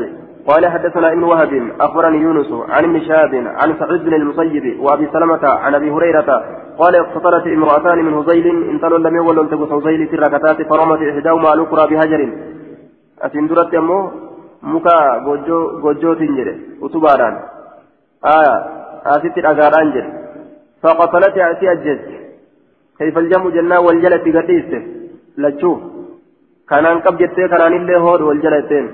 [0.48, 5.44] قال حدثنا ابن وهب أخبرني يونس عن ابن شهاب عن سعيد بن المسيب وأبي سلمة
[5.64, 6.30] عن أبي هريرة.
[6.78, 11.82] قال اقتتلت امرأتان من هزيل انتلوا لم يولوا تقص هزيل في الركعتات فرمت إحداهما الأخرى
[11.90, 12.20] بهجر.
[13.22, 14.00] اتندرت امه
[14.62, 14.96] muka
[15.82, 16.52] gojjootiin jedhe
[16.86, 17.36] utubaadhaan
[18.34, 18.54] aya
[19.14, 20.12] asitti dhagaadhaan jedhe
[20.82, 21.98] فقتلتها أتي أجج
[22.98, 24.82] كيف الجمع جنة والجلة قتيسة
[25.38, 25.78] لتشوف
[26.70, 28.86] كان أنقب جتة كان اللي هود والجلتين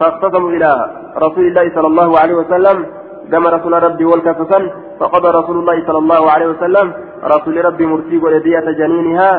[0.00, 0.70] فاختصموا إلى
[1.16, 2.86] رسول الله صلى الله عليه وسلم
[3.32, 4.58] كما رسول ربي والكفسا
[5.00, 6.92] فقضى رسول الله صلى الله عليه وسلم
[7.24, 9.30] رسول ربي مرتي ولدية جنينها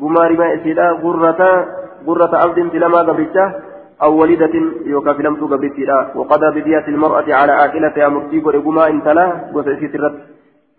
[0.00, 1.66] قمار ما إسيلا غرة
[2.06, 3.52] غرة عبد لما قبرته
[4.02, 4.54] أو وليدة
[4.86, 10.18] يوكا في لمسو قبرتها وقضى بدية المرأة على آكلتها مرتي ولقما انتلا وسيسيت الرد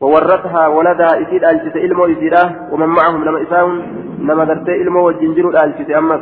[0.02, 3.82] وورثها ولدها إسيد ألجس إلمو إسيدا ومن معهم لما إساهم
[4.20, 6.22] نما درتي إلمو والجنجر ألجس أمس.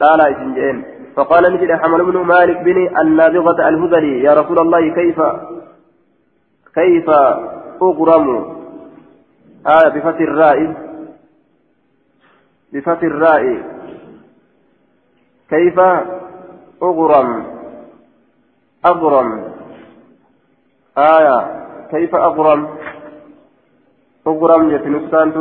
[0.00, 0.84] لا إسنجين
[1.16, 5.20] فقال نجد حمل بن مالك بن النابغة الهذلي يا رسول الله كيف
[6.74, 7.10] كيف
[7.82, 8.58] أغرم؟
[9.66, 10.74] آية بفتح الراء
[12.72, 13.62] بفتح الراء
[15.50, 15.78] كيف
[16.82, 17.46] أغرم؟
[18.86, 19.44] أغرم.
[20.98, 21.67] آية.
[21.90, 22.60] كيف أغرم؟
[24.26, 25.32] أغرم يتنسان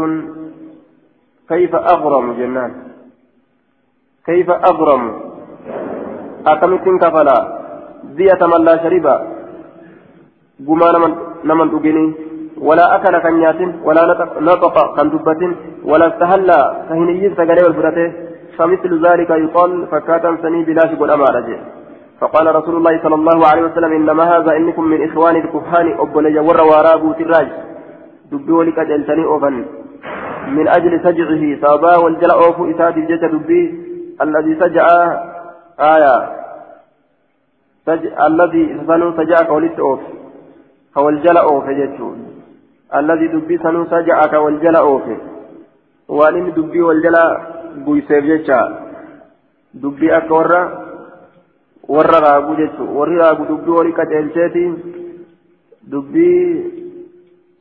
[1.49, 2.71] كيف أغرم جنان؟
[4.25, 5.03] كيف أغرم؟
[6.47, 7.37] أكمتين كفلا
[8.17, 9.07] دية من لا شرب
[10.67, 10.89] قما
[11.49, 12.05] نمن أجني
[12.67, 14.03] ولا أكل كنيات ولا
[14.49, 15.41] نطق كان دبة
[15.89, 16.49] ولا استهل
[16.89, 18.07] كهنيين سجلي والفرته
[18.57, 21.76] فمثل ذلك يقال فكاتا سني بلا شبه الأمانة
[22.19, 25.97] فقال رسول الله صلى الله عليه وسلم إنما هذا إنكم من إخوان الكهان
[29.25, 29.65] أوفن.
[30.47, 31.97] من أجل سجعه صابا
[32.33, 33.61] أوفو الجسد دبي.
[34.21, 34.87] الذي سجع
[35.79, 36.15] آية.
[38.27, 39.99] الذي سنو سجع أوف.
[40.97, 41.63] أوف
[42.95, 44.21] الذي دبي سنو سجع
[44.77, 45.03] أوف.
[46.07, 46.81] وأن دبي
[49.73, 50.86] دبي أكورا
[51.95, 54.63] warra raaguu jechuun warri raagu dubbii walii qaceelcheeti
[55.91, 56.43] dubbii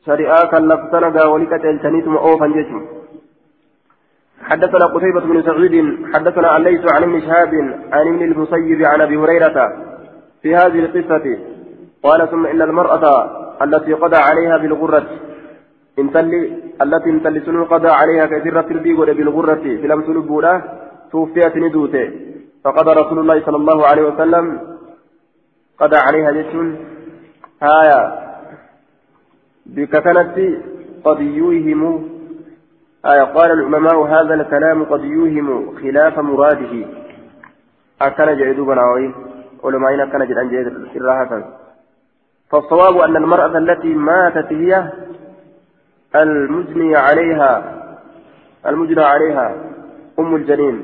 [0.07, 2.85] shari'aa kan labsana gaa walii qaceelchaniituma oofan jechuun.
[4.47, 5.75] حدثنا قتيبة بن سعيد
[6.13, 7.53] حدثنا الليث عن ابن شهاب
[7.91, 9.57] عن ابن المسيب عن أبي هريرة
[10.41, 11.25] في هذه القصة
[12.03, 13.03] قال ثم إن المرأة
[13.63, 15.07] التي قضى عليها بالغرة
[15.99, 16.41] انتلي
[16.81, 20.53] التي انتلي سنو قضى عليها كثيرة البيغ بالغرة في لم تلبولا
[21.11, 22.26] توفيت ندوته
[22.67, 24.59] فقضى رسول الله صلى الله عليه وسلم
[25.79, 26.51] قضى عليها جيش
[27.63, 27.99] آية
[29.65, 30.37] بكتنة
[31.05, 32.09] قد يوهم
[33.05, 36.73] آية قال العلماء هذا الكلام قد يوهم خلاف مراده.
[38.01, 39.15] أكن جعدوا بناوي
[39.63, 41.31] علماء أكن جعد أن جعد الراحة
[42.49, 44.91] فالصواب أن المرأة التي ماتت هي
[46.15, 47.53] المجني عليها.
[48.65, 49.55] المجنى عليها.
[50.19, 50.83] أم الجنين.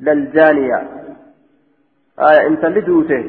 [0.00, 0.95] للجانية.
[2.18, 3.24] آية إن تلدوته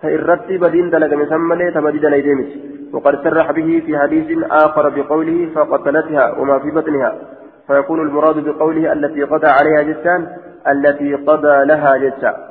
[0.00, 6.58] فإرتي بدين دلق مسمى تبدي ليديمت وقد سرح به في حديث آخر بقوله فقتلتها وما
[6.58, 7.18] في بطنها.
[7.66, 10.36] فيكون المراد بقوله التي قضى عليها جسان
[10.68, 12.50] التي قضى لها جسا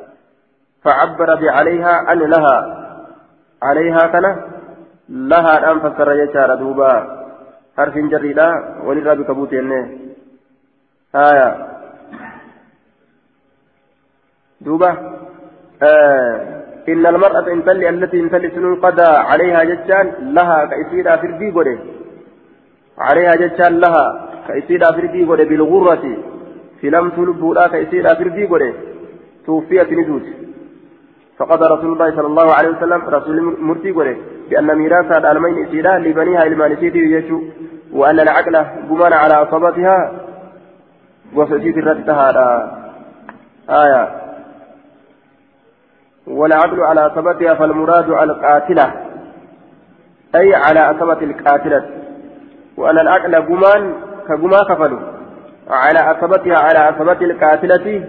[0.84, 2.57] فعبر بعليها أن لها.
[3.64, 4.26] عليها كان
[5.10, 7.24] لها الآن فسر جسا دوبا.
[7.78, 8.49] حرف جريدا
[8.86, 9.53] ولذا بكبوت
[11.15, 11.68] آية.
[14.61, 15.12] دوبا.
[15.82, 21.78] آه إن المرأة انتلي التي انتلي سنون قضى عليها جتان لها كإسيدا فردي قده
[22.98, 26.18] عليها جتان لها كإسيدا فردي قده بالغرة.
[26.82, 28.74] في لم تلبوا لا كإسيدا فردي قده
[29.45, 30.24] توفيت نزوت
[31.38, 33.91] فقضى رسول الله صلى الله عليه وسلم رسول مرتي
[34.50, 37.41] بأن ميراث الألمين إسيدا لبنيها سيدي يجو
[37.94, 38.56] وأن العقل
[38.90, 40.12] قمان على أصابتها.
[41.36, 42.32] وسجيد الرتها
[43.70, 44.24] آية.
[46.28, 48.94] والعدل على ثبتها فالمراد على القاتلة.
[50.36, 51.84] أي على ثبت القاتلة.
[52.78, 53.94] وأن العقل قمان
[54.28, 55.00] كقما كفلوا.
[55.70, 58.04] على ثبتها على ثبت القاتلة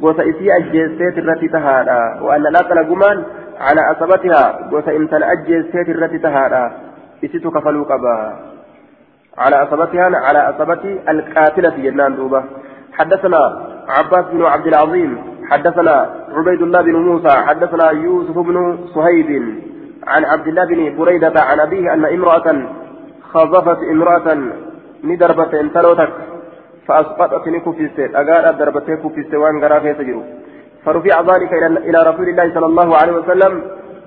[0.00, 3.18] gosa isii ajjeesteet irratti tahaadha waan alaqala gumaan
[3.68, 6.64] ala asabatihaa gosa intala ajjeesteet irratti tahaadha
[7.22, 8.16] isitu kafaluu qaba
[9.34, 12.42] على أصابتها على أصابت القاتلة جنان دوبة
[12.92, 13.42] حدثنا
[13.88, 15.10] عباس بن عبد العظيم
[15.50, 19.30] حدثنا عبيد الله بن موسى حدثنا يوسف بن صهيب
[20.06, 22.66] عن عبد الله بن بريدة عن أبيه أن امرأة
[23.32, 24.38] خظفت امرأة
[25.04, 26.12] ندربت انتلوتك
[26.86, 30.22] فأسقطت نكفست أقال دربت كفست وأن قرأ تجرو.
[30.84, 31.52] فرفع ذلك
[31.88, 33.62] إلى رسول الله صلى الله عليه وسلم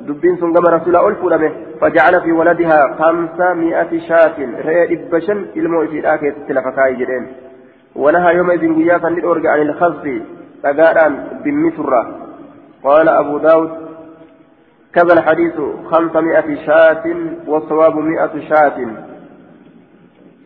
[0.08, 1.52] دبين سنقم رسول ألف به
[1.82, 7.28] فجعل في ولدها خمسمائة شاة رأي إبشن إلمو في الآخر تلفكاي جرين
[7.96, 10.06] ونهى يومئذ قياسا للأرجع عن الخزف.
[10.66, 11.14] أقال
[11.44, 12.16] بمثرة
[12.84, 13.72] قال أبو داود
[14.94, 15.54] كذا الحديث
[15.92, 17.04] خمسمائة شاة
[17.48, 18.88] والصواب مئة شاة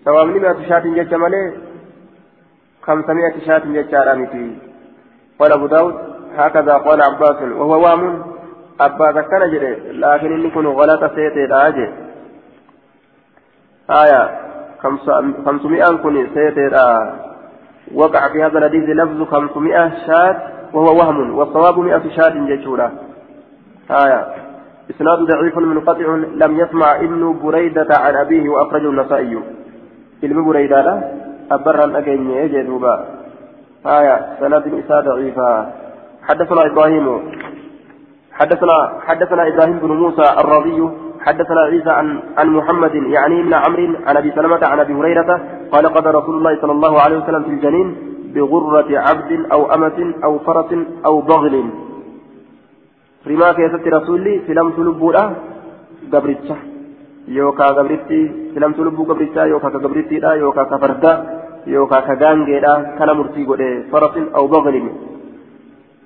[0.05, 1.53] صواب مئة شاة جت مالي
[2.81, 3.95] خمسمائة شاة جت
[5.39, 5.95] قال أبو داود
[6.38, 8.23] هكذا قال عباس وهو وام
[8.81, 11.89] أبا ذكر جري لكن إن كن غلط سيتي الآجي
[13.89, 14.39] آية
[15.45, 16.67] خمسمائة كن سيتي
[17.95, 20.35] وقع في هذا الحديث لفظ خمسمائة شاة
[20.73, 22.91] وهو وهم والصواب مئة شاة جتشورا
[23.91, 24.27] آية.
[24.91, 29.39] إسناد ضعيف منقطع لم يسمع ابن بريدة عن أبيه وأخرجه النسائي.
[30.23, 31.11] ابن بريدة لا
[31.51, 33.05] أبرا أجن يجدوبا
[33.85, 34.38] آية.
[34.39, 35.65] سند إساء ضعيفة
[36.23, 37.31] حدثنا إبراهيم.
[38.31, 40.89] حدثنا حدثنا إبراهيم بن موسى الرضي
[41.26, 42.07] حدثنا عيسى عن
[42.38, 45.30] عن محمد يعني ابن عمرو عن ابي سلمه عن ابي هريره
[45.72, 47.88] قال قضى رسول الله صلى الله عليه وسلم في الجنين
[48.35, 50.72] بغرة عبد أو أمة أو فرس
[51.06, 51.56] أو بغل
[53.95, 55.23] rasuulli filamtu lubbuudha
[56.14, 56.56] gabricha
[57.27, 58.19] yookaan gabritti
[58.53, 61.11] filamtu lubbuu gabrichaa yookaan ka gabrittiidha yookaan ka farda
[61.68, 64.89] yookaan ka gaangeedha kana murtii godhe farasin aw baghlin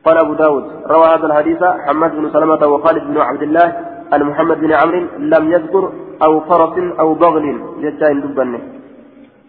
[0.06, 3.68] قال أبو داود روى هذا الحديث حماد بن سلمة وخالد بن عبد الله
[4.14, 5.02] أن محمد بن عمرو
[5.34, 5.84] لم يذكر
[6.26, 7.46] أو فرس أو بغل
[7.84, 8.54] جتا إن دبن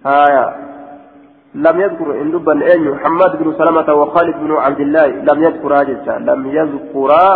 [0.07, 0.47] هايا.
[1.55, 6.15] لم يذكر إن دبن أين محمد بن سلمة وخالد بن عبد الله لم يذكر جتا
[6.29, 7.27] لم يذكرا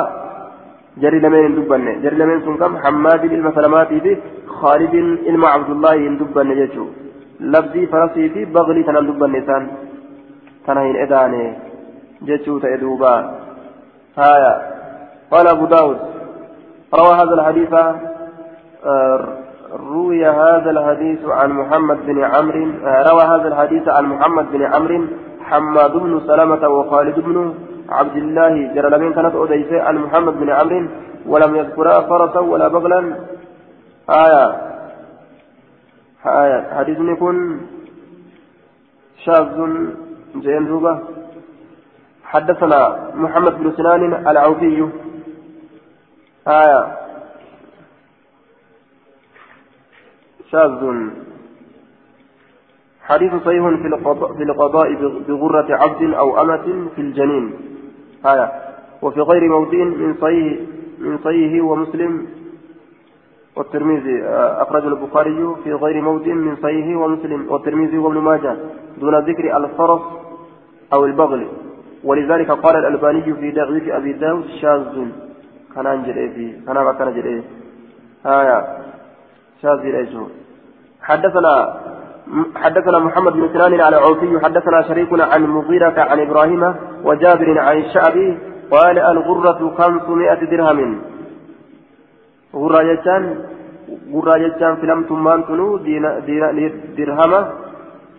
[1.03, 4.13] جري لمن دبن جري لمن سنكم حماد بن سلماتي في
[4.61, 4.95] خالد
[5.29, 6.87] إلما عبد الله إن دبن جتشو
[7.53, 9.63] لفظي فرسي في بغلي تنام دبن نسان
[10.67, 11.45] تنهين إداني
[12.27, 13.15] جتشو تأدوبا
[14.19, 14.55] هايا.
[15.33, 15.99] قال أبو داود.
[16.95, 17.73] روى هذا الحديث
[18.87, 19.29] آه،
[19.73, 25.07] روي هذا الحديث عن محمد بن عمرو آه، روى هذا الحديث عن محمد بن عمرو
[25.41, 27.55] حماد بن سلمة وخالد بن
[27.89, 30.89] عبد الله جرى لمن كانت أديسة عن محمد بن عمرو
[31.27, 33.01] ولم يذكرا فرسا ولا بغلا.
[34.11, 34.45] آية.
[36.27, 36.75] آية.
[36.79, 37.61] حديث يكون
[39.25, 39.47] شاذ
[40.37, 40.99] جين
[42.25, 42.81] حدثنا
[43.15, 44.89] محمد بن سنان العوفي.
[46.49, 46.97] آية.
[50.51, 51.11] شاذ.
[53.03, 54.95] حديث صحيح في القضاء, في القضاء
[55.29, 57.53] بغرة عبد أو أمة في الجنين.
[58.27, 58.53] آية.
[59.03, 60.59] وفي غير موضع من صحيح
[60.99, 62.27] من صحيحه ومسلم.
[63.57, 67.47] والترمذي آه، أخرج البخاري في غير موضع من صحيحه ومسلم.
[67.53, 68.57] والترمذي وابن ماجه
[69.01, 70.01] دون ذكر الفرس
[70.93, 71.49] أو البغل.
[72.05, 75.30] ولذلك قال الألباني في ضعيف أبي داود شاذ.
[75.75, 77.43] في كان ما كان جل
[78.27, 78.59] آية
[79.63, 80.25] شاذ ليسو
[81.03, 81.55] حدثنا
[82.63, 86.63] حدثنا محمد بن سنان على عوفي حدثنا شريك عن مغيرة عن إبراهيم
[87.05, 88.39] وجابر عن الشعبي
[88.71, 91.01] قال الغرة خمسمائة درهم
[92.55, 93.23] غرة جتان
[94.15, 95.77] غرة جتان في لم تمان تنو
[96.99, 97.33] درهم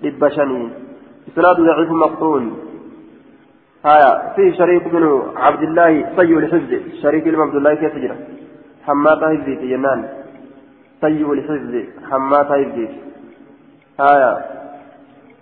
[0.04, 0.64] لبشني
[1.30, 2.44] إسناد ضعيف مقطون
[3.86, 6.72] هايا في شريك بن عبد الله سيء الحفظ
[7.02, 8.16] شريك بن عبد الله كيف تجرى؟
[8.86, 10.00] حماتا حفظي في جنان.
[11.02, 11.74] سيء الحفظ
[12.10, 12.88] حماتا حفظي
[14.00, 14.34] هايا.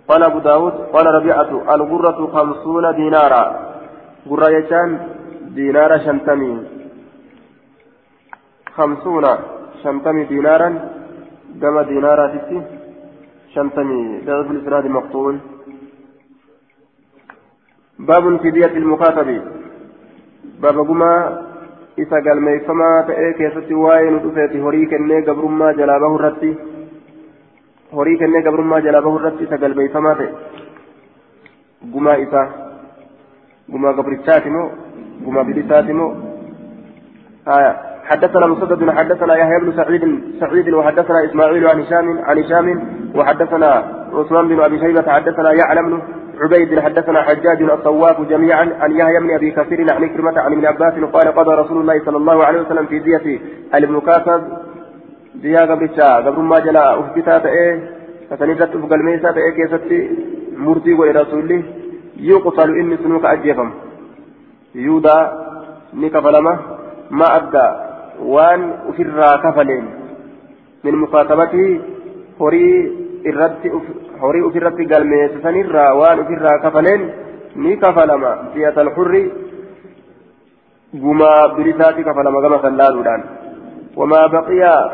[0.08, 3.44] قال أبو داود قال ربيعة الغرة خمسون دينارا.
[4.28, 4.88] غرة يشان
[5.58, 6.52] دينارا شنتمي.
[8.76, 9.26] خمسون
[9.82, 10.68] شنتمي دينارا.
[11.60, 12.58] كما دينارا تتي
[13.54, 14.20] شنتمي.
[14.26, 15.38] ضعف الإسناد مقتول
[18.08, 19.28] باب في دية المكاتب
[20.62, 21.12] باب قما
[21.98, 26.52] إذا قال ميفما تأي كيستي واين ودفيتي هوريك الني قبرما جلابه الرتي
[27.92, 30.28] horii kennee gabrummaa jalaa bahu irratti isa galbeeyfamaa ta'e
[31.92, 32.44] gumaa isaa
[33.72, 34.68] gumaa gabrichaati moo
[35.24, 36.12] gumaa bilisaati moo
[37.48, 40.04] آية حدثنا مسدد حدثنا يحيى بن سعيد
[40.40, 42.66] سعيد وحدثنا إسماعيل عن هشام عن هشام
[43.14, 43.70] وحدثنا
[44.12, 46.02] عثمان بن أبي شيبة حدثنا يعلم
[46.40, 50.94] عبيد حدثنا حجاج الطواف جميعا عن يحيى بن ابي كثير عن كلمة عن ابن عباس
[51.14, 53.40] قال قضى رسول الله صلى الله عليه وسلم في دية
[55.42, 57.68] biyyaa gabrichaa gabrummaa jala uf bitaa ta'ee
[58.30, 59.98] kasan irratti uf galmeessaa ta'ee keessatti
[60.64, 61.58] murtii godhe rasuulli
[62.30, 63.72] yuqtalu inni sunuu ka ajjeefamu
[64.86, 65.22] yuudaa
[66.02, 66.54] ni kafalama
[67.22, 67.64] ma adda
[68.34, 69.86] waan ufirraa kafaleen
[70.84, 71.70] min mukaatabatii
[74.20, 77.12] horii irratti horii ufirratti galmeessisanirraa waan ufirraa kafaleen
[77.56, 79.32] ni kafalama siyatal hurri
[81.00, 83.24] gumaa bilisaati kafalama gama sallaaluudhaan
[83.96, 84.90] wamaa baqiyaa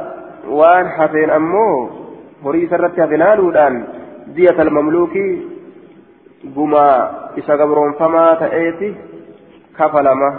[0.49, 1.91] waan hafeen ammoo
[2.45, 3.87] horii isarratti hafe laaluudhaan
[4.37, 5.49] diyata almamluukii
[6.55, 8.97] gumaa isa gabroonfamaa ta'eeti
[9.73, 10.39] kafalama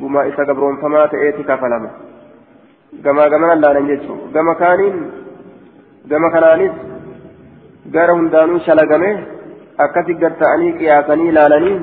[0.00, 1.90] gumaa isa gabroonfamaa ta'eeti kafalama
[3.02, 5.12] gamaa gamana laalan jechuun gama kaaniin
[6.08, 6.72] gama kanaanis
[7.92, 9.10] gara hundaanuu shalagame
[9.84, 11.76] akkasi garta'anii qiyaasanii laalanii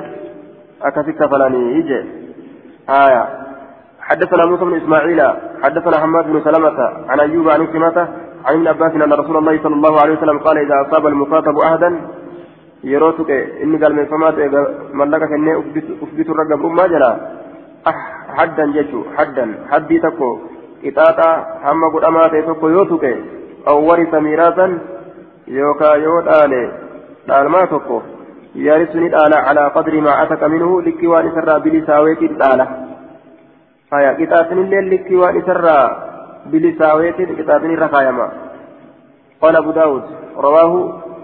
[0.90, 2.02] akkasi kafalanii je
[2.88, 3.23] haya
[4.02, 5.22] حدثنا موسى بن إسماعيل
[5.64, 6.80] حدثنا حماد بن سلمة
[7.10, 7.98] عن أيوب عن كلمة
[8.45, 11.90] عن ابن عباس إن رسول الله صلى الله عليه وسلم قال إذا أصاب المخاطب عهدا
[12.84, 13.32] يروتك
[13.64, 14.36] إني قال من فمات
[14.94, 15.52] ملكك اني
[16.03, 17.11] اثبت الرقب ما جلا
[18.38, 19.45] حدا ججو حدا.
[19.72, 20.30] حدي تكو.
[20.84, 21.30] قطاطا
[21.65, 23.06] هم قد امات تكو يوتك.
[23.68, 24.68] أو ورث ميراثا
[25.60, 26.64] يوكا يوت آلي
[27.28, 28.02] دالما تكو
[28.56, 32.68] يرثني الآلة على قدر ما أتك منه لكي سرى بلساويت الآلة
[33.94, 35.80] هيا قطاطني الليل لكي وان سرى
[36.52, 38.28] بلساويت قطاطني رخايما
[39.41, 40.03] قال أبو داود
[40.38, 40.73] رواه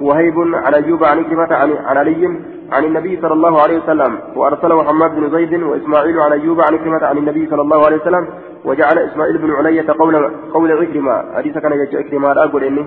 [0.02, 2.24] وهيب عن أيوب عن كلمة عن علي
[2.72, 7.06] عن النبي صلى الله عليه وسلم وأرسل محمد بن زيد وإسماعيل عن أيوب عن كلمة
[7.06, 8.28] عن النبي صلى الله عليه وسلم
[8.66, 12.86] وجعل إسماعيل بن علية قول قول عكرمة حديث كان يجي عكرمة أقول إني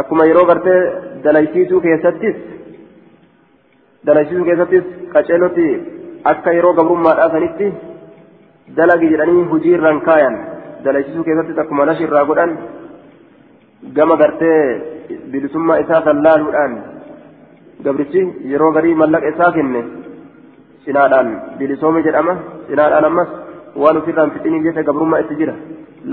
[0.00, 0.74] أكما يرو غرتي
[1.24, 2.36] دليسيسو كيستيس
[4.06, 4.84] دليسيسو كيستيس
[5.14, 5.68] قتلوتي
[6.30, 7.66] أكا يرو قبرم ما أثنتي
[8.78, 10.30] دلقي جراني هجير رنكايا
[10.84, 12.50] دليسيسو كيستيس أكما نشر راقودان
[13.92, 14.60] gama gartee
[15.30, 16.74] bilisummaa isaa sallaaluudhaan
[17.84, 18.22] gabrichi
[18.52, 19.82] yeroo garii mallaqa isaa kenne
[20.84, 22.34] cinaadhaan bilisoome jedhama
[22.68, 23.34] cinaadhaan ammas
[23.82, 25.54] waan ofirraan fixiniif jecha gabrummaa itti jira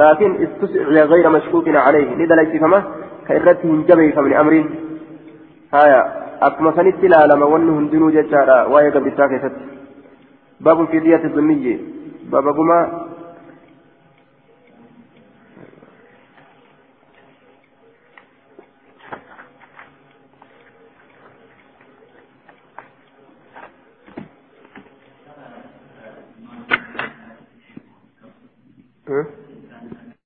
[0.01, 2.79] laakiin istusciya gayra mashkuukin calayhi ni dalaysifama
[3.27, 4.53] كإرتي هنجبي فمن أمر
[5.73, 6.01] هايا
[6.47, 9.51] أكما سنت لالما ونه هندنو ججارا وهي قبل ساكت
[10.59, 11.77] باب في دية الذمية
[12.31, 13.07] باب قما
[29.07, 29.40] Huh?